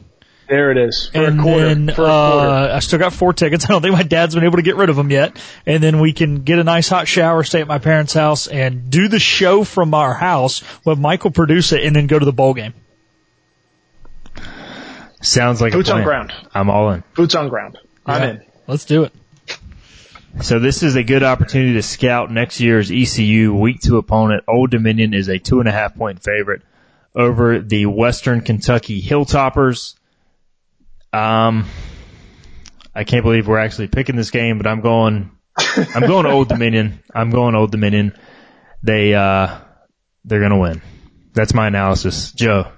There 0.46 0.70
it 0.70 0.76
is. 0.76 1.08
For 1.08 1.24
and 1.24 1.40
then 1.40 1.90
uh, 1.96 2.72
I 2.74 2.80
still 2.80 2.98
got 2.98 3.14
four 3.14 3.32
tickets. 3.32 3.64
I 3.68 3.68
don't 3.68 3.80
think 3.80 3.94
my 3.94 4.02
dad's 4.02 4.34
been 4.34 4.44
able 4.44 4.56
to 4.56 4.62
get 4.62 4.76
rid 4.76 4.90
of 4.90 4.96
them 4.96 5.10
yet. 5.10 5.42
And 5.64 5.82
then 5.82 5.98
we 5.98 6.12
can 6.12 6.42
get 6.42 6.58
a 6.58 6.64
nice 6.64 6.90
hot 6.90 7.08
shower, 7.08 7.42
stay 7.42 7.62
at 7.62 7.66
my 7.66 7.78
parents' 7.78 8.12
house, 8.12 8.46
and 8.46 8.90
do 8.90 9.08
the 9.08 9.18
show 9.18 9.64
from 9.64 9.94
our 9.94 10.12
house. 10.12 10.62
With 10.84 10.98
Michael 10.98 11.30
produce 11.30 11.72
it, 11.72 11.82
and 11.84 11.96
then 11.96 12.06
go 12.06 12.18
to 12.18 12.24
the 12.26 12.34
bowl 12.34 12.52
game. 12.52 12.74
Sounds 15.22 15.62
like 15.62 15.72
boots 15.72 15.88
on 15.88 16.02
ground. 16.02 16.34
I'm 16.52 16.68
all 16.68 16.90
in. 16.90 17.02
Boots 17.14 17.34
on 17.34 17.48
ground. 17.48 17.78
I'm 18.04 18.22
yeah. 18.22 18.30
in. 18.32 18.42
Let's 18.66 18.84
do 18.84 19.04
it. 19.04 19.12
So 20.42 20.58
this 20.58 20.82
is 20.82 20.96
a 20.96 21.04
good 21.04 21.22
opportunity 21.22 21.74
to 21.74 21.82
scout 21.82 22.30
next 22.30 22.60
year's 22.60 22.90
ECU 22.90 23.54
week 23.54 23.80
two 23.80 23.98
opponent. 23.98 24.44
Old 24.48 24.70
Dominion 24.70 25.14
is 25.14 25.28
a 25.28 25.38
two 25.38 25.60
and 25.60 25.68
a 25.68 25.72
half 25.72 25.94
point 25.94 26.22
favorite 26.22 26.62
over 27.14 27.60
the 27.60 27.86
Western 27.86 28.40
Kentucky 28.40 29.00
Hilltoppers. 29.00 29.94
Um, 31.12 31.66
I 32.94 33.04
can't 33.04 33.22
believe 33.22 33.46
we're 33.46 33.58
actually 33.58 33.86
picking 33.86 34.16
this 34.16 34.30
game, 34.30 34.58
but 34.58 34.66
I'm 34.66 34.80
going, 34.80 35.30
I'm 35.94 36.06
going 36.06 36.26
Old 36.26 36.48
Dominion. 36.48 37.02
I'm 37.14 37.30
going 37.30 37.54
Old 37.54 37.70
Dominion. 37.70 38.16
They, 38.82 39.14
uh, 39.14 39.58
they're 40.24 40.40
going 40.40 40.50
to 40.50 40.58
win. 40.58 40.82
That's 41.32 41.54
my 41.54 41.68
analysis. 41.68 42.32
Joe. 42.32 42.70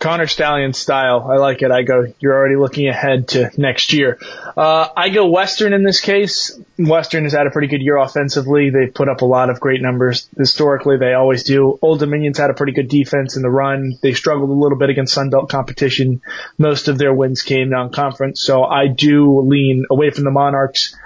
Connor 0.00 0.26
Stalions 0.26 0.78
style. 0.78 1.28
I 1.30 1.36
like 1.36 1.60
it. 1.60 1.70
I 1.70 1.82
go, 1.82 2.06
you're 2.20 2.34
already 2.34 2.56
looking 2.56 2.88
ahead 2.88 3.28
to 3.28 3.50
next 3.58 3.92
year. 3.92 4.18
Uh, 4.56 4.88
I 4.96 5.10
go 5.10 5.28
Western 5.28 5.74
in 5.74 5.82
this 5.82 6.00
case. 6.00 6.58
Western 6.78 7.24
has 7.24 7.34
had 7.34 7.46
a 7.46 7.50
pretty 7.50 7.68
good 7.68 7.82
year 7.82 7.98
offensively. 7.98 8.70
They've 8.70 8.92
put 8.92 9.10
up 9.10 9.20
a 9.20 9.26
lot 9.26 9.50
of 9.50 9.60
great 9.60 9.82
numbers 9.82 10.26
historically. 10.38 10.96
They 10.96 11.12
always 11.12 11.42
do. 11.42 11.78
Old 11.82 12.00
Dominion's 12.00 12.38
had 12.38 12.48
a 12.48 12.54
pretty 12.54 12.72
good 12.72 12.88
defense 12.88 13.36
in 13.36 13.42
the 13.42 13.50
run. 13.50 13.92
They 14.00 14.14
struggled 14.14 14.48
a 14.48 14.54
little 14.54 14.78
bit 14.78 14.88
against 14.88 15.14
Sunbelt 15.14 15.50
competition. 15.50 16.22
Most 16.56 16.88
of 16.88 16.96
their 16.96 17.12
wins 17.12 17.42
came 17.42 17.68
non-conference. 17.68 18.40
So 18.40 18.64
I 18.64 18.86
do 18.86 19.42
lean 19.42 19.84
away 19.90 20.08
from 20.08 20.24
the 20.24 20.30
Monarchs. 20.30 20.96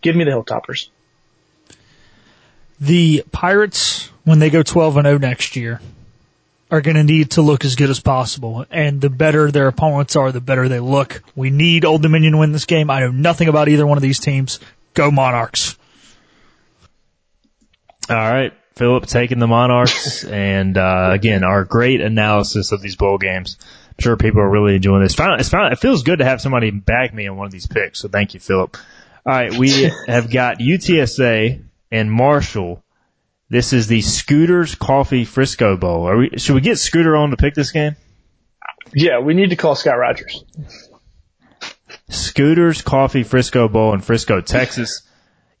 Give 0.00 0.16
me 0.16 0.24
the 0.24 0.30
Hilltoppers. 0.30 0.88
The 2.80 3.24
Pirates, 3.30 4.08
when 4.24 4.38
they 4.38 4.48
go 4.48 4.62
12 4.62 4.96
and 4.96 5.06
0 5.06 5.18
next 5.18 5.54
year, 5.54 5.82
are 6.70 6.80
going 6.80 6.96
to 6.96 7.04
need 7.04 7.32
to 7.32 7.42
look 7.42 7.64
as 7.64 7.76
good 7.76 7.90
as 7.90 8.00
possible. 8.00 8.66
And 8.70 9.00
the 9.00 9.10
better 9.10 9.50
their 9.50 9.68
opponents 9.68 10.16
are, 10.16 10.32
the 10.32 10.40
better 10.40 10.68
they 10.68 10.80
look. 10.80 11.22
We 11.34 11.50
need 11.50 11.84
Old 11.84 12.02
Dominion 12.02 12.32
to 12.32 12.38
win 12.38 12.52
this 12.52 12.66
game. 12.66 12.90
I 12.90 13.00
know 13.00 13.10
nothing 13.10 13.48
about 13.48 13.68
either 13.68 13.86
one 13.86 13.98
of 13.98 14.02
these 14.02 14.18
teams. 14.18 14.60
Go 14.94 15.10
Monarchs. 15.10 15.78
All 18.10 18.16
right. 18.16 18.52
Philip 18.74 19.06
taking 19.06 19.38
the 19.38 19.46
Monarchs 19.46 20.24
and, 20.24 20.76
uh, 20.76 21.10
again, 21.12 21.42
our 21.42 21.64
great 21.64 22.00
analysis 22.00 22.72
of 22.72 22.80
these 22.80 22.96
bowl 22.96 23.18
games. 23.18 23.58
I'm 23.62 24.02
sure 24.02 24.16
people 24.16 24.40
are 24.40 24.48
really 24.48 24.76
enjoying 24.76 25.02
this. 25.02 25.14
Finally, 25.14 25.40
it's 25.40 25.48
finally, 25.48 25.72
it 25.72 25.80
feels 25.80 26.04
good 26.04 26.20
to 26.20 26.24
have 26.24 26.40
somebody 26.40 26.70
back 26.70 27.12
me 27.12 27.26
on 27.26 27.36
one 27.36 27.46
of 27.46 27.52
these 27.52 27.66
picks. 27.66 27.98
So 27.98 28.08
thank 28.08 28.34
you, 28.34 28.40
Philip. 28.40 28.76
All 29.26 29.32
right. 29.32 29.52
We 29.52 29.90
have 30.06 30.30
got 30.30 30.58
UTSA 30.58 31.62
and 31.90 32.12
Marshall. 32.12 32.82
This 33.50 33.72
is 33.72 33.86
the 33.86 34.02
Scooters 34.02 34.74
Coffee 34.74 35.24
Frisco 35.24 35.76
Bowl. 35.76 36.06
Are 36.06 36.18
we, 36.18 36.30
should 36.36 36.54
we 36.54 36.60
get 36.60 36.78
Scooter 36.78 37.16
on 37.16 37.30
to 37.30 37.36
pick 37.36 37.54
this 37.54 37.72
game? 37.72 37.96
Yeah, 38.94 39.20
we 39.20 39.34
need 39.34 39.50
to 39.50 39.56
call 39.56 39.74
Scott 39.74 39.98
Rogers. 39.98 40.44
Scooters 42.10 42.82
Coffee 42.82 43.22
Frisco 43.22 43.68
Bowl 43.68 43.94
in 43.94 44.00
Frisco, 44.00 44.40
Texas. 44.40 45.02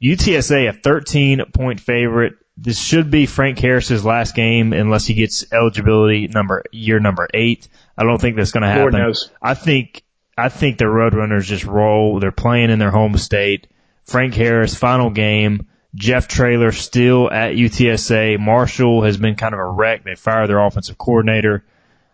UTSA 0.02 0.68
a 0.68 0.72
13 0.72 1.44
point 1.52 1.80
favorite. 1.80 2.34
This 2.56 2.78
should 2.78 3.10
be 3.10 3.26
Frank 3.26 3.58
Harris's 3.58 4.04
last 4.04 4.34
game 4.34 4.72
unless 4.72 5.06
he 5.06 5.14
gets 5.14 5.50
eligibility 5.52 6.28
number 6.28 6.64
year 6.72 7.00
number 7.00 7.28
eight. 7.32 7.68
I 7.96 8.04
don't 8.04 8.20
think 8.20 8.36
that's 8.36 8.52
going 8.52 8.62
to 8.62 8.68
happen. 8.68 8.92
Lord 8.92 8.94
knows. 8.94 9.30
I 9.40 9.54
think 9.54 10.02
I 10.36 10.48
think 10.48 10.78
the 10.78 10.84
Roadrunners 10.84 11.44
just 11.44 11.64
roll. 11.64 12.20
They're 12.20 12.32
playing 12.32 12.70
in 12.70 12.78
their 12.78 12.90
home 12.90 13.16
state. 13.16 13.68
Frank 14.04 14.34
Harris 14.34 14.74
final 14.74 15.10
game. 15.10 15.68
Jeff 15.94 16.28
Traylor 16.28 16.72
still 16.72 17.30
at 17.30 17.54
UTSA. 17.54 18.38
Marshall 18.38 19.04
has 19.04 19.16
been 19.16 19.36
kind 19.36 19.54
of 19.54 19.60
a 19.60 19.66
wreck. 19.66 20.04
They 20.04 20.14
fired 20.14 20.48
their 20.48 20.60
offensive 20.64 20.98
coordinator. 20.98 21.64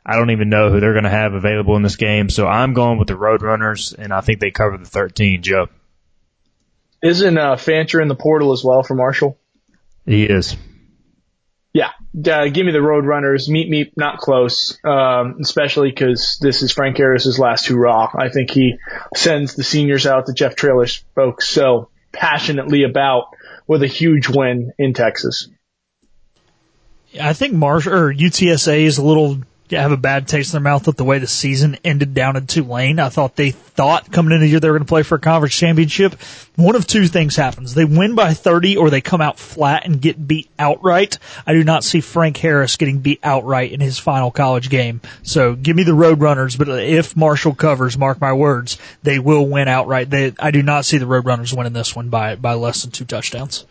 I 0.06 0.16
don't 0.16 0.30
even 0.30 0.48
know 0.48 0.70
who 0.70 0.80
they're 0.80 0.92
going 0.92 1.04
to 1.04 1.10
have 1.10 1.34
available 1.34 1.76
in 1.76 1.82
this 1.82 1.96
game. 1.96 2.28
So 2.28 2.46
I'm 2.46 2.74
going 2.74 2.98
with 2.98 3.08
the 3.08 3.14
Roadrunners, 3.14 3.94
and 3.98 4.12
I 4.12 4.20
think 4.20 4.38
they 4.38 4.50
cover 4.50 4.76
the 4.76 4.84
13, 4.84 5.42
Joe. 5.42 5.68
Isn't 7.02 7.36
uh, 7.36 7.56
Fancher 7.56 8.00
in 8.00 8.08
the 8.08 8.14
portal 8.14 8.52
as 8.52 8.62
well 8.62 8.82
for 8.82 8.94
Marshall? 8.94 9.38
He 10.06 10.24
is. 10.24 10.56
Yeah, 11.72 11.90
uh, 12.16 12.48
give 12.48 12.64
me 12.64 12.72
the 12.72 12.78
Roadrunners. 12.78 13.48
Meet 13.48 13.68
me 13.68 13.92
not 13.96 14.18
close, 14.18 14.78
um, 14.84 15.38
especially 15.40 15.90
because 15.90 16.38
this 16.40 16.62
is 16.62 16.72
Frank 16.72 16.96
Harris's 16.96 17.38
last 17.38 17.66
hurrah. 17.66 18.10
I 18.14 18.28
think 18.28 18.52
he 18.52 18.76
sends 19.16 19.54
the 19.54 19.64
seniors 19.64 20.06
out 20.06 20.26
that 20.26 20.36
Jeff 20.36 20.54
Traylor 20.54 20.86
spoke 20.86 21.42
so 21.42 21.88
passionately 22.12 22.84
about 22.84 23.34
with 23.66 23.82
a 23.82 23.88
huge 23.88 24.28
win 24.28 24.72
in 24.78 24.92
Texas. 24.92 25.48
I 27.20 27.32
think 27.32 27.52
Marsh 27.52 27.86
or 27.86 28.12
UTSA 28.12 28.80
is 28.80 28.98
a 28.98 29.04
little 29.04 29.38
have 29.70 29.92
a 29.92 29.96
bad 29.96 30.28
taste 30.28 30.52
in 30.52 30.62
their 30.62 30.72
mouth 30.72 30.86
with 30.86 30.96
the 30.96 31.04
way 31.04 31.18
the 31.18 31.26
season 31.26 31.76
ended 31.84 32.12
down 32.12 32.36
in 32.36 32.46
Tulane. 32.46 32.98
I 32.98 33.08
thought 33.08 33.34
they 33.34 33.50
thought 33.50 34.12
coming 34.12 34.32
into 34.32 34.44
the 34.44 34.50
year 34.50 34.60
they 34.60 34.68
were 34.68 34.74
going 34.74 34.86
to 34.86 34.88
play 34.88 35.02
for 35.02 35.14
a 35.14 35.20
conference 35.20 35.54
championship. 35.54 36.14
One 36.56 36.76
of 36.76 36.86
two 36.86 37.06
things 37.06 37.34
happens. 37.34 37.74
They 37.74 37.84
win 37.84 38.14
by 38.14 38.34
30 38.34 38.76
or 38.76 38.90
they 38.90 39.00
come 39.00 39.20
out 39.20 39.38
flat 39.38 39.86
and 39.86 40.00
get 40.00 40.28
beat 40.28 40.50
outright. 40.58 41.18
I 41.46 41.54
do 41.54 41.64
not 41.64 41.82
see 41.82 42.00
Frank 42.00 42.36
Harris 42.36 42.76
getting 42.76 42.98
beat 42.98 43.20
outright 43.22 43.72
in 43.72 43.80
his 43.80 43.98
final 43.98 44.30
college 44.30 44.68
game. 44.68 45.00
So 45.22 45.54
give 45.54 45.76
me 45.76 45.82
the 45.82 45.92
Roadrunners, 45.92 46.58
but 46.58 46.68
if 46.68 47.16
Marshall 47.16 47.54
covers, 47.54 47.96
mark 47.96 48.20
my 48.20 48.32
words, 48.32 48.78
they 49.02 49.18
will 49.18 49.46
win 49.46 49.68
outright. 49.68 50.10
They, 50.10 50.34
I 50.38 50.50
do 50.50 50.62
not 50.62 50.84
see 50.84 50.98
the 50.98 51.06
Roadrunners 51.06 51.56
winning 51.56 51.72
this 51.72 51.96
one 51.96 52.10
by, 52.10 52.36
by 52.36 52.54
less 52.54 52.82
than 52.82 52.90
two 52.90 53.06
touchdowns. 53.06 53.64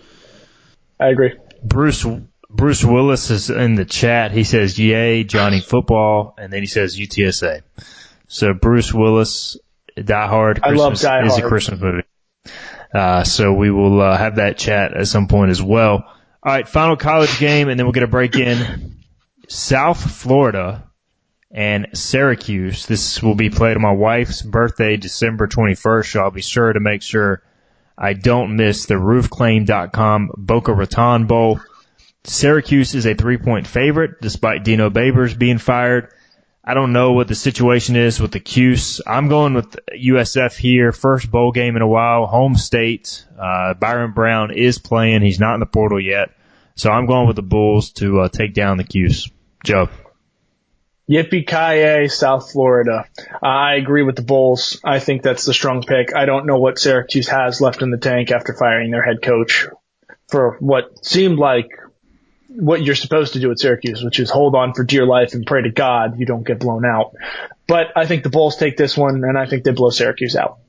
I 1.00 1.10
agree. 1.10 1.34
Bruce 1.64 2.06
Bruce 2.54 2.84
Willis 2.84 3.32
is 3.32 3.50
in 3.50 3.76
the 3.76 3.86
chat. 3.86 4.32
He 4.32 4.44
says, 4.44 4.78
"Yay, 4.78 5.24
Johnny 5.24 5.60
Football," 5.60 6.36
and 6.38 6.54
then 6.54 6.62
he 6.62 6.68
says 6.68 6.98
UTSA. 6.98 7.62
So 8.28 8.54
Bruce 8.54 8.94
Willis, 8.94 9.58
Die 9.96 10.28
Hard. 10.28 10.60
I 10.64 10.72
love 10.72 11.00
Die 11.00 11.26
is 11.26 11.38
a 11.38 11.42
Christmas 11.42 11.80
movie. 11.80 12.04
Uh, 12.94 13.24
so 13.24 13.54
we 13.54 13.72
will 13.72 14.02
uh, 14.02 14.16
have 14.16 14.36
that 14.36 14.58
chat 14.58 14.96
at 14.96 15.08
some 15.08 15.28
point 15.28 15.50
as 15.50 15.62
well. 15.62 16.04
All 16.46 16.54
right, 16.54 16.68
final 16.68 16.96
college 16.96 17.40
game, 17.40 17.70
and 17.70 17.80
then 17.80 17.88
we'll 17.88 17.94
get 17.94 18.04
a 18.04 18.08
break 18.08 18.36
in. 18.36 18.98
South 19.48 20.12
Florida 20.12 20.84
and 21.52 21.88
Syracuse. 21.94 22.86
This 22.86 23.22
will 23.24 23.36
be 23.36 23.50
played 23.50 23.76
on 23.78 23.82
my 23.82 23.92
wife's 23.92 24.42
birthday, 24.42 24.98
December 24.98 25.48
21st. 25.48 26.12
So 26.12 26.20
I'll 26.22 26.32
be 26.32 26.42
sure 26.42 26.72
to 26.72 26.80
make 26.80 27.02
sure 27.02 27.42
I 27.98 28.14
don't 28.14 28.56
miss 28.56 28.86
the 28.86 28.96
roofclaim.com 28.96 30.32
Boca 30.38 30.74
Raton 30.74 31.26
Bowl. 31.26 31.60
Syracuse 32.26 32.96
is 32.96 33.06
a 33.06 33.16
three 33.16 33.38
point 33.38 33.68
favorite 33.68 34.22
despite 34.22 34.64
Dino 34.64 34.90
Babers 34.90 35.38
being 35.38 35.58
fired. 35.58 36.10
I 36.66 36.74
don't 36.74 36.94
know 36.94 37.12
what 37.12 37.28
the 37.28 37.36
situation 37.36 37.98
is 37.98 38.22
with 38.22 38.32
the 38.32 38.40
Cuse. 38.40 39.02
I'm 39.06 39.28
going 39.28 39.54
with 39.54 39.76
USF 39.94 40.56
here. 40.56 40.94
First 40.94 41.30
bowl 41.30 41.52
game 41.52 41.76
in 41.76 41.82
a 41.82 41.88
while. 41.88 42.26
Home 42.26 42.56
state. 42.56 43.26
Uh, 43.38 43.74
Byron 43.74 44.14
Brown 44.14 44.52
is 44.52 44.78
playing. 44.78 45.22
He's 45.24 45.42
not 45.42 45.56
in 45.56 45.60
the 45.60 45.66
portal 45.66 46.00
yet. 46.00 46.30
So 46.76 46.90
I'm 46.90 47.06
going 47.06 47.28
with 47.28 47.36
the 47.36 47.42
Bulls 47.42 47.92
to 47.94 48.22
uh, 48.22 48.30
take 48.30 48.54
down 48.54 48.78
the 48.78 48.86
Cuse. 48.86 49.30
Joe. 49.66 49.90
Yippee 51.10 51.46
ki 51.46 52.08
South 52.08 52.54
Florida. 52.54 53.10
I 53.42 53.76
agree 53.76 54.04
with 54.04 54.16
the 54.16 54.22
Bulls. 54.22 54.80
I 54.86 55.00
think 55.00 55.22
that's 55.22 55.44
the 55.44 55.54
strong 55.54 55.84
pick. 55.84 56.16
I 56.16 56.26
don't 56.26 56.46
know 56.46 56.60
what 56.60 56.80
Syracuse 56.80 57.28
has 57.28 57.60
left 57.60 57.82
in 57.82 57.92
the 57.92 57.98
tank 57.98 58.32
after 58.32 58.54
firing 58.54 58.90
their 58.92 59.04
head 59.04 59.22
coach 59.22 59.68
for 60.30 60.56
what 60.62 61.06
seemed 61.06 61.38
like 61.38 61.68
what 62.56 62.82
you're 62.82 62.96
supposed 62.96 63.34
to 63.34 63.40
do 63.40 63.52
at 63.52 63.60
Syracuse, 63.60 64.04
which 64.04 64.20
is 64.20 64.30
hold 64.30 64.56
on 64.56 64.74
for 64.74 64.84
dear 64.84 65.06
life 65.06 65.34
and 65.34 65.46
pray 65.46 65.64
to 65.64 65.70
God 65.72 66.20
you 66.20 66.26
don't 66.26 66.46
get 66.46 66.60
blown 66.60 66.86
out. 66.86 67.16
But 67.68 67.88
I 67.96 68.06
think 68.06 68.24
the 68.24 68.30
Bulls 68.30 68.58
take 68.58 68.78
this 68.78 68.96
one, 68.98 69.24
and 69.24 69.38
I 69.38 69.46
think 69.46 69.64
they 69.64 69.72
blow 69.72 69.90
Syracuse 69.90 70.36
out. 70.36 70.60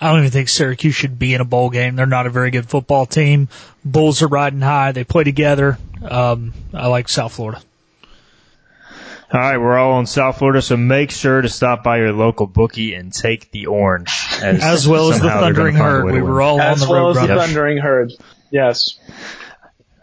I 0.00 0.10
don't 0.10 0.20
even 0.20 0.30
think 0.30 0.48
Syracuse 0.48 0.94
should 0.94 1.18
be 1.18 1.34
in 1.34 1.40
a 1.40 1.44
bowl 1.44 1.70
game. 1.70 1.96
They're 1.96 2.06
not 2.06 2.26
a 2.26 2.30
very 2.30 2.52
good 2.52 2.68
football 2.68 3.04
team. 3.04 3.48
Bulls 3.84 4.22
are 4.22 4.28
riding 4.28 4.60
high. 4.60 4.92
They 4.92 5.02
play 5.02 5.24
together. 5.24 5.76
Um, 6.02 6.52
I 6.72 6.86
like 6.86 7.08
South 7.08 7.32
Florida. 7.32 7.60
All 9.30 9.40
right, 9.40 9.58
we're 9.58 9.76
all 9.76 9.92
on 9.92 10.06
South 10.06 10.38
Florida, 10.38 10.62
so 10.62 10.76
make 10.76 11.10
sure 11.10 11.42
to 11.42 11.50
stop 11.50 11.82
by 11.84 11.98
your 11.98 12.12
local 12.12 12.46
bookie 12.46 12.94
and 12.94 13.12
take 13.12 13.50
the 13.50 13.66
orange. 13.66 14.10
As, 14.40 14.62
As 14.62 14.88
well 14.88 15.10
as 15.12 15.20
the 15.20 15.28
somehow 15.28 15.40
they're 15.42 15.52
gonna 15.52 15.72
Thundering 15.72 15.74
Herd. 15.74 16.12
We 16.12 16.22
were 16.22 16.40
all 16.40 16.60
As 16.60 16.80
on 16.80 16.88
the 16.88 16.92
well 16.92 17.02
road 17.02 17.10
as 17.10 17.16
well 17.16 17.24
as 17.24 17.28
the. 17.28 17.46
Thundering 17.46 17.78
Herd. 17.78 18.12
Yes. 18.50 18.98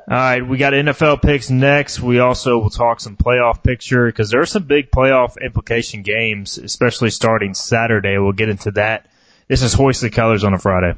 All 0.08 0.16
right, 0.16 0.48
we 0.48 0.58
got 0.58 0.74
NFL 0.74 1.24
picks 1.24 1.50
next. 1.50 2.00
We 2.00 2.20
also 2.20 2.60
will 2.60 2.70
talk 2.70 3.00
some 3.00 3.18
playoff 3.18 3.64
picture 3.64 4.06
because 4.06 4.30
there 4.30 4.40
are 4.40 4.46
some 4.46 4.64
big 4.64 4.92
playoff 4.92 5.34
implication 5.44 6.04
games, 6.04 6.60
especially 6.60 7.10
starting 7.10 7.56
Saturday. 7.56 8.20
We'll 8.20 8.32
get 8.32 8.50
into 8.50 8.70
that. 8.72 9.08
This 9.48 9.64
is 9.64 9.74
Hoist 9.74 10.02
the 10.02 10.12
Colors 10.12 10.44
on 10.44 10.54
a 10.54 10.60
Friday. 10.60 10.94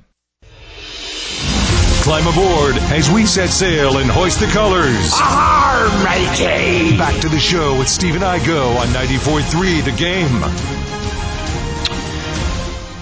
Climb 2.01 2.27
aboard 2.27 2.75
as 2.91 3.09
we 3.09 3.25
set 3.25 3.49
sail 3.49 3.97
and 3.97 4.09
hoist 4.09 4.41
the 4.41 4.47
colors. 4.47 5.11
Back 6.97 7.21
to 7.21 7.29
the 7.29 7.39
show 7.39 7.77
with 7.79 7.87
Stephen 7.87 8.21
Igo 8.21 8.77
on 8.77 8.87
94.3 8.87 9.85
The 9.85 9.91
Game. 9.91 10.41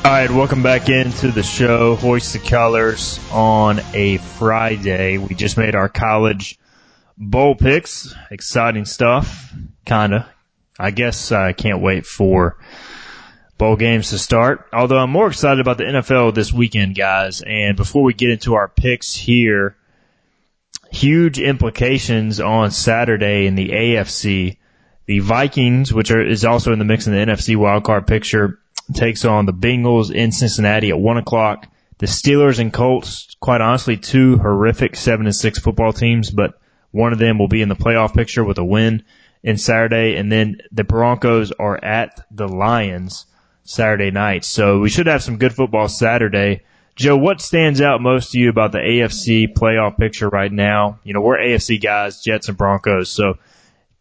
All 0.06 0.12
right, 0.12 0.30
welcome 0.30 0.62
back 0.62 0.88
into 0.88 1.32
the 1.32 1.42
show. 1.42 1.96
Hoist 1.96 2.34
the 2.34 2.38
Colors 2.38 3.20
on 3.32 3.80
a 3.96 4.18
Friday. 4.18 5.18
We 5.18 5.34
just 5.34 5.58
made 5.58 5.74
our 5.74 5.90
college 5.90 6.60
bowl 7.18 7.56
picks. 7.56 8.14
Exciting 8.30 8.86
stuff. 8.86 9.52
Kinda. 9.84 10.30
I 10.78 10.92
guess 10.92 11.32
I 11.32 11.54
can't 11.54 11.82
wait 11.82 12.06
for 12.06 12.56
bowl 13.58 13.78
games 13.78 14.12
to 14.12 14.20
start. 14.20 14.68
Although 14.72 15.00
I'm 15.00 15.10
more 15.10 15.26
excited 15.26 15.60
about 15.60 15.80
the 15.80 15.86
NFL 15.86 16.36
this 16.36 16.54
weekend, 16.54 16.94
guys. 16.94 17.42
And 17.42 17.76
before 17.76 18.04
we 18.04 18.14
get 18.14 18.30
into 18.30 18.54
our 18.54 18.68
picks 18.68 19.16
here, 19.16 19.76
huge 20.92 21.40
implications 21.40 22.40
on 22.40 22.70
Saturday 22.70 23.48
in 23.48 23.56
the 23.56 23.70
AFC. 23.70 24.58
The 25.08 25.18
Vikings, 25.18 25.92
which 25.92 26.12
are, 26.12 26.24
is 26.24 26.46
also 26.46 26.74
in 26.74 26.78
the 26.78 26.86
mix 26.86 27.08
in 27.08 27.14
the 27.14 27.20
NFC 27.20 27.56
wildcard 27.56 28.06
picture, 28.06 28.60
takes 28.94 29.26
on 29.26 29.46
the 29.46 29.54
Bengals 29.54 30.14
in 30.14 30.32
Cincinnati 30.32 30.90
at 30.90 31.00
one 31.00 31.18
o'clock. 31.18 31.68
The 31.98 32.08
Steelers 32.08 32.60
and 32.60 32.74
Colts, 32.74 33.36
quite 33.40 33.62
honestly, 33.62 33.98
two 33.98 34.38
horrific 34.38 34.96
seven 34.96 35.26
and 35.26 35.36
six 35.36 35.60
football 35.60 35.94
teams, 35.94 36.30
but 36.30 36.60
one 36.92 37.14
of 37.14 37.20
them 37.20 37.38
will 37.38 37.48
be 37.48 37.62
in 37.62 37.70
the 37.70 37.76
playoff 37.76 38.14
picture 38.14 38.44
with 38.44 38.58
a 38.58 38.66
win 38.66 39.04
in 39.44 39.58
Saturday. 39.58 40.16
And 40.16 40.32
then 40.32 40.58
the 40.72 40.84
Broncos 40.84 41.52
are 41.52 41.82
at 41.84 42.26
the 42.32 42.48
Lions 42.48 43.26
Saturday 43.64 44.12
night. 44.12 44.46
So 44.46 44.80
we 44.80 44.90
should 44.90 45.08
have 45.08 45.24
some 45.24 45.38
good 45.38 45.54
football 45.54 45.88
Saturday. 45.88 46.62
Joe, 46.96 47.18
what 47.18 47.42
stands 47.42 47.82
out 47.82 48.02
most 48.02 48.32
to 48.32 48.40
you 48.40 48.50
about 48.50 48.72
the 48.72 48.78
AFC 48.78 49.54
playoff 49.54 49.98
picture 49.98 50.30
right 50.30 50.52
now? 50.52 51.00
You 51.04 51.14
know, 51.14 51.22
we're 51.22 51.38
AFC 51.38 51.82
guys, 51.82 52.22
Jets 52.22 52.48
and 52.48 52.58
Broncos. 52.58 53.10
So 53.10 53.38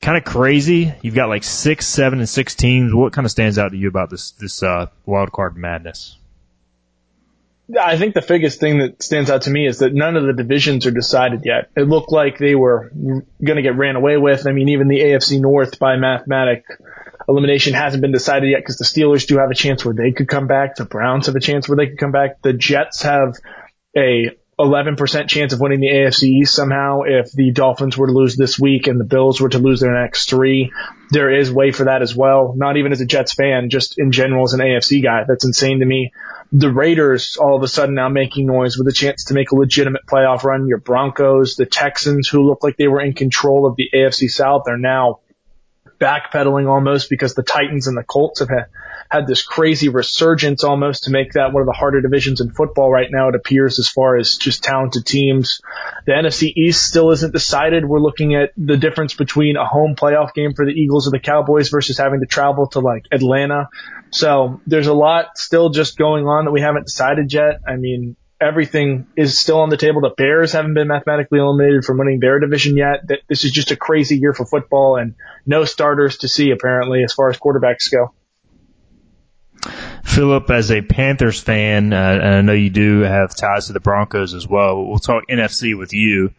kind 0.04 0.18
of 0.18 0.24
crazy. 0.24 0.92
You've 1.02 1.14
got 1.14 1.28
like 1.28 1.42
six, 1.42 1.86
seven, 1.86 2.18
and 2.18 2.28
six 2.28 2.54
teams. 2.54 2.94
What 2.94 3.12
kind 3.12 3.24
of 3.24 3.30
stands 3.30 3.58
out 3.58 3.70
to 3.70 3.76
you 3.76 3.88
about 3.88 4.10
this 4.10 4.32
this 4.32 4.62
uh, 4.62 4.86
wild 5.06 5.32
card 5.32 5.56
madness? 5.56 6.18
I 7.80 7.96
think 7.96 8.12
the 8.12 8.20
biggest 8.20 8.60
thing 8.60 8.78
that 8.78 9.02
stands 9.02 9.30
out 9.30 9.42
to 9.42 9.50
me 9.50 9.66
is 9.66 9.78
that 9.78 9.94
none 9.94 10.16
of 10.16 10.24
the 10.24 10.34
divisions 10.34 10.84
are 10.84 10.90
decided 10.90 11.46
yet. 11.46 11.70
It 11.74 11.88
looked 11.88 12.12
like 12.12 12.36
they 12.36 12.54
were 12.54 12.92
going 12.92 13.56
to 13.56 13.62
get 13.62 13.76
ran 13.76 13.96
away 13.96 14.18
with. 14.18 14.46
I 14.46 14.52
mean, 14.52 14.68
even 14.68 14.88
the 14.88 15.00
AFC 15.00 15.40
North 15.40 15.78
by 15.78 15.96
mathematic 15.96 16.64
elimination 17.26 17.72
hasn't 17.72 18.02
been 18.02 18.12
decided 18.12 18.50
yet 18.50 18.58
because 18.58 18.76
the 18.76 18.84
Steelers 18.84 19.26
do 19.26 19.38
have 19.38 19.50
a 19.50 19.54
chance 19.54 19.82
where 19.82 19.94
they 19.94 20.12
could 20.12 20.28
come 20.28 20.46
back. 20.46 20.76
The 20.76 20.84
Browns 20.84 21.24
have 21.24 21.36
a 21.36 21.40
chance 21.40 21.66
where 21.66 21.76
they 21.76 21.86
could 21.86 21.98
come 21.98 22.12
back. 22.12 22.42
The 22.42 22.52
Jets 22.52 23.00
have 23.02 23.38
a 23.96 24.36
11% 24.58 25.28
chance 25.28 25.52
of 25.52 25.60
winning 25.60 25.80
the 25.80 25.88
AFC 25.88 26.24
East 26.24 26.54
somehow 26.54 27.02
if 27.02 27.32
the 27.32 27.50
Dolphins 27.50 27.96
were 27.96 28.06
to 28.06 28.12
lose 28.12 28.36
this 28.36 28.58
week 28.58 28.86
and 28.86 29.00
the 29.00 29.04
Bills 29.04 29.40
were 29.40 29.48
to 29.48 29.58
lose 29.58 29.80
their 29.80 30.00
next 30.00 30.28
three. 30.28 30.72
There 31.10 31.34
is 31.34 31.50
way 31.52 31.72
for 31.72 31.84
that 31.84 32.02
as 32.02 32.14
well. 32.14 32.54
Not 32.56 32.76
even 32.76 32.92
as 32.92 33.00
a 33.00 33.06
Jets 33.06 33.34
fan, 33.34 33.68
just 33.68 33.98
in 33.98 34.12
general 34.12 34.44
as 34.44 34.52
an 34.52 34.60
AFC 34.60 35.02
guy. 35.02 35.24
That's 35.26 35.44
insane 35.44 35.80
to 35.80 35.86
me. 35.86 36.12
The 36.52 36.72
Raiders 36.72 37.36
all 37.36 37.56
of 37.56 37.62
a 37.62 37.68
sudden 37.68 37.94
now 37.94 38.08
making 38.08 38.46
noise 38.46 38.78
with 38.78 38.86
a 38.86 38.92
chance 38.92 39.24
to 39.24 39.34
make 39.34 39.50
a 39.50 39.56
legitimate 39.56 40.06
playoff 40.06 40.44
run. 40.44 40.68
Your 40.68 40.78
Broncos, 40.78 41.56
the 41.56 41.66
Texans 41.66 42.28
who 42.28 42.46
look 42.46 42.62
like 42.62 42.76
they 42.76 42.88
were 42.88 43.00
in 43.00 43.12
control 43.12 43.66
of 43.66 43.76
the 43.76 43.90
AFC 43.92 44.30
South 44.30 44.68
are 44.68 44.78
now 44.78 45.20
backpedaling 45.98 46.68
almost 46.68 47.10
because 47.10 47.34
the 47.34 47.42
Titans 47.42 47.86
and 47.86 47.96
the 47.96 48.04
Colts 48.04 48.40
have 48.40 48.48
had 48.48 48.66
had 49.10 49.26
this 49.26 49.42
crazy 49.42 49.88
resurgence 49.88 50.64
almost 50.64 51.04
to 51.04 51.10
make 51.10 51.32
that 51.32 51.52
one 51.52 51.60
of 51.60 51.66
the 51.66 51.72
harder 51.72 52.00
divisions 52.00 52.40
in 52.40 52.50
football 52.50 52.90
right 52.90 53.08
now. 53.10 53.28
It 53.28 53.34
appears 53.34 53.78
as 53.78 53.88
far 53.88 54.16
as 54.16 54.36
just 54.36 54.64
talented 54.64 55.06
teams. 55.06 55.60
The 56.06 56.12
NFC 56.12 56.52
East 56.56 56.82
still 56.82 57.10
isn't 57.12 57.32
decided. 57.32 57.84
We're 57.84 58.00
looking 58.00 58.34
at 58.34 58.52
the 58.56 58.76
difference 58.76 59.14
between 59.14 59.56
a 59.56 59.66
home 59.66 59.94
playoff 59.94 60.34
game 60.34 60.54
for 60.54 60.64
the 60.64 60.72
Eagles 60.72 61.06
or 61.06 61.10
the 61.10 61.20
Cowboys 61.20 61.68
versus 61.68 61.98
having 61.98 62.20
to 62.20 62.26
travel 62.26 62.66
to 62.68 62.80
like 62.80 63.04
Atlanta. 63.12 63.68
So 64.10 64.60
there's 64.66 64.86
a 64.86 64.94
lot 64.94 65.38
still 65.38 65.70
just 65.70 65.96
going 65.96 66.26
on 66.26 66.46
that 66.46 66.52
we 66.52 66.60
haven't 66.60 66.86
decided 66.86 67.32
yet. 67.32 67.60
I 67.66 67.76
mean, 67.76 68.16
everything 68.40 69.06
is 69.16 69.38
still 69.38 69.60
on 69.60 69.70
the 69.70 69.76
table. 69.76 70.00
The 70.00 70.10
Bears 70.10 70.52
haven't 70.52 70.74
been 70.74 70.88
mathematically 70.88 71.38
eliminated 71.38 71.84
from 71.84 71.98
winning 71.98 72.20
their 72.20 72.40
division 72.40 72.76
yet. 72.76 73.08
This 73.28 73.44
is 73.44 73.52
just 73.52 73.70
a 73.70 73.76
crazy 73.76 74.16
year 74.16 74.32
for 74.32 74.44
football 74.44 74.96
and 74.96 75.14
no 75.46 75.64
starters 75.64 76.18
to 76.18 76.28
see 76.28 76.50
apparently 76.50 77.04
as 77.04 77.12
far 77.12 77.30
as 77.30 77.38
quarterbacks 77.38 77.90
go. 77.90 78.12
Philip, 80.04 80.50
as 80.50 80.70
a 80.70 80.82
Panthers 80.82 81.40
fan, 81.40 81.92
uh, 81.92 81.96
and 81.96 82.34
I 82.34 82.40
know 82.42 82.52
you 82.52 82.70
do 82.70 83.00
have 83.00 83.34
ties 83.34 83.66
to 83.66 83.72
the 83.72 83.80
Broncos 83.80 84.34
as 84.34 84.46
well. 84.46 84.84
We'll 84.84 84.98
talk 84.98 85.24
NFC 85.28 85.76
with 85.76 85.92
you. 85.92 86.32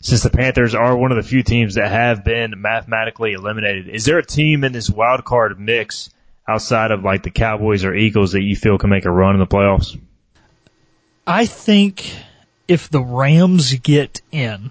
Since 0.00 0.22
the 0.22 0.30
Panthers 0.30 0.74
are 0.74 0.94
one 0.94 1.12
of 1.12 1.16
the 1.16 1.22
few 1.22 1.42
teams 1.42 1.76
that 1.76 1.90
have 1.90 2.24
been 2.24 2.60
mathematically 2.60 3.32
eliminated, 3.32 3.88
is 3.88 4.04
there 4.04 4.18
a 4.18 4.26
team 4.26 4.64
in 4.64 4.72
this 4.72 4.90
wild 4.90 5.24
card 5.24 5.58
mix 5.58 6.10
outside 6.46 6.90
of 6.90 7.04
like 7.04 7.22
the 7.22 7.30
Cowboys 7.30 7.84
or 7.84 7.94
Eagles 7.94 8.32
that 8.32 8.42
you 8.42 8.56
feel 8.56 8.76
can 8.76 8.90
make 8.90 9.06
a 9.06 9.10
run 9.10 9.34
in 9.34 9.40
the 9.40 9.46
playoffs? 9.46 9.98
I 11.26 11.46
think 11.46 12.16
if 12.68 12.88
the 12.90 13.02
Rams 13.02 13.74
get 13.74 14.20
in, 14.30 14.70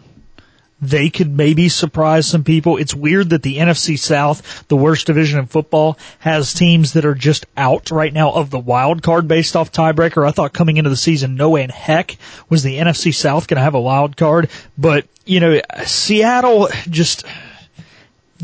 they 0.82 1.10
could 1.10 1.36
maybe 1.36 1.70
surprise 1.70 2.28
some 2.28 2.44
people. 2.44 2.78
It's 2.78 2.94
weird 2.94 3.30
that 3.30 3.42
the 3.42 3.58
NFC 3.58 3.98
South, 3.98 4.68
the 4.68 4.76
worst 4.76 5.08
division 5.08 5.40
in 5.40 5.46
football, 5.46 5.98
has 6.20 6.54
teams 6.54 6.94
that 6.94 7.06
are 7.06 7.16
just 7.16 7.46
out 7.56 7.90
right 7.90 8.12
now 8.12 8.32
of 8.32 8.50
the 8.50 8.60
wild 8.60 9.02
card 9.02 9.28
based 9.28 9.56
off 9.56 9.72
tiebreaker. 9.72 10.28
I 10.28 10.32
thought 10.32 10.54
coming 10.54 10.78
into 10.78 10.90
the 10.90 10.98
season, 10.98 11.36
no 11.36 11.52
way 11.52 11.64
in 11.64 11.70
heck 11.70 12.18
was 12.50 12.64
the 12.64 12.78
NFC 12.78 13.14
South 13.14 13.48
going 13.48 13.58
to 13.58 13.64
have 13.64 13.76
a 13.76 13.82
wild 13.82 14.18
card, 14.18 14.50
but 14.78 15.08
you 15.26 15.40
know, 15.40 15.62
Seattle 15.86 16.68
just, 16.90 17.26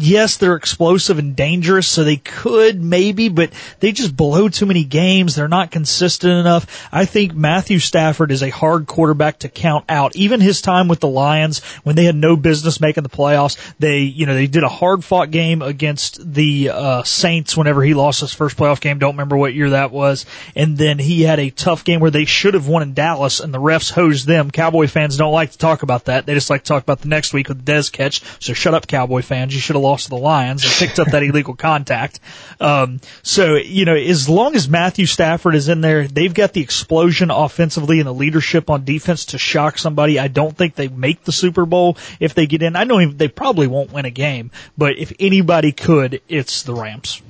yes, 0.01 0.37
they're 0.37 0.55
explosive 0.55 1.19
and 1.19 1.35
dangerous, 1.35 1.87
so 1.87 2.03
they 2.03 2.17
could 2.17 2.81
maybe, 2.81 3.29
but 3.29 3.51
they 3.79 3.91
just 3.91 4.15
blow 4.15 4.49
too 4.49 4.65
many 4.65 4.83
games. 4.83 5.35
They're 5.35 5.47
not 5.47 5.71
consistent 5.71 6.33
enough. 6.33 6.87
I 6.91 7.05
think 7.05 7.33
Matthew 7.33 7.79
Stafford 7.79 8.31
is 8.31 8.43
a 8.43 8.49
hard 8.49 8.87
quarterback 8.87 9.39
to 9.39 9.49
count 9.49 9.85
out. 9.89 10.15
Even 10.15 10.41
his 10.41 10.61
time 10.61 10.87
with 10.87 10.99
the 10.99 11.07
Lions, 11.07 11.63
when 11.83 11.95
they 11.95 12.05
had 12.05 12.15
no 12.15 12.35
business 12.35 12.79
making 12.79 13.03
the 13.03 13.09
playoffs, 13.09 13.57
they, 13.79 13.99
you 13.99 14.25
know, 14.25 14.33
they 14.33 14.47
did 14.47 14.63
a 14.63 14.69
hard 14.69 15.03
fought 15.03 15.31
game 15.31 15.61
against 15.61 16.33
the 16.33 16.69
uh, 16.69 17.03
Saints 17.03 17.55
whenever 17.57 17.83
he 17.83 17.93
lost 17.93 18.21
his 18.21 18.33
first 18.33 18.57
playoff 18.57 18.81
game. 18.81 18.99
Don't 18.99 19.13
remember 19.13 19.37
what 19.37 19.53
year 19.53 19.71
that 19.71 19.91
was. 19.91 20.25
And 20.55 20.77
then 20.77 20.99
he 20.99 21.23
had 21.23 21.39
a 21.39 21.49
tough 21.49 21.83
game 21.83 21.99
where 21.99 22.11
they 22.11 22.25
should 22.25 22.53
have 22.53 22.67
won 22.67 22.83
in 22.83 22.93
Dallas, 22.93 23.39
and 23.39 23.53
the 23.53 23.59
refs 23.59 23.91
hosed 23.91 24.27
them. 24.27 24.51
Cowboy 24.51 24.87
fans 24.87 25.17
don't 25.17 25.33
like 25.33 25.51
to 25.51 25.57
talk 25.57 25.83
about 25.83 26.05
that. 26.05 26.25
They 26.25 26.33
just 26.33 26.49
like 26.49 26.63
to 26.63 26.67
talk 26.67 26.83
about 26.83 27.01
the 27.01 27.07
next 27.07 27.33
week 27.33 27.49
with 27.49 27.65
the 27.65 27.71
Dez 27.71 27.91
catch. 27.91 28.21
So 28.39 28.53
shut 28.53 28.73
up, 28.73 28.87
Cowboy 28.87 29.21
fans. 29.21 29.53
You 29.53 29.61
should 29.61 29.75
have 29.75 29.83
lost 29.89 30.05
to 30.05 30.09
the 30.11 30.17
Lions 30.17 30.63
and 30.63 30.71
picked 30.73 30.99
up 30.99 31.07
that 31.11 31.23
illegal 31.23 31.55
contact. 31.55 32.19
Um, 32.59 32.99
so, 33.23 33.55
you 33.55 33.85
know, 33.85 33.95
as 33.95 34.29
long 34.29 34.55
as 34.55 34.69
Matthew 34.69 35.05
Stafford 35.05 35.55
is 35.55 35.69
in 35.69 35.81
there, 35.81 36.07
they've 36.07 36.33
got 36.33 36.53
the 36.53 36.61
explosion 36.61 37.31
offensively 37.31 37.99
and 37.99 38.07
the 38.07 38.13
leadership 38.13 38.69
on 38.69 38.85
defense 38.85 39.25
to 39.25 39.37
shock 39.37 39.77
somebody. 39.77 40.19
I 40.19 40.27
don't 40.27 40.55
think 40.55 40.75
they 40.75 40.87
make 40.87 41.23
the 41.23 41.31
Super 41.31 41.65
Bowl 41.65 41.97
if 42.19 42.33
they 42.33 42.47
get 42.47 42.61
in. 42.61 42.75
I 42.75 42.83
know 42.83 43.11
they 43.11 43.27
probably 43.27 43.67
won't 43.67 43.91
win 43.91 44.05
a 44.05 44.11
game, 44.11 44.51
but 44.77 44.97
if 44.97 45.13
anybody 45.19 45.71
could, 45.71 46.21
it's 46.27 46.63
the 46.63 46.73
Rams. 46.73 47.21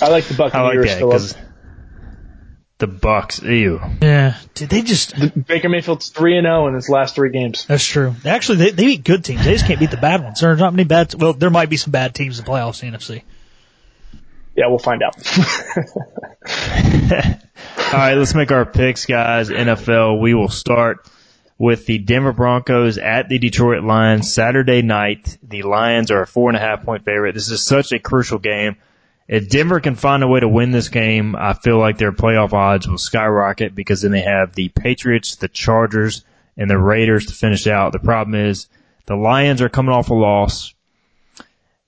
I 0.00 0.08
like 0.08 0.24
the 0.24 0.34
Buccaneers 0.34 0.90
I 0.92 1.00
like 1.00 1.22
that, 1.22 1.47
the 2.78 2.86
Bucks. 2.86 3.42
Ew. 3.42 3.80
Yeah. 4.00 4.36
Did 4.54 4.70
they 4.70 4.82
just 4.82 5.14
Baker 5.46 5.68
Mayfield's 5.68 6.10
three 6.10 6.38
and 6.38 6.44
zero 6.44 6.68
in 6.68 6.74
his 6.74 6.88
last 6.88 7.14
three 7.14 7.30
games. 7.30 7.66
That's 7.66 7.84
true. 7.84 8.14
Actually, 8.24 8.58
they, 8.58 8.70
they 8.70 8.86
beat 8.86 9.04
good 9.04 9.24
teams. 9.24 9.44
They 9.44 9.52
just 9.52 9.66
can't 9.66 9.80
beat 9.80 9.90
the 9.90 9.96
bad 9.96 10.22
ones. 10.22 10.40
There's 10.40 10.60
not 10.60 10.72
many 10.72 10.84
bad. 10.84 11.14
Well, 11.14 11.32
there 11.32 11.50
might 11.50 11.70
be 11.70 11.76
some 11.76 11.90
bad 11.90 12.14
teams 12.14 12.38
in 12.38 12.44
the 12.44 12.50
playoffs 12.50 12.82
in 12.82 12.94
NFC. 12.94 13.22
Yeah, 14.56 14.68
we'll 14.68 14.78
find 14.78 15.02
out. 15.02 15.16
All 17.92 17.92
right, 17.92 18.14
let's 18.14 18.34
make 18.34 18.50
our 18.50 18.66
picks, 18.66 19.06
guys. 19.06 19.50
NFL. 19.50 20.20
We 20.20 20.34
will 20.34 20.48
start 20.48 21.08
with 21.58 21.86
the 21.86 21.98
Denver 21.98 22.32
Broncos 22.32 22.98
at 22.98 23.28
the 23.28 23.38
Detroit 23.38 23.82
Lions 23.82 24.32
Saturday 24.32 24.82
night. 24.82 25.38
The 25.42 25.62
Lions 25.62 26.10
are 26.10 26.22
a 26.22 26.26
four 26.26 26.50
and 26.50 26.56
a 26.56 26.60
half 26.60 26.84
point 26.84 27.04
favorite. 27.04 27.34
This 27.34 27.50
is 27.50 27.62
such 27.62 27.92
a 27.92 27.98
crucial 27.98 28.38
game. 28.38 28.76
If 29.28 29.50
Denver 29.50 29.80
can 29.80 29.94
find 29.94 30.22
a 30.22 30.28
way 30.28 30.40
to 30.40 30.48
win 30.48 30.70
this 30.70 30.88
game, 30.88 31.36
I 31.36 31.52
feel 31.52 31.78
like 31.78 31.98
their 31.98 32.12
playoff 32.12 32.54
odds 32.54 32.88
will 32.88 32.96
skyrocket 32.96 33.74
because 33.74 34.00
then 34.00 34.10
they 34.10 34.22
have 34.22 34.54
the 34.54 34.70
Patriots, 34.70 35.36
the 35.36 35.48
Chargers, 35.48 36.24
and 36.56 36.70
the 36.70 36.78
Raiders 36.78 37.26
to 37.26 37.34
finish 37.34 37.66
out. 37.66 37.92
The 37.92 37.98
problem 37.98 38.34
is 38.34 38.68
the 39.04 39.16
Lions 39.16 39.60
are 39.60 39.68
coming 39.68 39.94
off 39.94 40.08
a 40.08 40.14
loss. 40.14 40.74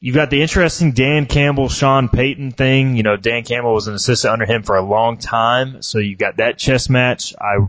You've 0.01 0.15
got 0.15 0.31
the 0.31 0.43
interesting 0.43 0.93
Dan 0.93 1.27
Campbell, 1.27 1.69
Sean 1.69 2.09
Payton 2.09 2.53
thing. 2.53 2.97
You 2.97 3.03
know, 3.03 3.17
Dan 3.17 3.43
Campbell 3.43 3.75
was 3.75 3.89
an 3.89 3.95
assistant 3.95 4.33
under 4.33 4.47
him 4.47 4.63
for 4.63 4.77
a 4.77 4.83
long 4.83 5.17
time, 5.17 5.83
so 5.83 5.99
you've 5.99 6.19
got 6.19 6.37
that 6.37 6.59
chess 6.59 6.89
match. 6.89 7.35
I 7.39 7.67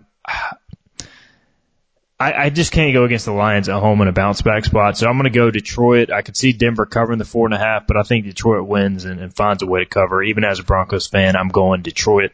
I, 2.22 2.46
I 2.46 2.50
just 2.52 2.72
can't 2.72 2.94
go 2.94 3.04
against 3.04 3.26
the 3.26 3.32
Lions 3.32 3.68
at 3.68 3.80
home 3.80 4.00
in 4.02 4.08
a 4.08 4.12
bounce 4.12 4.44
back 4.44 4.64
spot. 4.64 4.96
So 4.96 5.08
I'm 5.08 5.18
going 5.18 5.24
to 5.24 5.32
go 5.32 5.50
Detroit. 5.50 6.12
I 6.12 6.22
could 6.22 6.38
see 6.38 6.54
Denver 6.54 6.86
covering 6.86 7.18
the 7.18 7.26
four 7.26 7.48
and 7.48 7.54
a 7.54 7.58
half, 7.58 7.88
but 7.88 7.98
I 7.98 8.04
think 8.04 8.26
Detroit 8.26 8.68
wins 8.68 9.06
and, 9.06 9.20
and 9.20 9.34
finds 9.34 9.64
a 9.64 9.66
way 9.66 9.80
to 9.80 9.88
cover. 9.88 10.22
Even 10.22 10.44
as 10.44 10.60
a 10.60 10.64
Broncos 10.64 11.08
fan, 11.08 11.36
I'm 11.36 11.48
going 11.48 11.82
Detroit. 11.82 12.32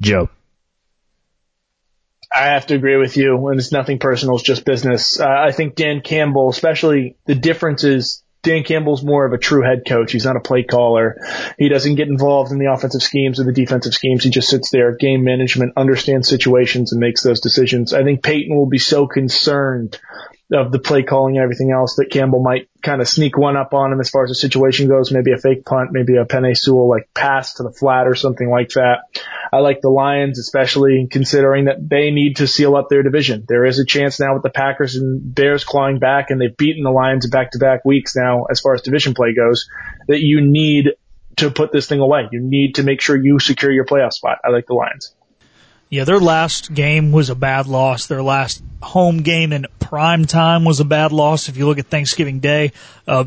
Joe. 0.00 0.28
I 2.34 2.46
have 2.46 2.66
to 2.66 2.74
agree 2.74 2.96
with 2.96 3.16
you. 3.16 3.46
And 3.46 3.60
it's 3.60 3.70
nothing 3.70 4.00
personal. 4.00 4.34
It's 4.34 4.44
just 4.44 4.64
business. 4.64 5.20
Uh, 5.20 5.28
I 5.28 5.52
think 5.52 5.76
Dan 5.76 6.00
Campbell, 6.00 6.50
especially 6.50 7.16
the 7.26 7.36
difference 7.36 7.84
is 7.84 8.24
Dan 8.42 8.62
Campbell's 8.62 9.02
more 9.02 9.26
of 9.26 9.32
a 9.32 9.38
true 9.38 9.62
head 9.62 9.82
coach. 9.86 10.12
He's 10.12 10.24
not 10.24 10.36
a 10.36 10.40
play 10.40 10.62
caller. 10.62 11.16
He 11.58 11.68
doesn't 11.68 11.96
get 11.96 12.08
involved 12.08 12.52
in 12.52 12.58
the 12.58 12.72
offensive 12.72 13.02
schemes 13.02 13.40
or 13.40 13.44
the 13.44 13.52
defensive 13.52 13.94
schemes. 13.94 14.24
He 14.24 14.30
just 14.30 14.48
sits 14.48 14.70
there, 14.70 14.94
game 14.96 15.24
management, 15.24 15.72
understands 15.76 16.28
situations 16.28 16.92
and 16.92 17.00
makes 17.00 17.22
those 17.22 17.40
decisions. 17.40 17.92
I 17.92 18.04
think 18.04 18.22
Payton 18.22 18.54
will 18.56 18.68
be 18.68 18.78
so 18.78 19.06
concerned 19.06 19.98
of 20.52 20.72
the 20.72 20.78
play 20.78 21.02
calling 21.02 21.36
and 21.36 21.42
everything 21.42 21.72
else 21.72 21.96
that 21.96 22.10
Campbell 22.10 22.40
might 22.40 22.68
kind 22.82 23.02
of 23.02 23.08
sneak 23.08 23.36
one 23.36 23.56
up 23.56 23.74
on 23.74 23.92
him 23.92 24.00
as 24.00 24.08
far 24.08 24.24
as 24.24 24.30
the 24.30 24.34
situation 24.34 24.88
goes. 24.88 25.12
Maybe 25.12 25.32
a 25.32 25.38
fake 25.38 25.64
punt, 25.64 25.90
maybe 25.92 26.16
a 26.16 26.24
Penei 26.24 26.56
Sewell 26.56 26.88
like 26.88 27.10
pass 27.14 27.54
to 27.54 27.64
the 27.64 27.72
flat 27.72 28.06
or 28.06 28.14
something 28.14 28.48
like 28.48 28.70
that. 28.70 29.00
I 29.52 29.58
like 29.58 29.80
the 29.80 29.90
Lions, 29.90 30.38
especially 30.38 31.08
considering 31.10 31.66
that 31.66 31.76
they 31.88 32.10
need 32.10 32.36
to 32.36 32.46
seal 32.46 32.76
up 32.76 32.88
their 32.88 33.02
division. 33.02 33.44
There 33.48 33.64
is 33.64 33.78
a 33.78 33.84
chance 33.84 34.20
now 34.20 34.34
with 34.34 34.42
the 34.42 34.50
Packers 34.50 34.96
and 34.96 35.34
Bears 35.34 35.64
clawing 35.64 35.98
back 35.98 36.30
and 36.30 36.40
they've 36.40 36.56
beaten 36.56 36.84
the 36.84 36.90
Lions 36.90 37.26
back 37.28 37.52
to 37.52 37.58
back 37.58 37.84
weeks 37.84 38.14
now 38.14 38.44
as 38.44 38.60
far 38.60 38.74
as 38.74 38.82
division 38.82 39.14
play 39.14 39.34
goes 39.34 39.68
that 40.06 40.20
you 40.20 40.40
need 40.40 40.90
to 41.36 41.50
put 41.50 41.72
this 41.72 41.86
thing 41.86 42.00
away. 42.00 42.28
You 42.30 42.40
need 42.40 42.76
to 42.76 42.82
make 42.82 43.00
sure 43.00 43.16
you 43.16 43.38
secure 43.38 43.72
your 43.72 43.84
playoff 43.84 44.12
spot. 44.12 44.38
I 44.44 44.50
like 44.50 44.66
the 44.66 44.74
Lions. 44.74 45.14
Yeah, 45.90 46.04
their 46.04 46.20
last 46.20 46.74
game 46.74 47.12
was 47.12 47.30
a 47.30 47.34
bad 47.34 47.66
loss. 47.66 48.06
Their 48.06 48.22
last 48.22 48.62
home 48.82 49.22
game 49.22 49.54
in 49.54 49.66
prime 49.80 50.26
time 50.26 50.64
was 50.64 50.80
a 50.80 50.84
bad 50.84 51.12
loss. 51.12 51.48
If 51.48 51.56
you 51.56 51.66
look 51.66 51.78
at 51.78 51.86
Thanksgiving 51.86 52.40
Day, 52.40 52.72
uh, 53.06 53.24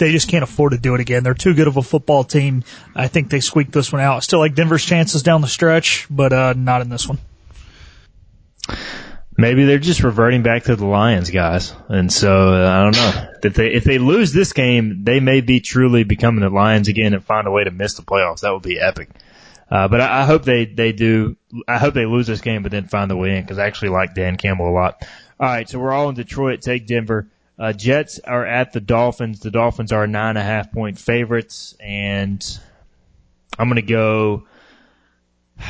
they 0.00 0.10
just 0.10 0.28
can't 0.28 0.42
afford 0.42 0.72
to 0.72 0.78
do 0.78 0.96
it 0.96 1.00
again. 1.00 1.22
They're 1.22 1.34
too 1.34 1.54
good 1.54 1.68
of 1.68 1.76
a 1.76 1.82
football 1.82 2.24
team. 2.24 2.64
I 2.94 3.06
think 3.06 3.30
they 3.30 3.38
squeaked 3.38 3.70
this 3.70 3.92
one 3.92 4.02
out. 4.02 4.24
Still 4.24 4.40
like 4.40 4.56
Denver's 4.56 4.84
chances 4.84 5.22
down 5.22 5.42
the 5.42 5.48
stretch, 5.48 6.08
but 6.10 6.32
uh, 6.32 6.54
not 6.56 6.80
in 6.80 6.88
this 6.88 7.06
one. 7.06 7.18
Maybe 9.36 9.64
they're 9.64 9.78
just 9.78 10.02
reverting 10.02 10.42
back 10.42 10.64
to 10.64 10.76
the 10.76 10.84
Lions, 10.84 11.30
guys. 11.30 11.72
And 11.88 12.12
so 12.12 12.52
uh, 12.52 12.68
I 12.68 12.82
don't 12.82 12.96
know 12.96 13.30
if 13.42 13.54
they 13.54 13.72
if 13.72 13.84
they 13.84 13.98
lose 13.98 14.32
this 14.32 14.52
game, 14.52 15.04
they 15.04 15.20
may 15.20 15.40
be 15.40 15.60
truly 15.60 16.04
becoming 16.04 16.40
the 16.40 16.50
Lions 16.50 16.88
again 16.88 17.14
and 17.14 17.24
find 17.24 17.46
a 17.46 17.50
way 17.50 17.64
to 17.64 17.70
miss 17.70 17.94
the 17.94 18.02
playoffs. 18.02 18.40
That 18.40 18.52
would 18.52 18.62
be 18.62 18.78
epic. 18.78 19.08
Uh, 19.70 19.86
but 19.88 20.00
I, 20.00 20.22
I 20.22 20.24
hope 20.24 20.44
they 20.44 20.66
they 20.66 20.92
do. 20.92 21.36
I 21.66 21.78
hope 21.78 21.94
they 21.94 22.06
lose 22.06 22.26
this 22.26 22.40
game, 22.40 22.62
but 22.62 22.72
then 22.72 22.86
find 22.86 23.10
the 23.10 23.16
way 23.16 23.36
in 23.36 23.42
because 23.42 23.58
I 23.58 23.66
actually 23.66 23.90
like 23.90 24.14
Dan 24.14 24.36
Campbell 24.36 24.68
a 24.68 24.74
lot. 24.74 25.06
All 25.38 25.46
right, 25.46 25.68
so 25.68 25.78
we're 25.78 25.92
all 25.92 26.08
in 26.10 26.16
Detroit. 26.16 26.60
Take 26.60 26.86
Denver. 26.86 27.28
Uh, 27.60 27.74
Jets 27.74 28.18
are 28.20 28.46
at 28.46 28.72
the 28.72 28.80
Dolphins. 28.80 29.40
The 29.40 29.50
Dolphins 29.50 29.92
are 29.92 30.06
nine 30.06 30.30
and 30.30 30.38
a 30.38 30.42
half 30.42 30.72
point 30.72 30.98
favorites, 30.98 31.76
and 31.78 32.42
I'm 33.58 33.68
going 33.68 33.76
to 33.76 33.82
go. 33.82 34.44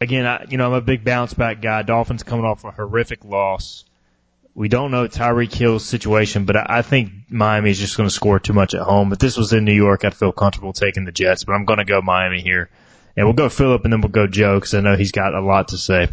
Again, 0.00 0.26
I, 0.26 0.46
you 0.50 0.58
know, 0.58 0.66
I'm 0.66 0.72
a 0.72 0.80
big 0.80 1.04
bounce 1.04 1.32
back 1.32 1.62
guy. 1.62 1.82
Dolphins 1.82 2.24
coming 2.24 2.44
off 2.44 2.64
a 2.64 2.72
horrific 2.72 3.24
loss. 3.24 3.84
We 4.52 4.68
don't 4.68 4.90
know 4.90 5.06
Tyreek 5.06 5.54
Hill's 5.54 5.84
situation, 5.86 6.44
but 6.44 6.56
I, 6.56 6.66
I 6.68 6.82
think 6.82 7.12
Miami 7.30 7.70
is 7.70 7.78
just 7.78 7.96
going 7.96 8.08
to 8.08 8.14
score 8.14 8.40
too 8.40 8.52
much 8.52 8.74
at 8.74 8.82
home. 8.82 9.12
If 9.12 9.20
this 9.20 9.36
was 9.36 9.52
in 9.52 9.64
New 9.64 9.72
York, 9.72 10.04
I'd 10.04 10.14
feel 10.14 10.32
comfortable 10.32 10.72
taking 10.72 11.04
the 11.04 11.12
Jets, 11.12 11.44
but 11.44 11.52
I'm 11.52 11.64
going 11.64 11.78
to 11.78 11.84
go 11.84 12.02
Miami 12.02 12.40
here. 12.40 12.68
And 13.16 13.26
we'll 13.26 13.34
go 13.34 13.48
Philip 13.48 13.84
and 13.84 13.92
then 13.92 14.00
we'll 14.00 14.10
go 14.10 14.26
Joe 14.26 14.56
because 14.56 14.74
I 14.74 14.80
know 14.80 14.96
he's 14.96 15.12
got 15.12 15.34
a 15.34 15.40
lot 15.40 15.68
to 15.68 15.78
say. 15.78 16.08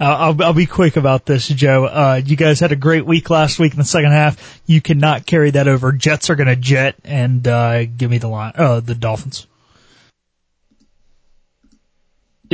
I'll, 0.00 0.42
I'll 0.42 0.52
be 0.54 0.66
quick 0.66 0.96
about 0.96 1.24
this, 1.24 1.46
Joe. 1.46 1.84
Uh, 1.84 2.20
you 2.24 2.36
guys 2.36 2.60
had 2.60 2.72
a 2.72 2.76
great 2.76 3.06
week 3.06 3.30
last 3.30 3.58
week 3.58 3.72
in 3.72 3.78
the 3.78 3.84
second 3.84 4.10
half. 4.10 4.60
You 4.66 4.80
cannot 4.80 5.24
carry 5.24 5.50
that 5.52 5.68
over. 5.68 5.92
Jets 5.92 6.30
are 6.30 6.34
going 6.34 6.48
to 6.48 6.56
jet 6.56 6.96
and 7.04 7.46
uh, 7.46 7.84
give 7.84 8.10
me 8.10 8.18
the 8.18 8.28
line. 8.28 8.52
Uh, 8.56 8.80
the 8.80 8.94
Dolphins. 8.94 9.46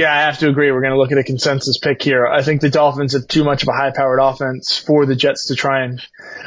Yeah, 0.01 0.15
I 0.15 0.23
have 0.23 0.39
to 0.39 0.49
agree. 0.49 0.73
We're 0.73 0.81
going 0.81 0.95
to 0.95 0.99
look 0.99 1.13
at 1.13 1.19
a 1.19 1.23
consensus 1.23 1.77
pick 1.77 2.03
here. 2.03 2.27
I 2.27 2.41
think 2.43 2.63
the 2.63 2.71
Dolphins 2.71 3.13
have 3.13 3.29
too 3.29 3.45
much 3.45 3.65
of 3.65 3.69
a 3.69 3.73
high-powered 3.73 4.19
offense 4.19 4.79
for 4.79 5.05
the 5.05 5.15
Jets 5.15 5.49
to 5.49 5.55
try 5.55 5.85
and 5.85 6.01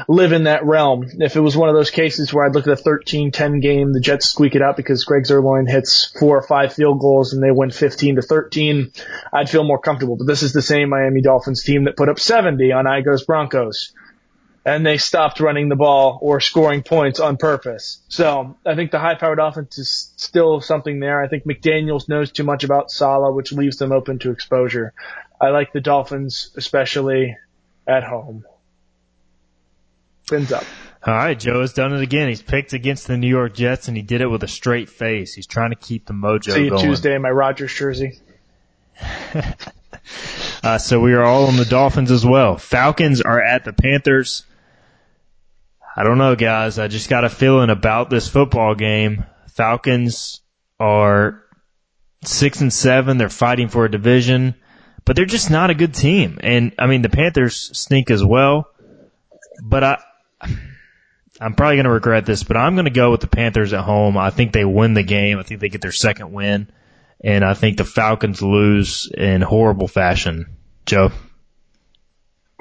live 0.08 0.32
in 0.32 0.46
that 0.46 0.66
realm. 0.66 1.08
If 1.20 1.36
it 1.36 1.40
was 1.40 1.56
one 1.56 1.70
of 1.70 1.76
those 1.76 1.92
cases 1.92 2.34
where 2.34 2.48
I'd 2.48 2.56
look 2.56 2.66
at 2.66 2.80
a 2.80 2.84
13-10 2.84 3.62
game, 3.62 3.94
the 3.94 4.00
Jets 4.00 4.28
squeak 4.28 4.56
it 4.56 4.64
out 4.64 4.76
because 4.76 5.04
Greg 5.04 5.26
Zuerlein 5.26 5.70
hits 5.70 6.12
four 6.20 6.36
or 6.36 6.42
five 6.42 6.74
field 6.74 7.00
goals 7.00 7.34
and 7.34 7.44
they 7.44 7.52
win 7.52 7.70
15 7.70 8.16
to 8.16 8.24
13, 8.24 8.92
I'd 9.32 9.52
feel 9.52 9.64
more 9.64 9.78
comfortable. 9.78 10.18
But 10.18 10.26
this 10.26 10.42
is 10.42 10.54
the 10.54 10.64
same 10.64 10.90
Miami 10.90 11.22
Dolphins 11.22 11.62
team 11.62 11.84
that 11.84 11.96
put 11.96 12.10
up 12.10 12.20
70 12.20 12.72
on 12.72 12.86
Igos 12.86 13.24
Broncos 13.24 13.94
and 14.66 14.86
they 14.86 14.98
stopped 14.98 15.40
running 15.40 15.68
the 15.70 15.76
ball 15.76 16.20
or 16.22 16.40
scoring 16.40 16.84
points 16.84 17.20
on 17.20 17.38
purpose. 17.38 18.00
So 18.08 18.58
I 18.66 18.76
think 18.76 18.92
the 18.92 19.00
high 19.00 19.16
powered 19.16 19.40
offense 19.40 19.78
is 19.78 20.12
still 20.16 20.62
something 20.62 21.00
there. 21.00 21.22
I 21.22 21.28
think 21.28 21.44
McDaniels 21.46 22.08
knows 22.08 22.32
too 22.32 22.44
much 22.44 22.64
about 22.64 22.90
Saleh, 22.90 23.36
which 23.36 23.52
leaves 23.52 23.78
them 23.78 23.92
open 23.92 24.20
to 24.20 24.32
exposure. 24.32 24.94
I 25.40 25.50
like 25.50 25.74
the 25.74 25.82
Dolphins, 25.82 26.52
especially 26.56 27.36
at 27.86 28.04
home. 28.04 28.46
Fins 30.30 30.54
up. 30.54 30.64
All 31.06 31.14
right, 31.14 31.38
Joe 31.38 31.60
has 31.60 31.74
done 31.74 31.94
it 31.94 32.02
again. 32.02 32.30
He's 32.30 32.42
picked 32.42 32.72
against 32.72 33.08
the 33.08 33.18
New 33.18 33.28
York 33.28 33.54
Jets, 33.54 33.90
and 33.90 33.98
he 33.98 34.04
did 34.04 34.22
it 34.22 34.28
with 34.28 34.42
a 34.44 34.48
straight 34.48 34.90
face. 34.90 35.34
He's 35.34 35.48
trying 35.48 35.72
to 35.72 35.76
keep 35.76 36.06
the 36.06 36.14
mojo 36.14 36.54
See 36.54 36.64
you 36.64 36.70
going. 36.70 36.82
Tuesday 36.82 37.14
in 37.14 37.22
my 37.22 37.30
Rodgers 37.30 37.74
jersey. 37.74 38.20
uh, 40.64 40.78
so 40.78 41.02
we 41.02 41.12
are 41.12 41.24
all 41.24 41.48
on 41.48 41.58
the 41.58 41.66
Dolphins 41.66 42.10
as 42.10 42.26
well. 42.26 42.58
Falcons 42.58 43.20
are 43.22 43.42
at 43.42 43.66
the 43.66 43.74
Panthers. 43.74 44.46
I 45.96 46.04
don't 46.04 46.18
know, 46.18 46.36
guys. 46.36 46.80
I 46.80 46.88
just 46.88 47.10
got 47.10 47.24
a 47.24 47.30
feeling 47.30 47.70
about 47.70 48.10
this 48.10 48.28
football 48.28 48.74
game. 48.76 49.26
Falcons 49.50 50.42
are 50.80 51.44
six 52.26 52.62
and 52.62 52.74
seven. 52.74 53.18
They're 53.18 53.30
fighting 53.30 53.68
for 53.68 53.86
a 53.86 53.92
division, 53.92 54.56
but 55.06 55.16
they're 55.16 55.26
just 55.26 55.52
not 55.52 55.70
a 55.70 55.76
good 55.76 55.94
team. 55.94 56.40
And 56.42 56.74
I 56.80 56.88
mean, 56.88 57.04
the 57.04 57.10
Panthers 57.10 57.78
stink 57.78 58.10
as 58.10 58.24
well. 58.24 58.68
But 59.64 59.84
I, 59.84 59.98
I'm 61.40 61.54
probably 61.54 61.76
going 61.76 61.86
to 61.86 61.92
regret 61.92 62.26
this, 62.26 62.44
but 62.44 62.58
I'm 62.58 62.76
going 62.76 62.86
to 62.86 62.92
go 62.92 63.12
with 63.12 63.22
the 63.22 63.28
Panthers 63.28 63.74
at 63.74 63.84
home. 63.84 64.18
I 64.18 64.32
think 64.32 64.52
they 64.52 64.66
win 64.66 64.94
the 64.94 65.04
game. 65.04 65.38
I 65.38 65.44
think 65.44 65.60
they 65.60 65.70
get 65.70 65.82
their 65.82 65.92
second 65.92 66.32
win, 66.32 66.72
and 67.24 67.46
I 67.46 67.54
think 67.54 67.78
the 67.78 67.86
Falcons 67.86 68.42
lose 68.42 69.12
in 69.16 69.42
horrible 69.42 69.88
fashion. 69.88 70.58
Joe. 70.86 71.12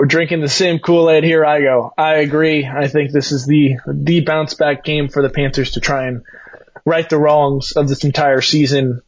We're 0.03 0.07
drinking 0.07 0.41
the 0.41 0.49
same 0.49 0.81
Kool-Aid 0.81 1.23
here 1.23 1.45
I 1.45 1.61
go. 1.61 1.95
I 1.97 2.15
agree. 2.15 2.67
I 2.67 2.89
think 2.89 3.13
this 3.13 3.31
is 3.31 3.47
the, 3.47 3.77
the 3.87 4.23
bounce 4.23 4.55
back 4.55 4.83
game 4.83 5.09
for 5.09 5.23
the 5.23 5.29
Panthers 5.31 5.71
to 5.75 5.81
try 5.81 6.09
and 6.09 6.25
right 6.85 7.09
the 7.09 7.19
wrongs 7.19 7.71
of 7.77 7.87
this 7.87 8.03
entire 8.03 8.41
season. 8.41 9.03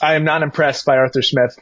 I 0.00 0.14
am 0.14 0.22
not 0.22 0.44
impressed 0.44 0.86
by 0.86 0.96
Arthur 0.96 1.22
Smith. 1.22 1.58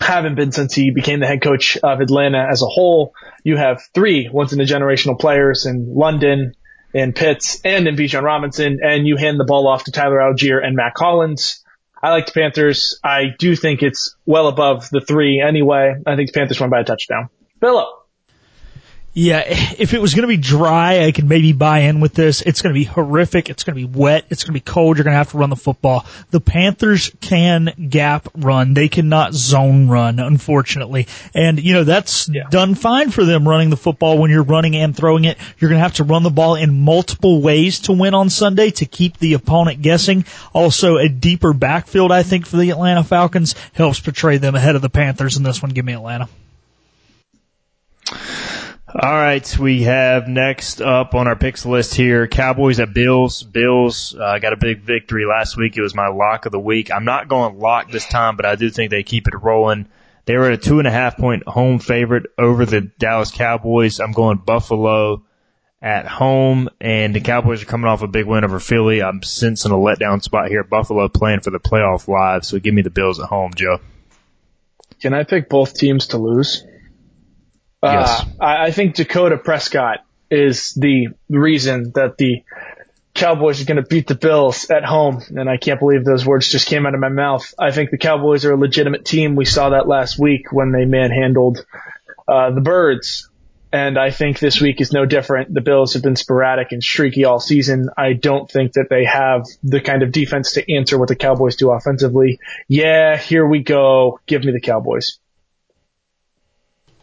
Haven't 0.00 0.36
been 0.36 0.52
since 0.52 0.72
he 0.72 0.92
became 0.92 1.18
the 1.18 1.26
head 1.26 1.42
coach 1.42 1.78
of 1.78 2.00
Atlanta 2.00 2.46
as 2.48 2.62
a 2.62 2.66
whole. 2.66 3.12
You 3.42 3.56
have 3.56 3.82
three 3.92 4.30
once 4.32 4.52
in 4.52 4.60
a 4.60 4.64
generational 4.64 5.18
players 5.18 5.66
in 5.66 5.92
London, 5.92 6.54
in 6.94 7.12
Pitts, 7.12 7.60
and 7.64 7.88
in 7.88 7.96
Bijan 7.96 8.22
Robinson, 8.22 8.78
and 8.84 9.04
you 9.04 9.16
hand 9.16 9.40
the 9.40 9.44
ball 9.44 9.66
off 9.66 9.82
to 9.82 9.90
Tyler 9.90 10.18
Allgeier 10.18 10.64
and 10.64 10.76
Matt 10.76 10.94
Collins. 10.94 11.64
I 12.00 12.10
like 12.10 12.26
the 12.26 12.40
Panthers. 12.40 13.00
I 13.02 13.34
do 13.36 13.56
think 13.56 13.82
it's 13.82 14.14
well 14.24 14.46
above 14.46 14.90
the 14.90 15.00
three 15.00 15.40
anyway. 15.44 15.96
I 16.06 16.14
think 16.14 16.32
the 16.32 16.38
Panthers 16.38 16.60
won 16.60 16.70
by 16.70 16.82
a 16.82 16.84
touchdown. 16.84 17.30
Philip. 17.60 18.00
Yeah, 19.12 19.42
if 19.44 19.92
it 19.92 20.00
was 20.00 20.14
going 20.14 20.22
to 20.22 20.28
be 20.28 20.36
dry, 20.36 21.04
I 21.04 21.10
could 21.10 21.28
maybe 21.28 21.52
buy 21.52 21.80
in 21.80 21.98
with 21.98 22.14
this. 22.14 22.42
It's 22.42 22.62
going 22.62 22.72
to 22.72 22.78
be 22.78 22.84
horrific. 22.84 23.50
It's 23.50 23.64
going 23.64 23.76
to 23.76 23.86
be 23.86 23.98
wet. 23.98 24.24
It's 24.30 24.44
going 24.44 24.54
to 24.54 24.60
be 24.60 24.60
cold. 24.60 24.96
You're 24.96 25.04
going 25.04 25.14
to 25.14 25.18
have 25.18 25.32
to 25.32 25.38
run 25.38 25.50
the 25.50 25.56
football. 25.56 26.06
The 26.30 26.40
Panthers 26.40 27.10
can 27.20 27.88
gap 27.88 28.28
run. 28.36 28.72
They 28.74 28.88
cannot 28.88 29.34
zone 29.34 29.88
run, 29.88 30.20
unfortunately. 30.20 31.08
And, 31.34 31.60
you 31.60 31.74
know, 31.74 31.82
that's 31.82 32.28
yeah. 32.28 32.44
done 32.50 32.76
fine 32.76 33.10
for 33.10 33.24
them 33.24 33.48
running 33.48 33.70
the 33.70 33.76
football 33.76 34.16
when 34.16 34.30
you're 34.30 34.44
running 34.44 34.76
and 34.76 34.96
throwing 34.96 35.24
it. 35.24 35.38
You're 35.58 35.70
going 35.70 35.80
to 35.80 35.82
have 35.82 35.94
to 35.94 36.04
run 36.04 36.22
the 36.22 36.30
ball 36.30 36.54
in 36.54 36.80
multiple 36.80 37.42
ways 37.42 37.80
to 37.80 37.92
win 37.92 38.14
on 38.14 38.30
Sunday 38.30 38.70
to 38.70 38.86
keep 38.86 39.18
the 39.18 39.34
opponent 39.34 39.82
guessing. 39.82 40.24
Also, 40.52 40.98
a 40.98 41.08
deeper 41.08 41.52
backfield, 41.52 42.12
I 42.12 42.22
think, 42.22 42.46
for 42.46 42.58
the 42.58 42.70
Atlanta 42.70 43.02
Falcons 43.02 43.56
helps 43.72 43.98
portray 43.98 44.36
them 44.36 44.54
ahead 44.54 44.76
of 44.76 44.82
the 44.82 44.88
Panthers 44.88 45.36
in 45.36 45.42
this 45.42 45.60
one. 45.60 45.72
Give 45.72 45.84
me 45.84 45.94
Atlanta. 45.94 46.28
All 48.12 49.12
right, 49.12 49.58
we 49.58 49.84
have 49.84 50.26
next 50.26 50.80
up 50.80 51.14
on 51.14 51.28
our 51.28 51.36
picks 51.36 51.64
list 51.64 51.94
here 51.94 52.26
Cowboys 52.26 52.80
at 52.80 52.92
Bills. 52.92 53.44
Bills 53.44 54.16
uh, 54.18 54.38
got 54.40 54.52
a 54.52 54.56
big 54.56 54.80
victory 54.80 55.26
last 55.26 55.56
week. 55.56 55.76
It 55.76 55.82
was 55.82 55.94
my 55.94 56.08
lock 56.08 56.46
of 56.46 56.52
the 56.52 56.58
week. 56.58 56.90
I'm 56.90 57.04
not 57.04 57.28
going 57.28 57.58
lock 57.58 57.90
this 57.92 58.06
time, 58.06 58.36
but 58.36 58.46
I 58.46 58.56
do 58.56 58.68
think 58.68 58.90
they 58.90 59.04
keep 59.04 59.28
it 59.28 59.34
rolling. 59.40 59.88
They 60.24 60.36
were 60.36 60.46
at 60.46 60.54
a 60.54 60.56
two 60.58 60.80
and 60.80 60.88
a 60.88 60.90
half 60.90 61.16
point 61.16 61.44
home 61.46 61.78
favorite 61.78 62.26
over 62.36 62.66
the 62.66 62.80
Dallas 62.80 63.30
Cowboys. 63.30 64.00
I'm 64.00 64.12
going 64.12 64.38
Buffalo 64.38 65.22
at 65.80 66.06
home, 66.06 66.68
and 66.80 67.14
the 67.14 67.20
Cowboys 67.20 67.62
are 67.62 67.66
coming 67.66 67.88
off 67.88 68.02
a 68.02 68.08
big 68.08 68.26
win 68.26 68.44
over 68.44 68.58
Philly. 68.58 69.02
I'm 69.02 69.22
sensing 69.22 69.72
a 69.72 69.76
letdown 69.76 70.20
spot 70.20 70.48
here. 70.48 70.64
Buffalo 70.64 71.08
playing 71.08 71.40
for 71.40 71.50
the 71.50 71.60
playoff 71.60 72.08
live, 72.08 72.44
so 72.44 72.58
give 72.58 72.74
me 72.74 72.82
the 72.82 72.90
Bills 72.90 73.20
at 73.20 73.26
home, 73.26 73.52
Joe. 73.54 73.78
Can 75.00 75.14
I 75.14 75.22
pick 75.22 75.48
both 75.48 75.74
teams 75.74 76.08
to 76.08 76.18
lose? 76.18 76.64
Yes. 77.82 78.22
Uh, 78.22 78.26
I 78.40 78.70
think 78.72 78.94
Dakota 78.94 79.38
Prescott 79.38 80.04
is 80.30 80.72
the 80.74 81.08
reason 81.28 81.92
that 81.94 82.18
the 82.18 82.44
Cowboys 83.14 83.60
are 83.60 83.64
going 83.64 83.82
to 83.82 83.88
beat 83.88 84.06
the 84.06 84.14
Bills 84.14 84.70
at 84.70 84.84
home. 84.84 85.22
And 85.30 85.48
I 85.48 85.56
can't 85.56 85.80
believe 85.80 86.04
those 86.04 86.24
words 86.24 86.50
just 86.50 86.68
came 86.68 86.86
out 86.86 86.94
of 86.94 87.00
my 87.00 87.08
mouth. 87.08 87.52
I 87.58 87.70
think 87.70 87.90
the 87.90 87.98
Cowboys 87.98 88.44
are 88.44 88.52
a 88.52 88.56
legitimate 88.56 89.04
team. 89.04 89.34
We 89.34 89.44
saw 89.44 89.70
that 89.70 89.88
last 89.88 90.18
week 90.18 90.52
when 90.52 90.72
they 90.72 90.84
manhandled 90.84 91.64
uh, 92.28 92.50
the 92.52 92.60
Birds. 92.60 93.28
And 93.72 93.96
I 93.96 94.10
think 94.10 94.40
this 94.40 94.60
week 94.60 94.80
is 94.80 94.92
no 94.92 95.06
different. 95.06 95.54
The 95.54 95.60
Bills 95.60 95.92
have 95.94 96.02
been 96.02 96.16
sporadic 96.16 96.72
and 96.72 96.82
streaky 96.82 97.24
all 97.24 97.38
season. 97.38 97.88
I 97.96 98.14
don't 98.14 98.50
think 98.50 98.72
that 98.72 98.88
they 98.90 99.04
have 99.04 99.46
the 99.62 99.80
kind 99.80 100.02
of 100.02 100.10
defense 100.10 100.54
to 100.54 100.74
answer 100.74 100.98
what 100.98 101.08
the 101.08 101.14
Cowboys 101.14 101.54
do 101.54 101.70
offensively. 101.70 102.40
Yeah, 102.66 103.16
here 103.16 103.46
we 103.46 103.62
go. 103.62 104.18
Give 104.26 104.42
me 104.42 104.50
the 104.50 104.60
Cowboys. 104.60 105.19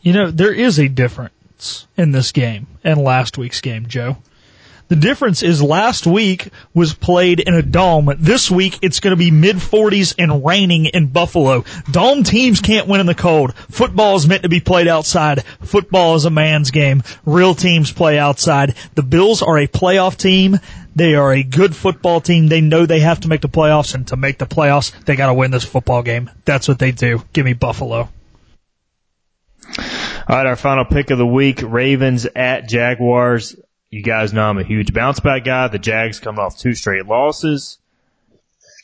You 0.02 0.14
know, 0.14 0.32
there 0.32 0.54
is 0.54 0.80
a 0.80 0.88
difference 0.88 1.88
in 1.98 2.12
this 2.12 2.32
game 2.32 2.68
and 2.84 3.02
last 3.02 3.38
week's 3.38 3.62
game, 3.62 3.88
Joe. 3.88 4.18
The 4.90 4.96
difference 4.96 5.44
is 5.44 5.62
last 5.62 6.08
week 6.08 6.50
was 6.74 6.94
played 6.94 7.42
in 7.42 7.54
a 7.54 7.62
dome. 7.62 8.10
This 8.20 8.50
week 8.50 8.80
it's 8.82 9.02
going 9.02 9.12
to 9.12 9.18
be 9.18 9.32
mid 9.32 9.58
40s 9.58 10.16
and 10.18 10.46
raining 10.46 10.86
in 10.86 11.08
Buffalo. 11.08 11.66
Dome 11.92 12.24
teams 12.24 12.62
can't 12.62 12.88
win 12.88 13.02
in 13.02 13.06
the 13.06 13.14
cold. 13.14 13.54
Football 13.70 14.16
is 14.16 14.28
meant 14.28 14.44
to 14.44 14.50
be 14.50 14.62
played 14.62 14.88
outside. 14.88 15.44
Football 15.62 16.16
is 16.16 16.24
a 16.24 16.30
man's 16.30 16.72
game. 16.72 17.04
Real 17.26 17.54
teams 17.54 17.92
play 17.92 18.18
outside. 18.18 18.76
The 18.96 19.04
Bills 19.04 19.42
are 19.42 19.58
a 19.58 19.68
playoff 19.68 20.16
team. 20.16 20.58
They 20.96 21.16
are 21.16 21.34
a 21.34 21.44
good 21.44 21.76
football 21.76 22.22
team. 22.22 22.48
They 22.48 22.62
know 22.62 22.86
they 22.86 23.02
have 23.02 23.20
to 23.22 23.28
make 23.28 23.42
the 23.42 23.50
playoffs 23.50 23.94
and 23.94 24.08
to 24.08 24.16
make 24.16 24.38
the 24.38 24.48
playoffs, 24.48 24.94
they 25.04 25.18
got 25.18 25.28
to 25.28 25.34
win 25.34 25.52
this 25.52 25.66
football 25.66 26.02
game. 26.02 26.32
That's 26.46 26.68
what 26.68 26.80
they 26.80 26.94
do. 26.94 27.24
Give 27.34 27.46
me 27.46 27.54
Buffalo. 27.54 28.10
All 30.30 30.36
right, 30.36 30.46
our 30.46 30.58
final 30.58 30.84
pick 30.84 31.10
of 31.10 31.18
the 31.18 31.26
week, 31.26 31.62
Ravens 31.64 32.26
at 32.26 32.68
Jaguars. 32.68 33.56
You 33.90 34.04
guys 34.04 34.34
know 34.34 34.44
I'm 34.44 34.58
a 34.58 34.64
huge 34.64 34.94
bounce 34.94 35.22
back 35.22 35.46
guy. 35.46 35.70
The 35.70 35.80
Jags 35.80 36.20
coming 36.20 36.42
off 36.42 36.58
two 36.58 36.74
straight 36.74 37.06
losses. 37.06 37.78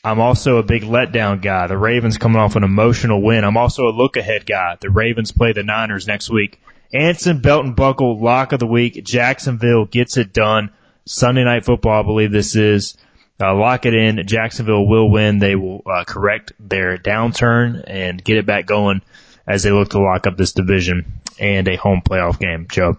I'm 0.02 0.20
also 0.20 0.56
a 0.56 0.62
big 0.62 0.84
letdown 0.84 1.42
guy. 1.42 1.66
The 1.66 1.76
Ravens 1.76 2.16
coming 2.16 2.40
off 2.40 2.56
an 2.56 2.64
emotional 2.64 3.20
win. 3.20 3.44
I'm 3.44 3.58
also 3.58 3.88
a 3.88 3.92
look 3.92 4.16
ahead 4.16 4.46
guy. 4.46 4.78
The 4.80 4.88
Ravens 4.88 5.32
play 5.32 5.52
the 5.52 5.62
Niners 5.62 6.06
next 6.06 6.30
week. 6.30 6.62
Anson, 6.94 7.42
Belt 7.42 7.66
and 7.66 7.76
Buckle, 7.76 8.18
lock 8.18 8.52
of 8.52 8.60
the 8.60 8.66
week. 8.66 9.04
Jacksonville 9.04 9.84
gets 9.84 10.16
it 10.16 10.32
done. 10.32 10.70
Sunday 11.04 11.44
night 11.44 11.66
football, 11.66 12.00
I 12.00 12.06
believe 12.06 12.32
this 12.32 12.56
is. 12.56 12.96
Uh, 13.38 13.54
lock 13.54 13.84
it 13.84 13.92
in. 13.92 14.26
Jacksonville 14.26 14.86
will 14.86 15.10
win. 15.10 15.40
They 15.40 15.56
will 15.56 15.82
uh, 15.84 16.04
correct 16.04 16.52
their 16.58 16.96
downturn 16.96 17.84
and 17.86 18.24
get 18.24 18.38
it 18.38 18.46
back 18.46 18.64
going 18.64 19.02
as 19.46 19.62
they 19.62 19.70
look 19.70 19.90
to 19.90 20.00
lock 20.00 20.26
up 20.26 20.36
this 20.36 20.52
division 20.52 21.20
and 21.38 21.68
a 21.68 21.76
home 21.76 22.02
playoff 22.02 22.38
game. 22.38 22.66
Joe. 22.70 22.98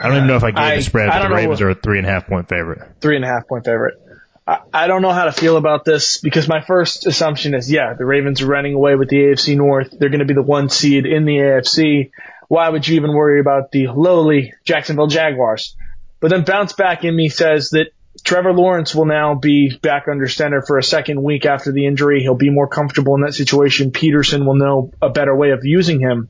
I 0.00 0.08
don't 0.08 0.16
even 0.16 0.28
know 0.28 0.36
if 0.36 0.44
I 0.44 0.50
gave 0.50 0.58
I, 0.58 0.76
the 0.76 0.82
spread, 0.82 1.10
but 1.10 1.28
the 1.28 1.34
Ravens 1.34 1.60
are 1.60 1.70
a 1.70 1.74
three 1.74 1.98
and 1.98 2.06
a 2.06 2.10
half 2.10 2.26
point 2.26 2.48
favorite. 2.48 2.80
Three 3.00 3.16
and 3.16 3.24
a 3.24 3.28
half 3.28 3.46
point 3.46 3.66
favorite. 3.66 4.00
I, 4.46 4.60
I 4.72 4.86
don't 4.86 5.02
know 5.02 5.12
how 5.12 5.26
to 5.26 5.32
feel 5.32 5.58
about 5.58 5.84
this 5.84 6.18
because 6.18 6.48
my 6.48 6.62
first 6.62 7.06
assumption 7.06 7.54
is, 7.54 7.70
yeah, 7.70 7.94
the 7.94 8.06
Ravens 8.06 8.40
are 8.40 8.46
running 8.46 8.74
away 8.74 8.94
with 8.94 9.10
the 9.10 9.16
AFC 9.16 9.56
North. 9.56 9.94
They're 9.98 10.08
going 10.08 10.20
to 10.20 10.24
be 10.24 10.34
the 10.34 10.42
one 10.42 10.70
seed 10.70 11.04
in 11.04 11.26
the 11.26 11.36
AFC. 11.36 12.10
Why 12.48 12.68
would 12.68 12.88
you 12.88 12.96
even 12.96 13.12
worry 13.12 13.40
about 13.40 13.70
the 13.72 13.88
lowly 13.88 14.54
Jacksonville 14.64 15.06
Jaguars? 15.06 15.76
But 16.18 16.30
then 16.30 16.44
bounce 16.44 16.72
back 16.72 17.04
in 17.04 17.14
me 17.14 17.28
says 17.28 17.70
that 17.70 17.92
Trevor 18.24 18.52
Lawrence 18.52 18.94
will 18.94 19.06
now 19.06 19.34
be 19.34 19.76
back 19.80 20.06
under 20.10 20.28
center 20.28 20.62
for 20.62 20.78
a 20.78 20.82
second 20.82 21.22
week 21.22 21.46
after 21.46 21.72
the 21.72 21.86
injury. 21.86 22.20
He'll 22.20 22.34
be 22.34 22.50
more 22.50 22.68
comfortable 22.68 23.14
in 23.14 23.22
that 23.22 23.34
situation. 23.34 23.92
Pederson 23.92 24.44
will 24.44 24.56
know 24.56 24.92
a 25.00 25.10
better 25.10 25.34
way 25.34 25.50
of 25.50 25.60
using 25.62 26.00
him. 26.00 26.28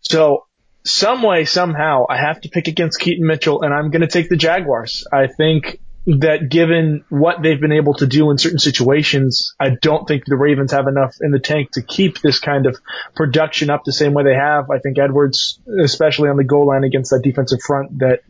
So 0.00 0.46
some 0.84 1.22
way, 1.22 1.44
somehow, 1.44 2.06
I 2.08 2.16
have 2.16 2.40
to 2.40 2.48
pick 2.48 2.68
against 2.68 2.98
Keaton 2.98 3.26
Mitchell, 3.26 3.62
and 3.62 3.74
I'm 3.74 3.90
going 3.90 4.00
to 4.00 4.08
take 4.08 4.28
the 4.28 4.36
Jaguars. 4.36 5.06
I 5.12 5.26
think 5.26 5.78
that 6.06 6.48
given 6.48 7.04
what 7.10 7.42
they've 7.42 7.60
been 7.60 7.72
able 7.72 7.92
to 7.94 8.06
do 8.06 8.30
in 8.30 8.38
certain 8.38 8.58
situations, 8.58 9.54
I 9.60 9.76
don't 9.82 10.08
think 10.08 10.24
the 10.24 10.36
Ravens 10.36 10.72
have 10.72 10.86
enough 10.86 11.16
in 11.20 11.32
the 11.32 11.38
tank 11.38 11.72
to 11.72 11.82
keep 11.82 12.20
this 12.20 12.38
kind 12.38 12.66
of 12.66 12.78
production 13.14 13.68
up 13.68 13.84
the 13.84 13.92
same 13.92 14.14
way 14.14 14.24
they 14.24 14.34
have. 14.34 14.70
I 14.70 14.78
think 14.78 14.98
Edwards, 14.98 15.60
especially 15.82 16.30
on 16.30 16.38
the 16.38 16.44
goal 16.44 16.66
line 16.66 16.84
against 16.84 17.10
that 17.10 17.20
defensive 17.22 17.60
front 17.60 17.98
that 17.98 18.20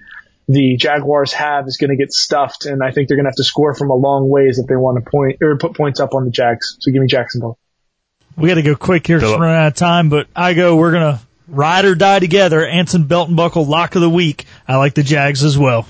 the 0.48 0.76
Jaguars 0.76 1.32
have 1.34 1.66
is 1.66 1.76
going 1.76 1.90
to 1.90 1.96
get 1.96 2.12
stuffed, 2.12 2.64
and 2.64 2.82
I 2.82 2.90
think 2.90 3.08
they're 3.08 3.16
going 3.16 3.26
to 3.26 3.30
have 3.30 3.36
to 3.36 3.44
score 3.44 3.74
from 3.74 3.90
a 3.90 3.94
long 3.94 4.28
ways 4.28 4.58
if 4.58 4.66
they 4.66 4.76
want 4.76 5.02
to 5.02 5.08
point 5.08 5.42
or 5.42 5.58
put 5.58 5.76
points 5.76 6.00
up 6.00 6.14
on 6.14 6.24
the 6.24 6.30
Jags. 6.30 6.78
So 6.80 6.90
give 6.90 7.02
me 7.02 7.06
Jacksonville. 7.06 7.58
We 8.36 8.48
got 8.48 8.54
to 8.54 8.62
go 8.62 8.74
quick 8.74 9.06
here, 9.06 9.20
so 9.20 9.38
running 9.38 9.56
out 9.56 9.66
of 9.68 9.74
time. 9.74 10.08
But 10.08 10.28
I 10.34 10.54
go. 10.54 10.76
We're 10.76 10.92
gonna 10.92 11.20
ride 11.48 11.84
or 11.84 11.94
die 11.94 12.20
together. 12.20 12.66
Anson 12.66 13.04
Belt 13.04 13.28
and 13.28 13.36
Buckle 13.36 13.66
lock 13.66 13.94
of 13.94 14.00
the 14.00 14.08
week. 14.08 14.46
I 14.66 14.76
like 14.76 14.94
the 14.94 15.02
Jags 15.02 15.44
as 15.44 15.58
well. 15.58 15.86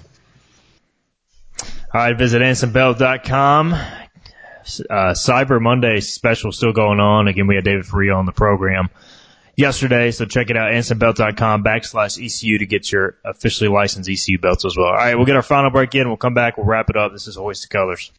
All 1.61 2.00
right, 2.02 2.16
visit 2.16 2.42
AnsonBelt.com. 2.42 3.72
Uh, 3.72 5.14
Cyber 5.14 5.61
Monday 5.61 6.00
special 6.00 6.52
still 6.52 6.72
going 6.72 7.00
on. 7.00 7.28
Again, 7.28 7.46
we 7.46 7.54
had 7.54 7.64
David 7.64 7.86
Faria 7.86 8.14
on 8.14 8.26
the 8.26 8.32
program 8.32 8.90
yesterday, 9.59 10.12
so 10.12 10.24
check 10.24 10.48
it 10.50 10.56
out, 10.56 10.70
AnsonBelt.com 10.70 11.64
backslash 11.64 12.24
ECU 12.24 12.59
to 12.59 12.66
get 12.66 12.90
your 12.90 13.18
officially 13.24 13.68
licensed 13.68 14.09
ECU 14.09 14.38
belts 14.38 14.64
as 14.64 14.76
well. 14.76 14.86
All 14.86 14.94
right, 14.94 15.16
we'll 15.16 15.26
get 15.26 15.36
our 15.36 15.42
final 15.42 15.70
break 15.70 15.94
in. 15.94 16.06
We'll 16.06 16.16
come 16.16 16.34
back. 16.34 16.56
We'll 16.56 16.66
wrap 16.66 16.88
it 16.88 16.96
up. 16.96 17.12
This 17.12 17.26
is 17.26 17.36
Hoist 17.36 17.62
the 17.62 17.68
Colors. 17.68 18.12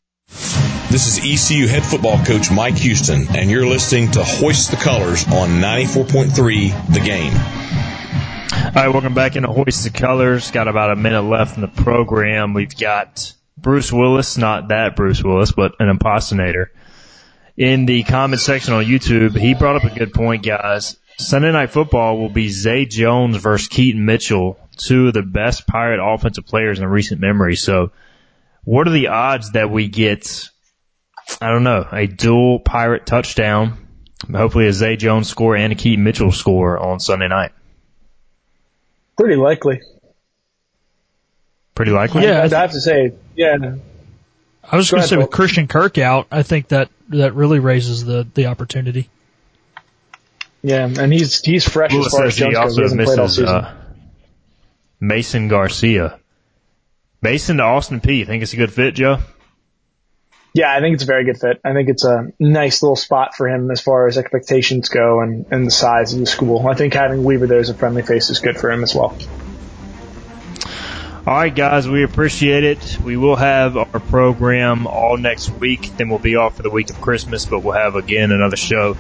This 0.92 1.08
is 1.08 1.20
ECU 1.20 1.68
head 1.68 1.84
football 1.84 2.24
coach 2.26 2.52
Mike 2.52 2.76
Houston, 2.78 3.26
and 3.36 3.50
you're 3.50 3.66
listening 3.66 4.12
to 4.12 4.24
Hoist 4.24 4.72
the 4.72 4.78
Colors 4.78 5.26
on 5.28 5.62
94.3 5.62 6.94
The 6.94 7.00
Game. 7.00 7.34
All 8.66 8.72
right, 8.76 8.90
welcome 8.90 9.14
back 9.14 9.36
into 9.36 9.48
Hoist 9.48 9.84
the 9.84 9.92
Colors. 9.92 10.52
Got 10.52 10.68
about 10.68 10.92
a 10.92 10.96
minute 10.96 11.22
left 11.22 11.56
in 11.56 11.62
the 11.62 11.68
program. 11.68 12.54
We've 12.54 12.76
got 12.76 13.34
Bruce 13.58 13.92
Willis, 13.92 14.38
not 14.38 14.70
that 14.70 14.96
Bruce 14.96 15.24
Willis, 15.24 15.52
but 15.52 15.76
an 15.80 15.90
impersonator. 15.90 16.72
In 17.56 17.86
the 17.86 18.04
comment 18.04 18.42
section 18.42 18.74
on 18.74 18.86
YouTube, 18.86 19.38
he 19.38 19.54
brought 19.54 19.76
up 19.76 19.84
a 19.84 19.98
good 19.98 20.14
point, 20.14 20.44
guys. 20.44 20.98
Sunday 21.20 21.52
Night 21.52 21.72
Football 21.72 22.18
will 22.18 22.30
be 22.30 22.48
Zay 22.48 22.86
Jones 22.86 23.36
versus 23.36 23.68
Keaton 23.68 24.06
Mitchell, 24.06 24.58
two 24.78 25.10
of 25.10 25.14
the 25.14 25.22
best 25.22 25.68
Pirate 25.68 26.00
offensive 26.02 26.46
players 26.46 26.80
in 26.80 26.86
recent 26.86 27.20
memory. 27.20 27.58
So, 27.58 27.92
what 28.64 28.88
are 28.88 28.92
the 28.92 29.10
odds 29.10 29.52
that 29.52 29.70
we 29.70 29.90
get, 29.90 30.48
I 31.42 31.52
don't 31.52 31.66
know, 31.66 31.86
a 31.92 32.08
dual 32.08 32.60
Pirate 32.60 33.06
touchdown, 33.06 33.86
hopefully 34.34 34.68
a 34.68 34.74
Zay 34.74 34.96
Jones 34.96 35.28
score 35.28 35.58
and 35.58 35.74
a 35.74 35.76
Keaton 35.76 36.06
Mitchell 36.06 36.32
score 36.32 36.80
on 36.80 37.02
Sunday 37.02 37.28
night? 37.28 37.52
Pretty 39.18 39.36
likely. 39.36 39.82
Pretty 41.76 41.92
likely. 41.92 42.24
Yeah, 42.24 42.48
I 42.50 42.56
have 42.62 42.72
to 42.72 42.80
say, 42.80 43.12
yeah. 43.36 43.76
I 44.64 44.76
was 44.78 44.90
going 44.90 45.02
to 45.02 45.08
say 45.08 45.18
with 45.18 45.32
Christian 45.32 45.68
Kirk 45.68 45.98
out, 45.98 46.28
I 46.32 46.44
think 46.44 46.70
that 46.70 46.90
that 47.10 47.36
really 47.36 47.60
raises 47.60 48.06
the 48.06 48.26
the 48.34 48.46
opportunity. 48.46 49.10
Yeah, 50.62 50.86
and 50.86 51.14
he's 51.14 51.42
he's 51.42 51.68
fresh 51.68 51.94
Lewis 51.94 52.08
as 52.08 52.14
far 52.14 52.26
as 52.26 52.36
Jones 52.36 52.52
he 52.52 52.56
also 52.58 52.76
He 52.76 52.82
hasn't 52.82 52.98
misses, 52.98 53.16
played 53.16 53.22
all 53.22 53.30
season. 53.30 53.48
Uh, 53.48 53.76
Mason 55.00 55.48
Garcia. 55.48 56.20
Mason 57.22 57.58
to 57.58 57.64
Austin 57.64 58.02
Peay 58.02 58.18
You 58.18 58.26
think 58.26 58.44
it's 58.44 58.54
a 58.54 58.58
good 58.58 58.72
fit, 58.72 58.96
Joe? 58.96 59.18
Yeah, 60.54 60.74
I 60.76 60.80
think 60.80 60.96
it's 60.96 61.04
a 61.04 61.08
very 61.08 61.26
good 61.26 61.38
fit. 61.38 61.62
I 61.64 61.74
think 61.74 61.90
it's 61.90 62.04
a 62.04 62.34
nice 62.40 62.82
little 62.82 62.96
spot 62.96 63.36
for 63.36 63.48
him 63.48 63.70
as 63.70 63.82
far 63.82 64.08
as 64.08 64.18
expectations 64.18 64.90
go 64.90 65.22
and, 65.22 65.46
and 65.52 65.68
the 65.68 65.72
size 65.72 66.14
of 66.14 66.20
the 66.20 66.26
school. 66.26 66.68
I 66.68 66.74
think 66.74 66.94
having 66.94 67.24
Weaver 67.24 67.46
there 67.46 67.60
as 67.60 67.70
a 67.70 67.76
friendly 67.76 68.02
face 68.02 68.30
is 68.30 68.40
good 68.40 68.58
for 68.58 68.72
him 68.72 68.82
as 68.84 68.96
well. 68.96 69.16
All 71.28 71.36
right, 71.36 71.54
guys, 71.54 71.88
we 71.88 72.04
appreciate 72.04 72.64
it. 72.64 72.98
We 73.04 73.16
will 73.16 73.36
have 73.36 73.78
our 73.78 73.86
program 73.86 74.88
all 74.88 75.18
next 75.18 75.52
week. 75.52 75.96
Then 75.98 76.10
we'll 76.10 76.18
be 76.18 76.36
off 76.36 76.58
for 76.58 76.64
the 76.64 76.72
week 76.72 76.90
of 76.90 77.00
Christmas, 77.00 77.46
but 77.46 77.60
we'll 77.60 77.76
have 77.76 77.96
again 77.96 78.32
another 78.32 78.58
show 78.58 78.98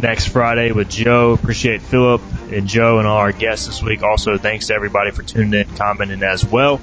next 0.00 0.28
Friday 0.28 0.72
with 0.72 0.88
Joe. 0.88 1.32
Appreciate 1.32 1.82
Philip 1.82 2.22
and 2.50 2.66
Joe 2.66 2.98
and 2.98 3.06
all 3.06 3.18
our 3.18 3.32
guests 3.32 3.66
this 3.66 3.82
week. 3.82 4.02
Also, 4.02 4.36
thanks 4.36 4.66
to 4.68 4.74
everybody 4.74 5.10
for 5.10 5.22
tuning 5.22 5.54
in, 5.54 5.76
commenting 5.76 6.22
as 6.22 6.44
well. 6.44 6.80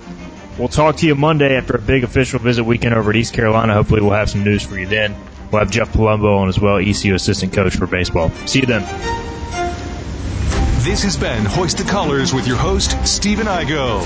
We'll 0.57 0.67
talk 0.67 0.97
to 0.97 1.07
you 1.07 1.15
Monday 1.15 1.55
after 1.55 1.75
a 1.75 1.81
big 1.81 2.03
official 2.03 2.39
visit 2.39 2.63
weekend 2.63 2.95
over 2.95 3.09
at 3.11 3.15
East 3.15 3.33
Carolina. 3.33 3.73
Hopefully, 3.73 4.01
we'll 4.01 4.11
have 4.11 4.29
some 4.29 4.43
news 4.43 4.63
for 4.63 4.77
you 4.77 4.87
then. 4.87 5.15
We'll 5.51 5.59
have 5.59 5.71
Jeff 5.71 5.93
Palumbo 5.93 6.39
on 6.39 6.49
as 6.49 6.59
well, 6.59 6.77
ECU 6.77 7.13
assistant 7.13 7.53
coach 7.53 7.75
for 7.75 7.87
baseball. 7.87 8.31
See 8.45 8.59
you 8.59 8.65
then. 8.65 8.81
This 10.83 11.03
has 11.03 11.17
been 11.17 11.45
Hoist 11.45 11.77
the 11.77 11.83
Colors 11.83 12.33
with 12.33 12.47
your 12.47 12.57
host, 12.57 12.97
Stephen 13.05 13.45
Igo. 13.45 14.01